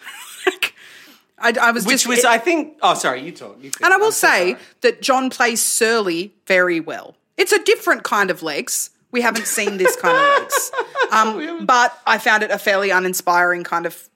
I, 1.44 1.54
I 1.62 1.72
was 1.72 1.86
Which 1.86 2.04
just, 2.04 2.08
was, 2.08 2.26
I 2.26 2.38
think. 2.38 2.78
Oh, 2.82 2.94
sorry, 2.94 3.22
you 3.22 3.32
talk. 3.32 3.58
You 3.62 3.70
and 3.84 3.94
I 3.94 3.98
will 3.98 4.08
I'm 4.08 4.12
say 4.14 4.52
sorry. 4.54 4.64
that 4.82 5.02
John 5.02 5.30
plays 5.30 5.62
Surly 5.62 6.34
very 6.48 6.80
well. 6.80 7.16
It's 7.38 7.52
a 7.52 7.62
different 7.64 8.04
kind 8.04 8.32
of 8.32 8.42
legs. 8.42 8.90
We 9.12 9.22
haven't 9.22 9.46
seen 9.46 9.78
this 9.78 9.96
kind 9.96 10.18
of 10.18 10.42
legs, 10.42 10.72
um, 11.12 11.66
but 11.66 11.96
I 12.08 12.18
found 12.18 12.42
it 12.44 12.50
a 12.50 12.58
fairly 12.58 12.90
uninspiring 12.90 13.64
kind 13.64 13.86
of 13.86 14.10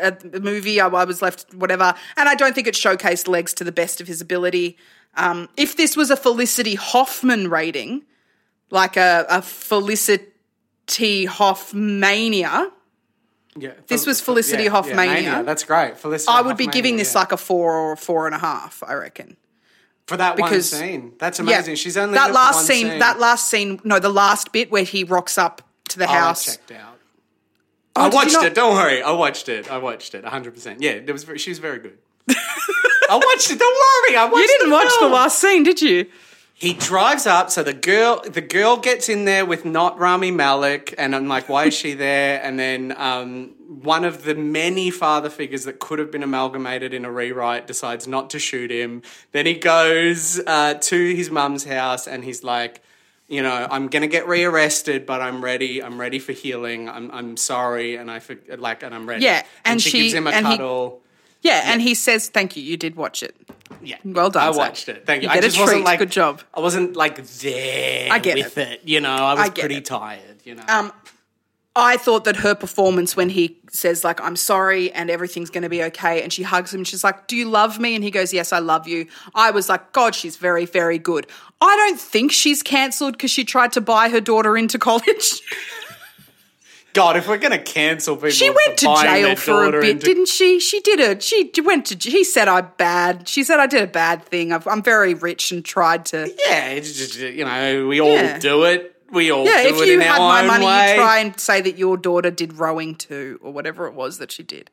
uh, 0.00 0.10
movie. 0.40 0.80
I, 0.80 0.88
I 0.88 1.04
was 1.04 1.22
left 1.22 1.54
whatever, 1.54 1.94
and 2.16 2.28
I 2.28 2.34
don't 2.34 2.54
think 2.54 2.66
it 2.66 2.74
showcased 2.74 3.28
legs 3.28 3.54
to 3.54 3.64
the 3.64 3.72
best 3.72 4.00
of 4.00 4.06
his 4.08 4.20
ability. 4.20 4.76
Um, 5.14 5.48
if 5.56 5.76
this 5.76 5.96
was 5.96 6.10
a 6.10 6.16
Felicity 6.16 6.74
Huffman 6.74 7.48
rating, 7.48 8.02
like 8.70 8.96
a, 8.96 9.26
a 9.28 9.42
Felicity 9.42 10.26
Huffmania, 11.26 12.70
Yeah, 13.56 13.72
this 13.86 14.06
was 14.06 14.20
Felicity 14.20 14.64
yeah, 14.64 14.70
yeah, 14.74 14.82
Huffmania. 14.82 15.14
Mania, 15.14 15.42
That's 15.44 15.64
great. 15.64 15.98
Felicity 15.98 16.32
I 16.32 16.40
would 16.40 16.56
be 16.56 16.66
giving 16.66 16.96
this 16.96 17.12
yeah. 17.12 17.20
like 17.20 17.32
a 17.32 17.36
four 17.36 17.76
or 17.76 17.96
four 17.96 18.26
and 18.26 18.34
a 18.34 18.38
half. 18.38 18.82
I 18.86 18.94
reckon. 18.94 19.36
for 20.06 20.16
that 20.16 20.36
because- 20.36 20.72
one 20.72 20.80
scene. 20.80 21.12
That's 21.18 21.38
amazing. 21.38 21.76
She's 21.76 21.96
only 21.96 22.14
that 22.14 22.24
in 22.24 22.30
it 22.30 22.32
for 22.32 22.34
last 22.34 22.54
one 22.56 22.64
scene, 22.64 22.98
That 22.98 23.18
last 23.18 23.48
scene, 23.50 23.80
no, 23.84 23.98
the 23.98 24.08
last 24.08 24.52
bit 24.52 24.70
where 24.70 24.84
he 24.84 25.04
rocks 25.04 25.36
up 25.36 25.60
to 25.88 25.98
the 25.98 26.06
Oh, 26.06 26.12
I 26.12 26.18
house. 26.18 26.46
checked 26.46 26.72
out. 26.72 26.98
Oh, 27.94 28.06
I 28.06 28.08
watched 28.08 28.42
it. 28.42 28.54
Don't 28.54 28.74
worry. 28.74 29.02
I 29.02 29.12
watched 29.12 29.48
it. 29.50 29.70
I 29.70 29.76
watched 29.76 30.14
it. 30.14 30.22
100. 30.22 30.54
percent 30.54 30.80
Yeah, 30.80 30.92
it 30.92 31.12
was. 31.12 31.24
Very, 31.24 31.38
she 31.38 31.50
was 31.50 31.58
very 31.58 31.78
good. 31.78 31.98
I 32.30 33.16
watched 33.22 33.50
it. 33.50 33.58
Don't 33.58 33.76
worry. 34.08 34.16
I 34.16 34.24
watched. 34.24 34.36
It. 34.36 34.40
You 34.40 34.46
didn't 34.48 34.70
the 34.70 34.74
watch 34.74 34.92
the 35.00 35.08
last 35.08 35.38
scene, 35.38 35.62
did 35.62 35.82
you? 35.82 36.06
He 36.62 36.74
drives 36.74 37.26
up, 37.26 37.50
so 37.50 37.64
the 37.64 37.72
girl 37.72 38.22
the 38.22 38.40
girl 38.40 38.76
gets 38.76 39.08
in 39.08 39.24
there 39.24 39.44
with 39.44 39.64
not 39.64 39.98
Rami 39.98 40.30
Malek, 40.30 40.94
and 40.96 41.12
I'm 41.12 41.26
like, 41.26 41.48
why 41.48 41.64
is 41.64 41.74
she 41.74 41.94
there? 41.94 42.40
And 42.40 42.56
then 42.56 42.94
um, 42.96 43.56
one 43.66 44.04
of 44.04 44.22
the 44.22 44.36
many 44.36 44.92
father 44.92 45.28
figures 45.28 45.64
that 45.64 45.80
could 45.80 45.98
have 45.98 46.12
been 46.12 46.22
amalgamated 46.22 46.94
in 46.94 47.04
a 47.04 47.10
rewrite 47.10 47.66
decides 47.66 48.06
not 48.06 48.30
to 48.30 48.38
shoot 48.38 48.70
him. 48.70 49.02
Then 49.32 49.46
he 49.46 49.54
goes 49.54 50.38
uh, 50.46 50.74
to 50.74 51.14
his 51.16 51.32
mum's 51.32 51.64
house, 51.64 52.06
and 52.06 52.22
he's 52.22 52.44
like, 52.44 52.80
you 53.26 53.42
know, 53.42 53.66
I'm 53.68 53.88
gonna 53.88 54.06
get 54.06 54.28
rearrested, 54.28 55.04
but 55.04 55.20
I'm 55.20 55.42
ready. 55.42 55.82
I'm 55.82 55.98
ready 56.00 56.20
for 56.20 56.30
healing. 56.30 56.88
I'm 56.88 57.10
I'm 57.10 57.36
sorry, 57.36 57.96
and 57.96 58.08
I 58.08 58.20
for, 58.20 58.36
like, 58.56 58.84
and 58.84 58.94
I'm 58.94 59.08
ready. 59.08 59.24
Yeah, 59.24 59.42
and 59.64 59.82
she, 59.82 59.90
she- 59.90 60.02
gives 60.02 60.14
him 60.14 60.28
a 60.28 60.30
and 60.30 60.46
he- 60.46 60.52
cuddle. 60.58 61.01
Yeah, 61.42 61.62
and 61.64 61.82
he 61.82 61.94
says, 61.94 62.28
"Thank 62.28 62.56
you. 62.56 62.62
You 62.62 62.76
did 62.76 62.94
watch 62.96 63.22
it. 63.22 63.34
Yeah, 63.82 63.96
Well 64.04 64.30
done, 64.30 64.48
I 64.48 64.52
Zach. 64.52 64.58
watched 64.58 64.88
it. 64.88 65.04
Thank 65.06 65.22
you. 65.24 65.28
You 65.28 65.34
I 65.34 65.40
just 65.40 65.58
wasn't 65.58 65.84
like 65.84 65.98
Good 65.98 66.10
job. 66.12 66.40
I 66.54 66.60
wasn't 66.60 66.94
like 66.96 67.22
there. 67.24 68.12
I 68.12 68.18
get 68.20 68.36
with 68.36 68.56
it. 68.58 68.80
You 68.84 69.00
know, 69.00 69.10
I 69.10 69.34
was 69.34 69.46
I 69.46 69.50
pretty 69.50 69.76
it. 69.76 69.84
tired. 69.84 70.36
You 70.44 70.54
know. 70.56 70.62
Um, 70.68 70.92
I 71.74 71.96
thought 71.96 72.24
that 72.24 72.36
her 72.36 72.54
performance 72.54 73.16
when 73.16 73.30
he 73.30 73.56
says 73.70 74.04
like 74.04 74.20
I'm 74.20 74.36
sorry 74.36 74.92
and 74.92 75.10
everything's 75.10 75.48
going 75.48 75.62
to 75.62 75.70
be 75.70 75.82
okay 75.84 76.22
and 76.22 76.30
she 76.30 76.42
hugs 76.42 76.74
him 76.74 76.80
and 76.80 76.86
she's 76.86 77.02
like 77.02 77.26
do 77.28 77.34
you 77.34 77.48
love 77.48 77.80
me 77.80 77.94
and 77.94 78.04
he 78.04 78.10
goes 78.10 78.34
yes 78.34 78.52
I 78.52 78.58
love 78.58 78.86
you 78.86 79.06
I 79.34 79.50
was 79.52 79.70
like 79.70 79.92
god 79.92 80.14
she's 80.14 80.36
very 80.36 80.66
very 80.66 80.98
good 80.98 81.26
I 81.62 81.74
don't 81.76 81.98
think 81.98 82.30
she's 82.30 82.62
cancelled 82.62 83.14
because 83.14 83.30
she 83.30 83.42
tried 83.44 83.72
to 83.72 83.80
buy 83.80 84.10
her 84.10 84.20
daughter 84.20 84.54
into 84.58 84.78
college 84.78 85.40
God, 86.94 87.16
if 87.16 87.26
we're 87.28 87.38
gonna 87.38 87.58
cancel 87.58 88.16
people, 88.16 88.30
she 88.30 88.50
went 88.50 88.78
to 88.78 88.94
jail 89.00 89.34
for 89.36 89.64
a 89.64 89.70
bit 89.72 89.90
into- 89.90 90.06
didn't 90.06 90.28
she 90.28 90.60
she 90.60 90.80
did 90.80 91.00
a 91.00 91.20
she 91.20 91.50
went 91.64 91.86
to 91.86 92.10
he 92.10 92.22
said 92.24 92.48
I'm 92.48 92.68
bad 92.76 93.28
she 93.28 93.44
said 93.44 93.60
I 93.60 93.66
did 93.66 93.82
a 93.82 93.86
bad 93.86 94.24
thing 94.24 94.52
I've, 94.52 94.66
I'm 94.68 94.82
very 94.82 95.14
rich 95.14 95.52
and 95.52 95.64
tried 95.64 96.04
to 96.06 96.28
Yeah, 96.46 96.68
it's 96.68 96.92
just 96.92 97.16
you 97.18 97.44
know, 97.44 97.86
we 97.86 98.00
all 98.00 98.10
Yeah. 98.12 98.38
do 98.38 98.64
it. 98.64 98.94
We 99.10 99.30
all 99.30 99.44
yeah 99.44 99.62
do 99.62 99.68
if 99.70 99.80
it 99.82 99.88
you 99.88 99.94
in 99.94 100.00
had 100.00 100.20
our 100.20 100.42
my 100.42 100.46
money 100.46 100.66
way. 100.66 100.90
you 100.90 100.96
try 101.00 101.18
and 101.20 101.38
say 101.40 101.60
that 101.62 101.78
your 101.78 101.96
daughter 101.96 102.30
did 102.30 102.54
rowing 102.58 102.94
too 102.94 103.38
or 103.42 103.52
whatever 103.52 103.86
it 103.86 103.94
was 103.94 104.18
that 104.18 104.30
she 104.32 104.42
did 104.42 104.70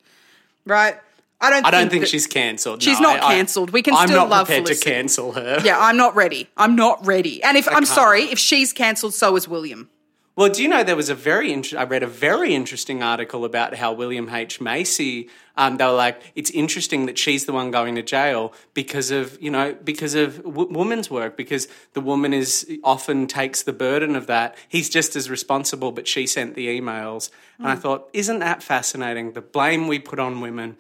right 0.66 0.98
I 1.42 1.50
don't 1.52 1.66
I 1.66 1.72
don't 1.72 1.90
think 1.90 2.06
she's 2.06 2.28
cancelled. 2.28 2.84
She's 2.84 3.00
no, 3.00 3.14
not 3.14 3.24
I- 3.24 3.28
I- 3.28 3.34
cancelled. 3.36 3.70
We 3.70 3.82
can 3.82 3.94
I'm 3.94 4.08
still 4.10 4.20
not 4.20 4.30
love 4.30 4.48
prepared 4.48 4.66
Felicity. 4.68 4.90
to 4.90 4.94
cancel 4.94 5.32
her. 5.32 5.62
Yeah, 5.64 5.80
I'm 5.80 5.96
not 5.96 6.14
ready. 6.14 6.50
I'm 6.58 6.76
not 6.76 7.06
ready. 7.08 7.42
And 7.42 7.56
if 7.56 7.66
I'm 7.70 7.76
can't. 7.76 7.88
sorry, 7.88 8.24
if 8.24 8.38
she's 8.38 8.74
cancelled, 8.74 9.14
so 9.14 9.38
is 9.38 9.48
William. 9.48 9.90
Well, 10.40 10.48
do 10.48 10.64
you 10.64 10.70
know 10.70 10.86
there 10.86 10.96
was 10.96 11.10
a 11.10 11.16
very 11.16 11.52
inter- 11.52 11.78
I 11.78 11.84
read 11.84 12.02
a 12.02 12.08
very 12.08 12.56
interesting 12.56 13.04
article 13.04 13.44
about 13.44 13.76
how 13.76 13.92
William 13.92 14.30
H 14.30 14.62
Macy. 14.62 15.28
Um, 15.58 15.76
they 15.76 15.84
were 15.84 15.92
like, 15.92 16.32
it's 16.34 16.50
interesting 16.52 17.08
that 17.08 17.18
she's 17.18 17.44
the 17.44 17.52
one 17.52 17.72
going 17.72 17.96
to 17.96 18.02
jail 18.02 18.54
because 18.74 19.12
of 19.12 19.38
you 19.42 19.52
know 19.52 19.76
because 19.84 20.16
of 20.16 20.42
w- 20.44 20.72
woman's 20.72 21.12
work 21.12 21.36
because 21.36 21.68
the 21.92 22.00
woman 22.00 22.34
is 22.34 22.66
often 22.86 23.28
takes 23.28 23.64
the 23.64 23.74
burden 23.74 24.16
of 24.16 24.28
that. 24.28 24.56
He's 24.70 24.90
just 24.90 25.18
as 25.18 25.30
responsible, 25.30 25.92
but 25.92 26.08
she 26.08 26.26
sent 26.26 26.56
the 26.56 26.68
emails, 26.68 27.32
and 27.58 27.68
I 27.68 27.76
thought, 27.76 28.08
isn't 28.14 28.40
that 28.40 28.64
fascinating? 28.64 29.34
The 29.34 29.42
blame 29.42 29.90
we 29.90 30.00
put 30.00 30.20
on 30.20 30.40
women, 30.40 30.78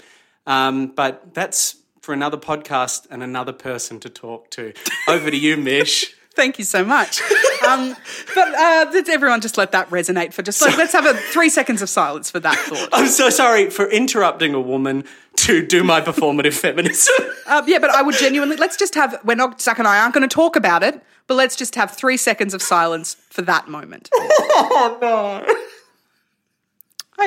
um, 0.47 0.87
but 0.87 1.33
that's 1.33 1.75
for 1.99 2.13
another 2.13 2.37
podcast 2.37 3.07
and 3.11 3.21
another 3.21 3.51
person 3.51 3.99
to 3.99 4.09
talk 4.09 4.51
to. 4.51 4.71
Over 5.09 5.29
to 5.29 5.37
you, 5.37 5.57
Mish. 5.57 6.15
Thank 6.39 6.57
you 6.57 6.63
so 6.63 6.85
much. 6.85 7.21
um, 7.67 7.97
but 8.33 8.55
uh, 8.55 8.85
let's 8.93 9.09
everyone 9.09 9.41
just 9.41 9.57
let 9.57 9.73
that 9.73 9.89
resonate 9.89 10.31
for 10.31 10.41
just 10.41 10.61
like, 10.61 10.77
let's 10.77 10.93
have 10.93 11.05
a 11.05 11.13
three 11.13 11.49
seconds 11.49 11.81
of 11.81 11.89
silence 11.89 12.31
for 12.31 12.39
that 12.39 12.57
thought. 12.57 12.87
I'm 12.93 13.07
so 13.07 13.29
sorry 13.29 13.69
for 13.69 13.89
interrupting 13.89 14.53
a 14.53 14.61
woman 14.61 15.03
to 15.35 15.65
do 15.65 15.83
my 15.83 15.99
performative 15.99 16.53
feminism. 16.53 17.13
Um, 17.45 17.65
yeah, 17.67 17.79
but 17.79 17.89
I 17.89 18.03
would 18.03 18.15
genuinely 18.15 18.55
let's 18.55 18.77
just 18.77 18.95
have. 18.95 19.19
We're 19.25 19.35
not 19.35 19.59
Zach 19.59 19.79
and 19.79 19.87
I 19.87 19.99
aren't 19.99 20.13
going 20.13 20.27
to 20.27 20.33
talk 20.33 20.55
about 20.55 20.81
it, 20.81 21.03
but 21.27 21.33
let's 21.33 21.57
just 21.57 21.75
have 21.75 21.91
three 21.91 22.15
seconds 22.15 22.53
of 22.53 22.61
silence 22.61 23.17
for 23.29 23.41
that 23.41 23.67
moment. 23.67 24.09
oh 24.15 24.97
no. 25.01 25.45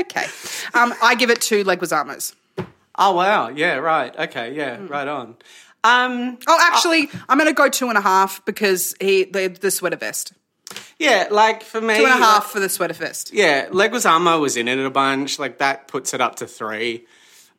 Okay. 0.01 0.25
Um, 0.73 0.95
I 1.03 1.17
give 1.17 1.29
it 1.29 1.43
to 1.43 1.65
Leguizamo's. 1.65 2.35
Oh 2.99 3.13
wow, 3.13 3.49
yeah, 3.49 3.75
right. 3.75 4.19
Okay, 4.19 4.55
yeah, 4.55 4.79
right 4.89 5.07
on. 5.07 5.37
Um 5.85 6.39
Oh, 6.47 6.59
actually, 6.73 7.09
I'm 7.29 7.39
going 7.39 7.51
to 7.51 7.55
go 7.55 7.69
two 7.69 7.89
and 7.89 7.99
a 7.99 8.01
half 8.01 8.45
because 8.45 8.95
he 9.01 9.25
the, 9.25 9.49
the 9.49 9.71
sweater 9.71 9.97
vest. 9.97 10.33
yeah, 10.99 11.29
like 11.31 11.63
for 11.63 11.81
me 11.81 11.97
Two 11.97 12.05
and 12.05 12.15
a 12.15 12.25
half 12.25 12.47
for 12.51 12.61
the 12.61 12.69
sweater 12.69 12.95
vest. 12.95 13.33
Yeah, 13.33 13.67
Leguizamo 13.69 14.41
was 14.41 14.57
in 14.57 14.69
it 14.69 14.79
a 14.79 14.91
bunch. 14.91 15.39
Like 15.39 15.59
that 15.59 15.89
puts 15.89 16.15
it 16.15 16.21
up 16.21 16.37
to 16.37 16.47
three. 16.47 17.07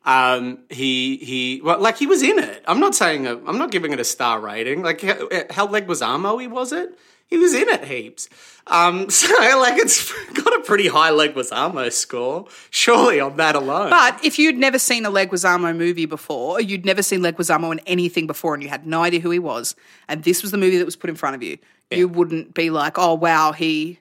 Um, 0.06 0.58
he 0.68 1.16
he 1.16 1.60
well, 1.64 1.80
like 1.80 1.96
he 1.96 2.06
was 2.06 2.22
in 2.22 2.38
it. 2.38 2.62
I'm 2.66 2.80
not 2.80 2.94
saying 2.94 3.26
i 3.26 3.32
I'm 3.32 3.58
not 3.58 3.70
giving 3.70 3.92
it 3.92 4.00
a 4.00 4.04
star 4.04 4.38
rating. 4.40 4.82
Like 4.82 5.00
how, 5.00 5.28
how 5.50 5.66
Leguizamo 5.66 6.40
he 6.40 6.46
was 6.46 6.72
it. 6.72 6.98
He 7.26 7.36
was 7.36 7.54
in 7.54 7.68
it 7.68 7.84
heaps. 7.84 8.28
Um, 8.66 9.10
so 9.10 9.28
like 9.58 9.78
it's 9.78 10.12
got 10.32 10.54
a 10.54 10.60
pretty 10.60 10.88
high 10.88 11.10
Leguizamo 11.10 11.92
score, 11.92 12.46
surely 12.70 13.20
on 13.20 13.36
that 13.36 13.56
alone. 13.56 13.90
But 13.90 14.24
if 14.24 14.38
you'd 14.38 14.56
never 14.56 14.78
seen 14.78 15.04
a 15.04 15.10
Leguizamo 15.10 15.76
movie 15.76 16.06
before, 16.06 16.58
or 16.58 16.60
you'd 16.60 16.84
never 16.84 17.02
seen 17.02 17.20
Leguizamo 17.20 17.72
in 17.72 17.80
anything 17.80 18.26
before, 18.26 18.54
and 18.54 18.62
you 18.62 18.68
had 18.68 18.86
no 18.86 19.02
idea 19.02 19.20
who 19.20 19.30
he 19.30 19.38
was, 19.38 19.74
and 20.08 20.22
this 20.24 20.42
was 20.42 20.50
the 20.50 20.58
movie 20.58 20.78
that 20.78 20.84
was 20.84 20.96
put 20.96 21.10
in 21.10 21.16
front 21.16 21.36
of 21.36 21.42
you, 21.42 21.58
you 21.90 22.08
wouldn't 22.08 22.54
be 22.54 22.70
like, 22.70 22.98
"Oh 22.98 23.14
wow, 23.14 23.52
he 23.52 23.98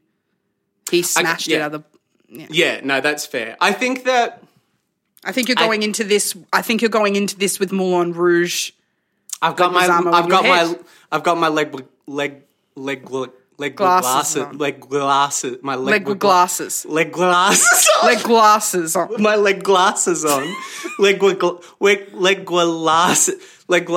he 0.90 1.02
smashed 1.02 1.48
it 1.48 1.54
yeah. 1.54 1.66
out 1.66 1.74
of 1.74 1.84
the." 2.30 2.48
yeah, 2.50 2.82
no, 2.84 3.02
that's 3.02 3.26
fair. 3.26 3.58
I 3.60 3.72
think 3.72 4.06
that 4.06 4.44
I 5.24 5.32
think 5.32 5.48
you're 5.48 5.56
going 5.56 5.84
into 5.84 6.04
this. 6.04 6.36
I 6.52 6.62
think 6.62 6.82
you're 6.82 6.90
going 6.90 7.16
into 7.16 7.38
this 7.38 7.60
with 7.60 7.72
Moulin 7.72 8.14
Rouge. 8.14 8.72
I've 9.42 9.56
got 9.56 9.74
my 9.74 9.88
Leguizamo 9.88 10.08
in 10.08 10.14
I've 10.14 10.30
got 10.30 10.44
my. 10.44 10.76
I've 11.12 11.24
got 11.24 11.38
my 11.38 11.48
leg 11.50 11.86
leg 12.08 12.42
leg 12.76 13.10
leg 13.58 13.76
Glasses 13.76 14.36
glasses 14.36 14.44
on. 14.44 14.58
leg 14.58 14.80
glasses 14.80 15.58
my 15.62 15.76
leg, 15.76 16.08
Leg 16.08 16.20
glasses. 16.20 16.86
leg 16.86 17.12
glasses 17.12 17.88
Leg 18.04 18.24
glasses 18.24 18.96
on. 18.96 19.10
my 19.22 19.36
leg 19.36 19.64
glasses 19.64 20.26
on. 20.26 20.56
Leg 21.00 21.22
leg 21.22 21.44
leg 22.14 22.46
glasses 22.46 23.36
leg 23.68 23.90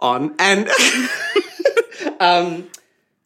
on. 0.00 0.34
And 0.38 0.68
um 2.20 2.68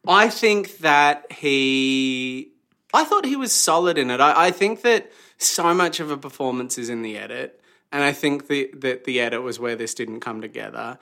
I 0.07 0.29
think 0.29 0.77
that 0.79 1.31
he 1.31 2.51
I 2.93 3.03
thought 3.05 3.25
he 3.25 3.35
was 3.35 3.51
solid 3.51 3.97
in 3.97 4.11
it. 4.11 4.19
I, 4.21 4.47
I 4.47 4.51
think 4.51 4.81
that 4.83 5.11
so 5.39 5.73
much 5.73 5.99
of 5.99 6.11
a 6.11 6.17
performance 6.17 6.77
is 6.77 6.89
in 6.89 7.01
the 7.01 7.17
edit. 7.17 7.59
And 7.91 8.03
I 8.03 8.11
think 8.11 8.47
the, 8.47 8.69
that 8.77 9.03
the 9.03 9.19
edit 9.19 9.41
was 9.43 9.59
where 9.59 9.75
this 9.75 9.93
didn't 9.93 10.19
come 10.21 10.41
together. 10.41 10.97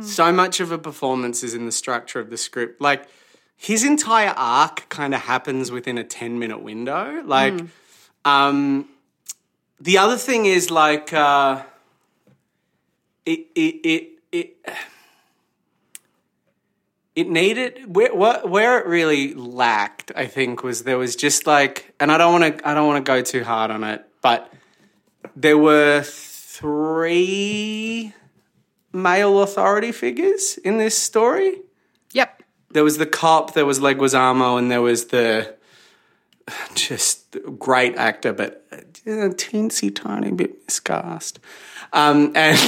So 0.00 0.30
much 0.32 0.60
of 0.60 0.72
a 0.72 0.78
performance 0.78 1.42
is 1.42 1.54
in 1.54 1.64
the 1.64 1.72
structure 1.72 2.20
of 2.20 2.28
the 2.28 2.36
script. 2.36 2.80
Like 2.80 3.08
his 3.56 3.84
entire 3.84 4.34
arc 4.36 4.88
kind 4.88 5.14
of 5.14 5.22
happens 5.22 5.70
within 5.70 5.98
a 5.98 6.04
10 6.04 6.38
minute 6.38 6.62
window. 6.62 7.22
Like 7.24 7.54
um 8.24 8.88
the 9.80 9.98
other 9.98 10.16
thing 10.16 10.46
is 10.46 10.70
like 10.70 11.12
uh 11.12 11.62
it 13.24 13.46
it 13.54 13.74
it 13.84 14.08
it 14.32 14.56
it 17.14 17.28
needed 17.28 17.94
where 17.94 18.14
what 18.14 18.48
where 18.48 18.78
it 18.78 18.86
really 18.86 19.32
lacked 19.34 20.12
i 20.16 20.26
think 20.26 20.62
was 20.62 20.82
there 20.82 20.98
was 20.98 21.16
just 21.16 21.46
like 21.46 21.94
and 21.98 22.12
i 22.12 22.18
don't 22.18 22.40
want 22.40 22.58
to 22.58 22.68
i 22.68 22.74
don't 22.74 22.86
want 22.86 23.04
to 23.04 23.10
go 23.10 23.22
too 23.22 23.42
hard 23.42 23.70
on 23.70 23.84
it 23.84 24.04
but 24.22 24.52
there 25.34 25.58
were 25.58 26.02
three 26.56 28.12
male 28.92 29.42
authority 29.42 29.92
figures 29.92 30.58
in 30.58 30.78
this 30.78 30.96
story. 30.96 31.60
Yep. 32.12 32.42
There 32.76 32.84
was 32.84 32.98
the 32.98 33.06
cop, 33.06 33.54
there 33.54 33.66
was 33.66 33.80
Leguizamo, 33.80 34.58
and 34.58 34.70
there 34.70 34.82
was 34.82 35.06
the 35.06 35.54
just 36.74 37.36
great 37.58 37.96
actor, 37.96 38.32
but 38.32 38.64
a 39.06 39.30
teensy 39.30 39.94
tiny 39.94 40.30
bit 40.30 40.62
miscast. 40.66 41.38
Um, 41.92 42.32
and 42.34 42.58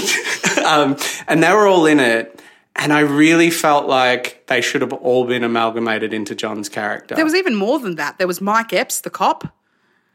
um, 0.66 0.96
and 1.26 1.42
they 1.42 1.52
were 1.52 1.66
all 1.66 1.86
in 1.86 2.00
it, 2.00 2.40
and 2.76 2.92
I 2.92 3.00
really 3.00 3.50
felt 3.50 3.86
like 3.86 4.46
they 4.46 4.60
should 4.60 4.80
have 4.80 4.92
all 4.92 5.24
been 5.26 5.44
amalgamated 5.44 6.12
into 6.12 6.34
John's 6.34 6.68
character. 6.68 7.14
There 7.14 7.24
was 7.24 7.34
even 7.34 7.54
more 7.54 7.78
than 7.78 7.96
that. 7.96 8.18
There 8.18 8.26
was 8.26 8.40
Mike 8.40 8.72
Epps, 8.72 9.00
the 9.00 9.10
cop, 9.10 9.52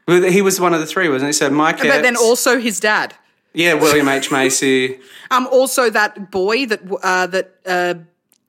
he 0.06 0.42
was 0.42 0.60
one 0.60 0.74
of 0.74 0.80
the 0.80 0.86
three, 0.86 1.08
wasn't 1.08 1.30
he? 1.30 1.32
So 1.32 1.50
Mike, 1.50 1.78
but 1.78 2.02
then 2.02 2.16
also 2.16 2.60
his 2.60 2.78
dad. 2.80 3.14
yeah, 3.54 3.74
William 3.74 4.08
H 4.08 4.30
Macy. 4.30 5.00
Um, 5.30 5.48
also 5.50 5.90
that 5.90 6.30
boy 6.30 6.66
that 6.66 6.80
uh, 7.02 7.26
that 7.28 7.54
uh, 7.66 7.94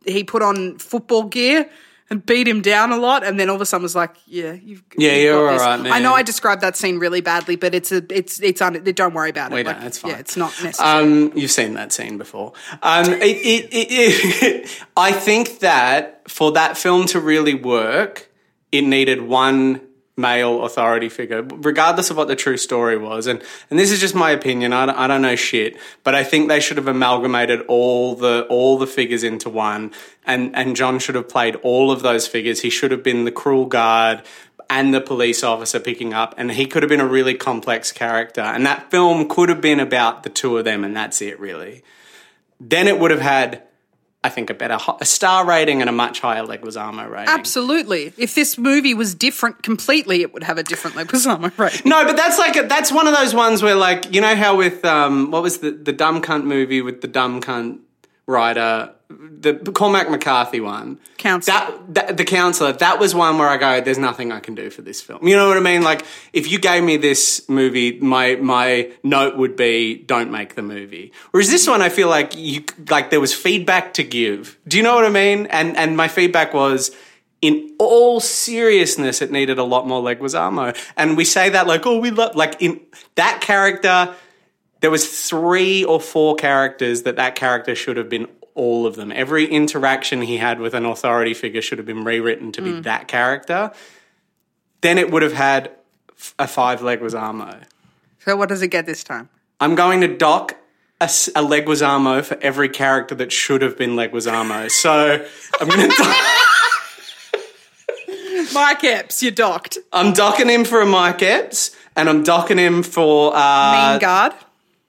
he 0.06 0.24
put 0.24 0.42
on 0.42 0.78
football 0.78 1.24
gear 1.24 1.70
and 2.10 2.24
beat 2.24 2.48
him 2.48 2.62
down 2.62 2.92
a 2.92 2.98
lot, 2.98 3.26
and 3.26 3.40
then 3.40 3.50
all 3.50 3.56
of 3.56 3.62
a 3.62 3.66
sudden 3.66 3.82
was 3.82 3.96
like, 3.96 4.16
"Yeah, 4.28 4.54
you've 4.54 4.84
Yeah, 4.96 5.14
you've 5.14 5.24
you're 5.24 5.46
got 5.48 5.54
this." 5.54 5.62
all 5.64 5.68
right, 5.70 5.82
man. 5.82 5.92
I 5.92 6.00
know 6.00 6.14
I 6.14 6.22
described 6.22 6.62
that 6.62 6.78
scene 6.78 7.00
really 7.00 7.22
badly, 7.22 7.56
but 7.56 7.74
it's 7.74 7.92
a 7.92 8.04
it's 8.10 8.40
it's 8.42 8.62
un, 8.62 8.74
don't 8.84 9.14
worry 9.16 9.32
about 9.32 9.52
it. 9.52 9.56
We 9.56 9.64
Like, 9.64 9.78
don't, 9.78 9.88
it's 9.88 9.98
fine. 9.98 10.12
Yeah, 10.12 10.18
it's 10.20 10.38
not 10.38 10.54
necessary. 10.64 11.04
Um, 11.04 11.32
you've 11.36 11.50
seen 11.52 11.74
that 11.74 11.92
scene 11.92 12.18
before. 12.20 12.54
Um, 12.84 13.12
it, 13.14 13.24
it, 13.24 13.74
it, 13.74 13.88
it, 14.44 14.86
I 14.98 15.12
think 15.12 15.60
that 15.60 16.30
for 16.30 16.52
that 16.52 16.78
film 16.78 17.08
to 17.08 17.20
really 17.20 17.56
work, 17.56 18.30
it 18.72 18.84
needed 18.84 19.24
one 19.24 19.82
male 20.18 20.64
authority 20.64 21.10
figure, 21.10 21.44
regardless 21.44 22.10
of 22.10 22.18
what 22.18 22.28
the 22.28 22.36
true 22.36 22.58
story 22.58 22.98
was. 22.98 23.28
And 23.28 23.42
and 23.70 23.78
this 23.78 23.92
is 23.92 24.00
just 24.00 24.16
my 24.16 24.32
opinion. 24.32 24.74
I 24.74 24.86
don't, 24.86 24.96
I 24.96 25.08
don't 25.08 25.22
know 25.22 25.36
shit, 25.36 25.78
but 26.04 26.16
I 26.16 26.24
think 26.24 26.48
they 26.48 26.60
should 26.60 26.78
have 26.78 26.88
amalgamated 26.88 27.62
all 27.68 28.16
the 28.16 28.46
all 28.50 28.78
the 28.78 28.88
figures 28.88 29.24
into 29.24 29.50
one. 29.50 29.92
And 30.26 30.56
and 30.56 30.76
John 30.76 31.00
should 31.00 31.16
have 31.16 31.30
played 31.30 31.56
all 31.58 31.92
of 31.92 32.02
those 32.02 32.28
figures. 32.28 32.62
He 32.62 32.70
should 32.70 32.92
have 32.92 33.04
been 33.04 33.26
the 33.26 33.32
cruel 33.32 33.66
guard 33.66 34.24
and 34.70 34.94
the 34.94 35.02
police 35.02 35.44
officer 35.44 35.80
picking 35.80 36.14
up, 36.14 36.34
and 36.38 36.52
he 36.52 36.66
could 36.66 36.84
have 36.84 36.90
been 36.90 37.02
a 37.02 37.08
really 37.08 37.36
complex 37.36 37.92
character. 37.92 38.42
And 38.42 38.66
that 38.66 38.90
film 38.92 39.28
could 39.28 39.50
have 39.50 39.62
been 39.62 39.80
about 39.80 40.24
the 40.24 40.30
two 40.30 40.58
of 40.58 40.66
them, 40.66 40.84
and 40.84 40.96
that's 40.96 41.22
it, 41.22 41.40
really. 41.40 41.84
Then 42.60 42.88
it 42.88 43.00
would 43.00 43.12
have 43.12 43.22
had, 43.22 43.64
I 44.26 44.30
think, 44.30 44.50
a 44.50 44.56
better 44.56 44.80
a 45.00 45.06
star 45.06 45.46
rating 45.46 45.82
and 45.82 45.90
a 45.90 45.94
much 45.94 46.20
higher 46.20 46.44
Leguizamo 46.44 47.08
rating. 47.10 47.30
Absolutely. 47.30 48.12
If 48.18 48.34
this 48.34 48.58
movie 48.58 48.96
was 48.96 49.14
different 49.14 49.62
completely, 49.62 50.22
it 50.24 50.34
would 50.34 50.44
have 50.44 50.58
a 50.58 50.64
different 50.64 50.96
Leguizamo 50.98 51.56
rating. 51.58 51.88
No, 51.88 52.04
but 52.06 52.16
that's 52.18 52.40
like 52.40 52.56
a, 52.58 52.64
that's 52.64 52.92
one 52.92 53.08
of 53.08 53.16
those 53.16 53.36
ones 53.36 53.62
where, 53.62 53.76
like, 53.76 54.14
you 54.14 54.22
know 54.22 54.36
how 54.36 54.58
with 54.58 54.84
um, 54.84 55.30
what 55.30 55.44
was 55.44 55.60
the 55.60 55.72
the 55.72 55.94
dumb 55.94 56.22
cunt 56.24 56.46
movie 56.46 56.82
with 56.82 57.02
the 57.02 57.08
dumb 57.08 57.40
cunt 57.40 57.80
writer, 58.26 58.92
the 59.18 59.72
Cormac 59.72 60.10
McCarthy 60.10 60.60
one, 60.60 61.00
Counselor. 61.18 61.58
That, 61.58 61.94
that 61.94 62.18
the 62.18 62.26
counselor. 62.26 62.74
That 62.74 63.00
was 63.00 63.16
one 63.16 63.38
where 63.38 63.48
I 63.48 63.58
go, 63.58 63.82
"There's 63.82 63.98
nothing 63.98 64.32
I 64.32 64.40
can 64.40 64.56
do 64.56 64.70
for 64.70 64.82
this 64.82 65.02
film." 65.02 65.28
You 65.28 65.36
know 65.36 65.48
what 65.48 65.58
I 65.58 65.62
mean? 65.62 65.82
Like, 65.82 66.06
if 66.34 66.50
you 66.50 66.60
gave 66.60 66.84
me 66.84 66.98
this 66.98 67.48
movie, 67.50 68.00
my 68.00 68.36
my 68.36 68.92
note 69.04 69.38
would 69.38 69.56
be, 69.56 69.96
"Don't 69.96 70.32
make 70.32 70.56
the 70.56 70.62
movie." 70.62 71.12
Whereas 71.32 71.50
this 71.50 71.68
one, 71.68 71.82
I 71.82 71.90
feel 71.90 72.10
like 72.10 72.36
you 72.36 72.64
like 72.90 73.10
there 73.10 73.22
was 73.22 73.34
feedback 73.34 73.94
to 73.96 74.04
give. 74.04 74.58
Do 74.68 74.78
you 74.78 74.84
know 74.84 74.96
what 74.96 75.06
I 75.06 75.10
mean? 75.10 75.48
And 75.48 75.76
and 75.78 75.98
my 75.98 76.08
feedback 76.08 76.54
was. 76.54 76.92
In 77.42 77.76
all 77.78 78.22
seriousness, 78.22 79.22
it 79.22 79.30
needed 79.30 79.60
a 79.60 79.64
lot 79.64 79.86
more 79.86 80.02
Leguizamo, 80.02 80.76
and 80.98 81.16
we 81.16 81.26
say 81.26 81.50
that 81.50 81.68
like, 81.68 81.86
oh, 81.86 82.00
we 82.00 82.10
love 82.10 82.36
like 82.36 82.60
in 82.60 82.80
that 83.16 83.40
character 83.42 84.16
there 84.86 84.92
was 84.92 85.28
three 85.28 85.84
or 85.84 86.00
four 86.00 86.36
characters 86.36 87.04
that 87.04 87.16
that 87.16 87.36
character 87.36 87.76
should 87.76 87.98
have 87.98 88.10
been 88.10 88.28
all 88.56 88.88
of 88.88 88.96
them. 88.96 89.12
Every 89.12 89.46
interaction 89.46 90.22
he 90.22 90.38
had 90.38 90.60
with 90.60 90.74
an 90.74 90.86
authority 90.86 91.34
figure 91.34 91.62
should 91.62 91.78
have 91.78 91.86
been 91.86 92.04
rewritten 92.04 92.52
to 92.54 92.62
be 92.62 92.80
that 92.82 93.08
character. 93.08 93.72
Then 94.82 94.98
it 94.98 95.12
would 95.12 95.22
have 95.22 95.34
had 95.34 95.72
a 96.40 96.48
five 96.48 96.80
Leguizamo. 96.80 97.64
So 98.20 98.36
what 98.36 98.50
does 98.50 98.62
it 98.62 98.70
get 98.70 98.86
this 98.86 99.04
time? 99.04 99.30
I'm 99.60 99.76
going 99.76 100.02
to 100.02 100.08
dock 100.08 100.58
a, 101.00 101.06
a 101.06 101.44
Leguizamo 101.44 102.24
for 102.24 102.38
every 102.42 102.70
character 102.70 103.16
that 103.16 103.32
should 103.32 103.62
have 103.62 103.78
been 103.78 103.92
Leguizamo. 103.92 104.72
So 104.72 105.26
I'm 105.60 105.68
going 105.68 105.90
to. 105.90 105.96
Mike 108.54 108.84
Epps, 108.84 109.22
you're 109.22 109.32
docked. 109.32 109.78
I'm 109.92 110.14
docking 110.14 110.50
him 110.50 110.64
for 110.64 110.82
a 110.82 110.86
Mike 110.86 111.22
Epps, 111.22 111.76
and 111.96 112.08
I'm 112.08 112.24
docking 112.24 112.58
him 112.58 112.84
for 112.84 113.36
uh, 113.36 113.92
Mean 113.92 114.00
guard. 114.00 114.34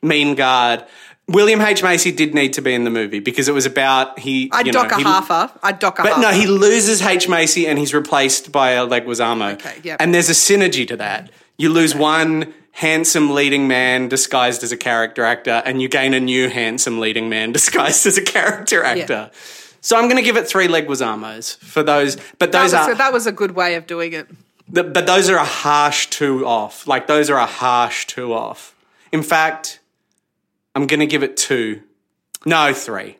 Mean 0.02 0.34
Guard. 0.34 0.84
William 1.28 1.60
H 1.60 1.82
Macy 1.82 2.12
did 2.12 2.34
need 2.34 2.52
to 2.52 2.62
be 2.62 2.72
in 2.72 2.84
the 2.84 2.90
movie 2.90 3.18
because 3.18 3.48
it 3.48 3.52
was 3.52 3.66
about 3.66 4.18
he. 4.18 4.48
I'd 4.52 4.66
you 4.66 4.72
know, 4.72 4.82
dock 4.82 4.92
a 4.92 4.96
he- 4.98 5.04
halfer. 5.04 5.58
I'd 5.62 5.78
dock 5.80 5.98
a 5.98 6.02
half. 6.02 6.10
But 6.10 6.18
halfer. 6.18 6.22
no, 6.22 6.30
he 6.30 6.46
loses 6.46 7.02
H 7.02 7.28
Macy 7.28 7.66
and 7.66 7.78
he's 7.78 7.92
replaced 7.92 8.52
by 8.52 8.70
a 8.72 8.86
Leguizamo. 8.86 9.54
Okay, 9.54 9.80
yep. 9.82 10.00
And 10.00 10.14
there's 10.14 10.28
a 10.28 10.32
synergy 10.32 10.86
to 10.86 10.96
that. 10.98 11.30
You 11.58 11.70
lose 11.70 11.94
one 11.94 12.54
handsome 12.72 13.34
leading 13.34 13.66
man 13.66 14.08
disguised 14.08 14.62
as 14.62 14.70
a 14.70 14.76
character 14.76 15.24
actor, 15.24 15.62
and 15.64 15.82
you 15.82 15.88
gain 15.88 16.14
a 16.14 16.20
new 16.20 16.48
handsome 16.48 17.00
leading 17.00 17.28
man 17.28 17.50
disguised 17.58 18.06
as 18.06 18.16
a 18.16 18.22
character 18.22 18.84
actor. 18.84 19.30
So 19.80 19.96
I'm 19.96 20.04
going 20.04 20.16
to 20.16 20.22
give 20.22 20.36
it 20.36 20.46
three 20.46 20.68
Leguizamos 20.68 21.56
for 21.58 21.82
those. 21.82 22.16
But 22.38 22.52
that 22.52 22.62
those 22.62 22.72
was, 22.72 22.88
are 22.88 22.94
that 22.94 23.12
was 23.12 23.26
a 23.26 23.32
good 23.32 23.52
way 23.52 23.74
of 23.74 23.86
doing 23.86 24.12
it. 24.12 24.28
Th- 24.72 24.92
but 24.92 25.06
those 25.06 25.28
are 25.28 25.36
a 25.38 25.44
harsh 25.44 26.06
two 26.08 26.46
off. 26.46 26.86
Like 26.86 27.06
those 27.06 27.30
are 27.30 27.38
a 27.38 27.46
harsh 27.46 28.06
two 28.06 28.32
off. 28.32 28.74
In 29.12 29.22
fact, 29.22 29.80
I'm 30.76 30.86
going 30.86 31.00
to 31.00 31.06
give 31.06 31.22
it 31.22 31.38
two. 31.38 31.82
No, 32.44 32.74
three. 32.74 33.16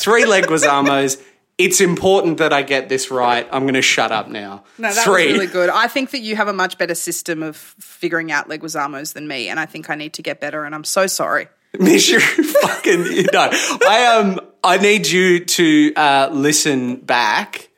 three 0.00 0.24
Leguizamos. 0.24 1.22
It's 1.56 1.80
important 1.80 2.38
that 2.38 2.52
I 2.52 2.62
get 2.62 2.88
this 2.88 3.12
right. 3.12 3.46
I'm 3.52 3.62
going 3.62 3.74
to 3.74 3.80
shut 3.80 4.10
up 4.10 4.26
now. 4.26 4.64
No, 4.76 4.92
that 4.92 5.04
three. 5.04 5.26
was 5.26 5.32
really 5.34 5.46
good. 5.46 5.70
I 5.70 5.86
think 5.86 6.10
that 6.10 6.18
you 6.18 6.34
have 6.34 6.48
a 6.48 6.52
much 6.52 6.78
better 6.78 6.96
system 6.96 7.44
of 7.44 7.56
figuring 7.56 8.32
out 8.32 8.48
Leguizamos 8.48 9.12
than 9.12 9.28
me, 9.28 9.48
and 9.48 9.60
I 9.60 9.64
think 9.64 9.88
I 9.88 9.94
need 9.94 10.14
to 10.14 10.22
get 10.22 10.40
better. 10.40 10.64
And 10.64 10.74
I'm 10.74 10.82
so 10.82 11.06
sorry. 11.06 11.46
Miss 11.78 12.08
you 12.08 12.18
fucking 12.18 13.06
you 13.06 13.26
know. 13.32 13.50
I 13.52 14.18
um 14.18 14.40
I 14.64 14.78
need 14.78 15.06
you 15.06 15.44
to 15.44 15.92
uh, 15.94 16.28
listen 16.32 16.96
back 16.96 17.68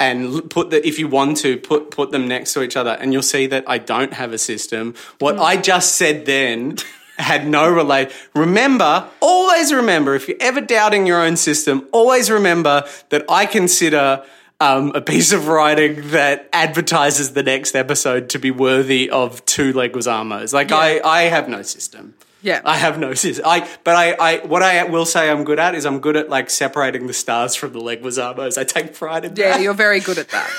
and 0.00 0.50
put 0.50 0.70
the 0.70 0.84
if 0.84 0.98
you 0.98 1.06
want 1.06 1.36
to 1.36 1.56
put 1.56 1.92
put 1.92 2.10
them 2.10 2.26
next 2.26 2.54
to 2.54 2.62
each 2.64 2.76
other 2.76 2.90
and 2.90 3.12
you'll 3.12 3.22
see 3.22 3.46
that 3.46 3.62
I 3.68 3.78
don't 3.78 4.14
have 4.14 4.32
a 4.32 4.38
system. 4.38 4.96
What 5.20 5.38
I 5.38 5.56
just 5.56 5.94
said 5.94 6.26
then 6.26 6.78
had 7.20 7.46
no 7.46 7.68
relate. 7.68 8.10
Remember, 8.34 9.08
always 9.20 9.72
remember 9.72 10.14
if 10.14 10.28
you're 10.28 10.36
ever 10.40 10.60
doubting 10.60 11.06
your 11.06 11.22
own 11.22 11.36
system, 11.36 11.86
always 11.92 12.30
remember 12.30 12.84
that 13.10 13.24
I 13.28 13.46
consider 13.46 14.24
um, 14.60 14.92
a 14.94 15.00
piece 15.00 15.32
of 15.32 15.48
writing 15.48 16.10
that 16.10 16.48
advertises 16.52 17.32
the 17.32 17.42
next 17.42 17.74
episode 17.74 18.28
to 18.30 18.38
be 18.38 18.50
worthy 18.50 19.08
of 19.08 19.44
two 19.46 19.72
Leguizamos. 19.72 20.52
Like 20.52 20.70
I, 20.70 21.00
I 21.00 21.22
have 21.22 21.48
no 21.48 21.62
system. 21.62 22.14
Yeah. 22.42 22.62
I 22.64 22.76
have 22.76 22.98
no 22.98 23.14
system. 23.14 23.44
I, 23.46 23.68
but 23.84 23.96
I, 23.96 24.12
I, 24.12 24.46
what 24.46 24.62
I 24.62 24.84
will 24.84 25.06
say 25.06 25.30
I'm 25.30 25.44
good 25.44 25.58
at 25.58 25.74
is 25.74 25.84
I'm 25.84 26.00
good 26.00 26.16
at 26.16 26.28
like 26.28 26.50
separating 26.50 27.06
the 27.06 27.12
stars 27.12 27.54
from 27.54 27.72
the 27.72 27.80
Leguizamos. 27.80 28.58
I 28.58 28.64
take 28.64 28.94
pride 28.94 29.24
in 29.24 29.36
Yeah, 29.36 29.50
that. 29.50 29.56
Yeah, 29.56 29.62
you're 29.62 29.74
very 29.74 30.00
good 30.00 30.18
at 30.18 30.28
that. 30.28 30.50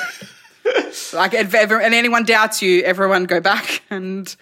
like, 1.14 1.34
if 1.34 1.54
and 1.54 1.94
anyone 1.94 2.24
doubts 2.24 2.62
you, 2.62 2.82
everyone 2.84 3.26
go 3.26 3.40
back 3.40 3.82
and 3.90 4.36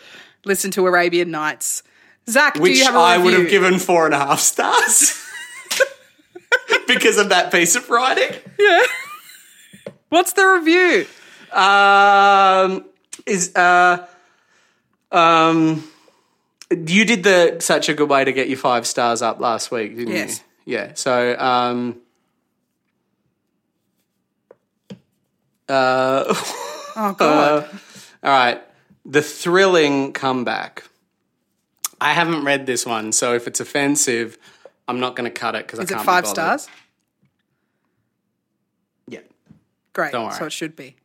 listen 0.45 0.71
to 0.71 0.85
Arabian 0.85 1.31
Nights. 1.31 1.83
Zach, 2.29 2.53
do 2.55 2.61
Which 2.61 2.77
you 2.77 2.85
have 2.85 2.95
a 2.95 2.99
I 2.99 3.17
would 3.17 3.33
have 3.33 3.49
given 3.49 3.79
four 3.79 4.05
and 4.05 4.13
a 4.13 4.19
half 4.19 4.39
stars 4.39 5.19
because 6.87 7.17
of 7.17 7.29
that 7.29 7.51
piece 7.51 7.75
of 7.75 7.89
writing. 7.89 8.39
Yeah. 8.59 8.83
What's 10.09 10.33
the 10.33 10.45
review? 10.45 11.05
Um, 11.51 12.85
is 13.25 13.55
uh, 13.55 14.05
um, 15.11 15.83
you 16.71 17.05
did 17.05 17.23
the 17.23 17.57
such 17.59 17.89
a 17.89 17.93
good 17.93 18.09
way 18.09 18.23
to 18.23 18.31
get 18.31 18.47
your 18.49 18.57
five 18.57 18.85
stars 18.85 19.21
up 19.21 19.39
last 19.39 19.71
week, 19.71 19.95
didn't 19.97 20.13
Yes. 20.13 20.43
you? 20.65 20.73
Yeah. 20.75 20.91
So 20.93 21.37
um, 21.37 21.97
uh, 25.67 26.23
Oh 26.95 27.15
God, 27.17 27.69
all 28.23 28.29
right, 28.31 28.61
the 29.05 29.21
thrilling 29.21 30.13
comeback. 30.13 30.83
I 32.01 32.13
haven't 32.13 32.43
read 32.45 32.65
this 32.65 32.85
one, 32.85 33.11
so 33.11 33.33
if 33.33 33.47
it's 33.47 33.59
offensive, 33.59 34.37
I'm 34.87 34.99
not 34.99 35.15
going 35.15 35.29
to 35.31 35.37
cut 35.39 35.55
it 35.55 35.67
because 35.67 35.79
I 35.79 35.83
is 35.83 35.89
can't. 35.89 35.99
Is 35.99 36.03
it 36.03 36.05
be 36.05 36.05
five 36.05 36.23
bothered. 36.23 36.35
stars? 36.61 36.67
Yeah. 39.07 39.19
Great. 39.93 40.11
Don't 40.11 40.25
worry. 40.27 40.35
So 40.35 40.45
it 40.45 40.51
should 40.53 40.75
be. 40.75 40.95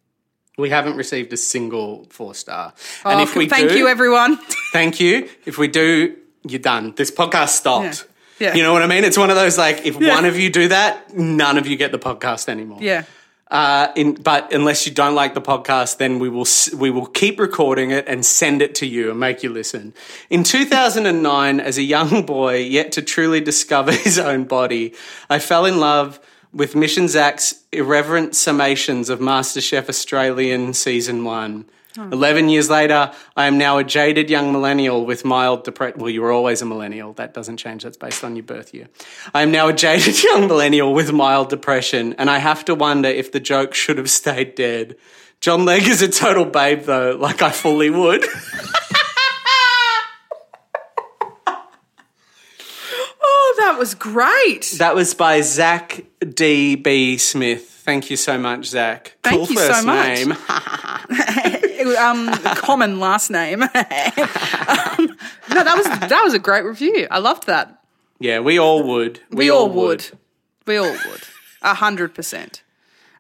We 0.57 0.71
haven't 0.71 0.97
received 0.97 1.33
a 1.33 1.37
single 1.37 2.07
four 2.11 2.35
star. 2.35 2.75
Oh, 3.05 3.11
and 3.11 3.21
if 3.21 3.35
we 3.35 3.49
thank 3.49 3.71
do, 3.71 3.77
you, 3.79 3.89
everyone. 3.89 4.37
Thank 4.73 5.01
you. 5.01 5.29
If 5.45 5.59
we 5.59 5.67
do, 5.67 6.17
you're 6.47 6.61
done. 6.61 6.95
This 6.95 7.11
podcast 7.11 7.49
stopped. 7.51 8.07
Yeah. 8.39 8.49
Yeah. 8.49 8.55
You 8.55 8.63
know 8.63 8.73
what 8.73 8.83
I 8.83 8.87
mean? 8.87 9.05
It's 9.05 9.19
one 9.19 9.31
of 9.31 9.37
those 9.37 9.59
like 9.59 9.85
if 9.85 9.97
one 9.97 10.25
of 10.25 10.39
you 10.39 10.51
do 10.51 10.69
that, 10.69 11.15
none 11.15 11.57
of 11.59 11.67
you 11.67 11.77
get 11.77 11.93
the 11.93 11.99
podcast 11.99 12.49
anymore. 12.49 12.79
yeah. 12.81 13.05
Uh, 13.55 13.93
in, 13.95 14.15
but 14.15 14.53
unless 14.53 14.85
you 14.85 14.93
don't 14.93 15.15
like 15.15 15.35
the 15.35 15.41
podcast, 15.41 15.99
then 15.99 16.19
we 16.19 16.29
will 16.29 16.47
we 16.77 16.91
will 16.91 17.07
keep 17.07 17.39
recording 17.39 17.93
it 17.93 18.05
and 18.09 18.27
send 18.27 18.61
it 18.61 18.75
to 18.75 18.85
you 18.85 19.11
and 19.13 19.21
make 19.21 19.45
you 19.45 19.49
listen. 19.49 19.95
In 20.29 20.43
2009, 20.43 21.61
as 21.61 21.79
a 21.79 21.83
young 21.85 22.27
boy 22.27 22.57
yet 22.57 22.91
to 22.91 23.01
truly 23.01 23.41
discover 23.41 23.93
his 24.07 24.19
own 24.19 24.43
body, 24.43 24.93
I 25.31 25.39
fell 25.39 25.67
in 25.67 25.79
love 25.79 26.19
with 26.53 26.75
Mission 26.75 27.07
Zach's 27.07 27.63
irreverent 27.71 28.33
summations 28.33 29.09
of 29.09 29.21
MasterChef 29.21 29.89
Australian 29.89 30.75
season 30.75 31.23
one. 31.97 32.13
11 32.13 32.49
years 32.49 32.69
later, 32.71 33.13
I 33.37 33.47
am 33.47 33.59
now 33.59 33.79
a 33.79 33.85
jaded 33.85 34.31
young 34.31 34.53
millennial 34.53 35.05
with 35.07 35.25
mild 35.25 35.65
depression. 35.65 36.01
Well, 36.01 36.11
you 36.11 36.23
were 36.23 36.33
always 36.33 36.61
a 36.63 36.67
millennial. 36.67 37.13
That 37.15 37.35
doesn't 37.35 37.57
change. 37.59 37.83
That's 37.85 37.97
based 37.97 38.25
on 38.25 38.37
your 38.37 38.43
birth 38.45 38.75
year. 38.75 38.89
I 39.33 39.43
am 39.43 39.51
now 39.53 39.69
a 39.69 39.73
jaded 39.73 40.23
young 40.25 40.47
millennial 40.49 40.93
with 40.95 41.13
mild 41.13 41.51
depression, 41.51 42.15
and 42.19 42.29
I 42.31 42.39
have 42.39 42.65
to 42.67 42.75
wonder 42.75 43.09
if 43.09 43.33
the 43.33 43.41
joke 43.41 43.75
should 43.75 43.99
have 43.99 44.11
stayed 44.11 44.55
dead. 44.55 44.97
John 45.41 45.65
Legg 45.65 45.87
is 45.87 46.01
a 46.03 46.09
total 46.09 46.45
babe, 46.47 46.83
though, 46.83 47.17
like 47.21 47.43
I 47.43 47.51
fully 47.51 47.91
would. 47.91 48.25
Oh, 53.27 53.55
that 53.59 53.79
was 53.79 53.95
great. 53.95 54.75
that 54.79 54.95
was 54.95 55.15
by 55.15 55.41
Zach 55.41 56.05
D.B. 56.21 57.17
Smith. 57.19 57.69
Thank 57.71 58.11
you 58.11 58.17
so 58.17 58.39
much, 58.39 58.67
Zach. 58.67 59.17
Thank 59.23 59.37
cool 59.47 59.49
you 59.49 59.59
so 59.59 59.69
first 59.69 59.87
much. 59.87 60.07
name. 60.27 60.33
um, 61.97 62.28
common 62.57 63.01
last 63.01 63.30
name. 63.30 63.62
um, 63.62 63.68
no, 63.68 63.76
that 65.62 65.74
was 65.76 65.87
that 65.87 66.20
was 66.24 66.35
a 66.35 66.39
great 66.39 66.64
review. 66.64 67.07
I 67.11 67.18
loved 67.18 67.47
that. 67.47 67.80
Yeah, 68.18 68.41
we 68.41 68.59
all 68.59 68.82
would. 68.82 69.20
We, 69.30 69.51
all 69.51 69.68
would. 69.68 70.07
We 70.66 70.76
all 70.76 70.93
would. 70.93 71.22
A 71.62 71.74
hundred 71.74 72.14
percent. 72.14 72.62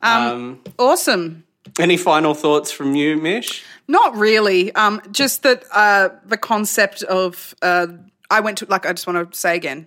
Um, 0.02 0.60
awesome. 0.78 1.44
Any 1.78 1.96
final 1.96 2.34
thoughts 2.34 2.70
from 2.70 2.94
you, 2.94 3.16
Mish? 3.16 3.64
Not 3.88 4.16
really. 4.16 4.72
Um, 4.74 5.00
just 5.10 5.42
that 5.42 5.64
uh, 5.72 6.10
the 6.24 6.36
concept 6.36 7.02
of 7.02 7.54
uh, 7.62 7.88
I 8.30 8.40
went 8.40 8.58
to 8.58 8.66
like 8.66 8.86
I 8.86 8.92
just 8.92 9.06
want 9.06 9.32
to 9.32 9.38
say 9.38 9.56
again, 9.56 9.86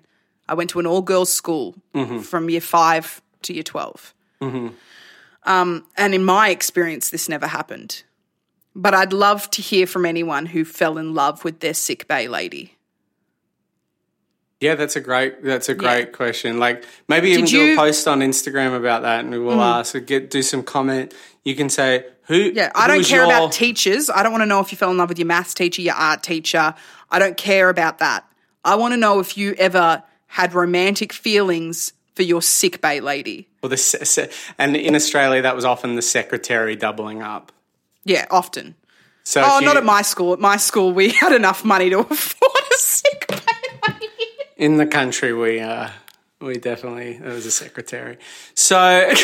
I 0.50 0.54
went 0.54 0.70
to 0.72 0.80
an 0.80 0.88
all 0.88 1.02
girls 1.02 1.32
school 1.32 1.76
from 2.24 2.50
year 2.50 2.62
five 2.62 3.22
to 3.44 3.54
year 3.54 3.64
12 3.64 4.14
Um, 5.44 5.86
and 5.96 6.14
in 6.14 6.26
my 6.26 6.50
experience, 6.50 7.10
this 7.10 7.30
never 7.30 7.48
happened. 7.48 8.04
But 8.80 8.94
I'd 8.94 9.12
love 9.12 9.50
to 9.52 9.62
hear 9.64 9.88
from 9.88 10.06
anyone 10.06 10.46
who 10.46 10.64
fell 10.64 11.00
in 11.00 11.16
love 11.16 11.44
with 11.44 11.62
their 11.62 11.74
sick 11.74 12.08
bay 12.08 12.28
lady. 12.28 12.76
Yeah, 14.60 14.76
that's 14.76 14.96
a 14.96 15.02
great 15.02 15.44
that's 15.44 15.68
a 15.70 15.76
great 15.76 16.14
question. 16.14 16.60
Like 16.60 16.84
maybe 17.08 17.30
even 17.32 17.46
Did 17.46 17.52
do 17.52 17.58
you- 17.58 17.72
Mm. 17.72 17.74
a 17.74 17.78
post 17.78 18.08
on 18.08 18.20
Instagram 18.22 18.76
about 18.78 19.02
that, 19.02 19.26
and 19.26 19.32
we'll 19.46 19.60
ask 19.62 19.96
or 19.96 20.00
get 20.00 20.30
do 20.30 20.42
some 20.44 20.62
comment. 20.64 21.14
You 21.44 21.56
can 21.56 21.70
say 21.70 22.06
who. 22.28 22.36
Yeah, 22.36 22.72
I 22.76 22.84
who 22.84 22.94
don't 22.94 23.04
care 23.06 23.18
your- 23.24 23.26
about 23.26 23.52
teachers. 23.52 24.10
I 24.10 24.22
don't 24.24 24.32
want 24.32 24.42
to 24.44 24.46
know 24.48 24.60
if 24.60 24.72
you 24.72 24.78
fell 24.78 24.92
in 24.92 24.98
love 24.98 25.10
with 25.10 25.20
your 25.20 25.28
maths 25.28 25.54
teacher, 25.56 25.82
your 25.82 25.96
art 25.96 26.22
teacher. 26.24 26.74
I 27.12 27.20
don't 27.20 27.38
care 27.38 27.70
about 27.70 27.98
that. 28.00 28.26
I 28.64 28.76
want 28.76 28.94
to 28.94 28.98
know 28.98 29.20
if 29.20 29.38
you 29.38 29.54
ever 29.58 30.04
had 30.28 30.54
romantic 30.54 31.14
feelings 31.14 31.94
for 32.16 32.24
your 32.24 32.42
sick 32.42 32.82
bay 32.82 33.00
lady. 33.00 33.48
or 33.64 33.70
the 33.70 34.30
and 34.60 34.76
in 34.76 34.96
Australia 34.96 35.42
that 35.42 35.56
was 35.56 35.66
often 35.66 35.96
the 35.96 36.02
secretary 36.02 36.76
doubling 36.76 37.22
up. 37.24 37.52
Yeah, 38.08 38.26
often. 38.32 38.76
So 39.24 39.42
Oh, 39.46 39.60
you- 39.60 39.66
not 39.66 39.78
at 39.78 39.84
my 39.84 40.02
school. 40.02 40.34
At 40.34 40.40
my 40.40 40.58
school, 40.58 40.94
we 40.94 41.10
had 41.24 41.34
enough 41.34 41.64
money 41.66 41.90
to 41.90 42.00
afford 42.00 42.64
a 42.74 42.78
sick 42.78 43.26
bay 43.28 44.08
in 44.56 44.78
the 44.78 44.86
country 44.88 45.34
we 45.34 45.60
uh 45.60 45.90
we 46.42 46.58
definitely 46.58 47.18
there 47.18 47.34
was 47.34 47.46
a 47.46 47.52
secretary. 47.52 48.18
So 48.56 49.12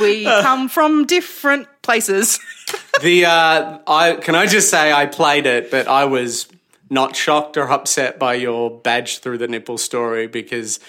We 0.00 0.24
come 0.24 0.68
from 0.68 1.04
different 1.06 1.66
places. 1.82 2.38
the 3.02 3.26
uh 3.26 3.78
I 3.86 4.14
can 4.14 4.34
I 4.34 4.46
just 4.46 4.70
say 4.70 4.92
I 4.92 5.06
played 5.06 5.46
it, 5.46 5.70
but 5.70 5.88
I 5.88 6.04
was 6.04 6.46
not 6.90 7.16
shocked 7.16 7.56
or 7.56 7.70
upset 7.70 8.18
by 8.18 8.34
your 8.34 8.70
badge 8.70 9.18
through 9.18 9.38
the 9.38 9.48
nipple 9.48 9.78
story 9.78 10.26
because 10.26 10.80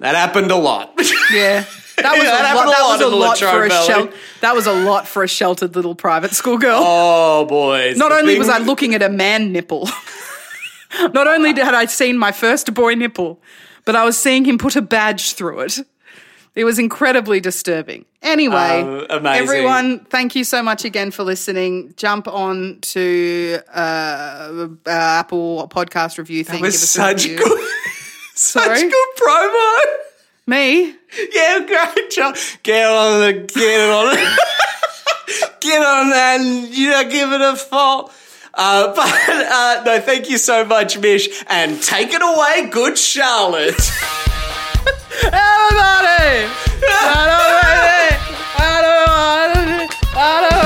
that 0.00 0.14
happened 0.14 0.50
a 0.50 0.56
lot. 0.56 0.94
Yeah. 1.32 1.64
That 1.98 2.12
was 2.16 2.22
That 2.24 2.40
a 2.40 2.46
happened 2.46 2.70
lot, 2.70 2.76
that 2.78 2.88
was 2.88 3.00
a 3.00 3.16
lot 3.16 3.38
for 3.38 3.64
a 3.64 3.70
shel- 3.70 4.12
that 4.40 4.54
was 4.54 4.66
a 4.66 4.72
lot 4.72 5.06
for 5.06 5.22
a 5.24 5.28
sheltered 5.28 5.74
little 5.76 5.94
private 5.94 6.32
school 6.32 6.56
girl. 6.56 6.80
oh 6.84 7.44
boys. 7.46 7.96
Not 7.98 8.12
only 8.12 8.32
thing 8.34 8.38
was 8.38 8.48
I 8.48 8.58
looking 8.58 8.94
at 8.94 9.02
a 9.02 9.08
man 9.10 9.52
nipple, 9.52 9.88
not 11.12 11.26
only 11.26 11.50
had 11.60 11.74
I 11.74 11.84
seen 11.86 12.16
my 12.16 12.32
first 12.32 12.72
boy 12.72 12.94
nipple, 12.94 13.40
but 13.84 13.94
I 13.96 14.04
was 14.04 14.16
seeing 14.16 14.44
him 14.44 14.56
put 14.58 14.76
a 14.76 14.82
badge 14.82 15.32
through 15.34 15.60
it. 15.60 15.78
It 16.54 16.64
was 16.64 16.78
incredibly 16.78 17.40
disturbing. 17.40 18.04
Anyway, 18.22 18.80
Um, 18.82 19.06
amazing. 19.10 19.42
everyone, 19.42 20.00
thank 20.06 20.34
you 20.34 20.42
so 20.44 20.60
much 20.62 20.84
again 20.84 21.10
for 21.12 21.22
listening. 21.22 21.94
Jump 21.96 22.26
on 22.26 22.78
to 22.80 23.60
uh, 23.72 23.78
uh, 23.78 24.90
Apple 24.90 25.68
podcast 25.72 26.18
review 26.18 26.42
thing. 26.42 26.58
It 26.60 26.62
was 26.62 26.74
Give 26.74 26.82
us 26.82 26.82
a 26.82 26.86
such 26.86 27.24
review. 27.26 27.68
Good 28.38 28.62
such 28.62 28.80
good 28.80 29.08
promo. 29.18 29.80
Me? 30.46 30.94
Yeah, 31.32 31.66
great 31.66 32.10
job. 32.10 32.36
Get 32.62 32.88
on 32.88 33.20
the 33.20 33.32
get 33.32 33.90
on 33.90 34.16
it 34.16 34.38
get 35.60 35.82
on 35.82 36.10
that 36.10 36.40
and 36.40 36.68
you 36.74 36.90
know 36.90 37.08
give 37.08 37.32
it 37.32 37.40
a 37.40 37.56
fall. 37.56 38.12
Uh, 38.54 38.92
but 38.96 39.28
uh, 39.28 39.82
no, 39.84 40.00
thank 40.00 40.30
you 40.30 40.38
so 40.38 40.64
much, 40.64 40.98
Mish, 40.98 41.28
and 41.48 41.82
take 41.82 42.10
it 42.12 42.22
away, 42.22 42.70
good 42.70 42.96
Charlotte. 42.96 43.74
Everybody! 45.22 46.46
I 46.90 47.22
don't 47.28 47.44
want 47.58 47.84
it. 47.98 48.18
I 48.60 48.82
don't 48.84 49.08
want 49.08 49.82
it. 49.82 50.16
I 50.16 50.48
don't 50.48 50.57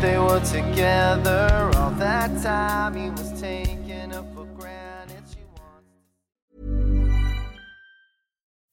they 0.00 0.18
were 0.18 0.40
together 0.40 1.70
all 1.76 1.90
that 1.92 2.30
time 2.42 2.94
he 2.94 3.10
was 3.10 3.32
for 4.34 4.44
granted 4.58 5.22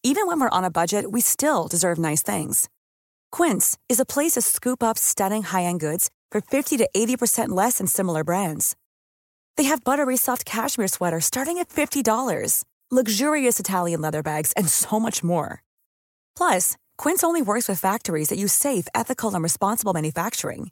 Even 0.03 0.28
when 0.28 0.39
we're 0.39 0.49
on 0.49 0.65
a 0.65 0.71
budget, 0.71 1.11
we 1.11 1.21
still 1.21 1.67
deserve 1.69 1.97
nice 1.97 2.21
things. 2.21 2.69
Quince 3.32 3.78
is 3.88 4.01
a 4.01 4.05
place 4.05 4.34
to 4.34 4.41
scoop 4.41 4.84
up 4.84 4.97
stunning 4.97 5.43
high-end 5.43 5.80
goods 5.80 6.09
for 6.30 6.41
50 6.41 6.78
to 6.78 6.89
80% 6.95 7.49
less 7.49 7.78
than 7.78 7.88
similar 7.88 8.24
brands. 8.24 8.76
They 9.55 9.63
have 9.63 9.84
buttery 9.84 10.17
soft 10.17 10.45
cashmere 10.45 10.89
sweaters 10.89 11.26
starting 11.26 11.57
at 11.57 11.69
$50, 11.69 12.63
luxurious 12.91 13.59
Italian 13.59 14.01
leather 14.01 14.24
bags, 14.24 14.51
and 14.57 14.67
so 14.67 14.99
much 14.99 15.24
more. 15.24 15.63
Plus, 16.36 16.76
Quince 16.97 17.24
only 17.24 17.41
works 17.41 17.69
with 17.69 17.80
factories 17.80 18.28
that 18.28 18.38
use 18.38 18.53
safe, 18.53 18.88
ethical, 18.93 19.34
and 19.34 19.43
responsible 19.43 19.93
manufacturing. 19.93 20.71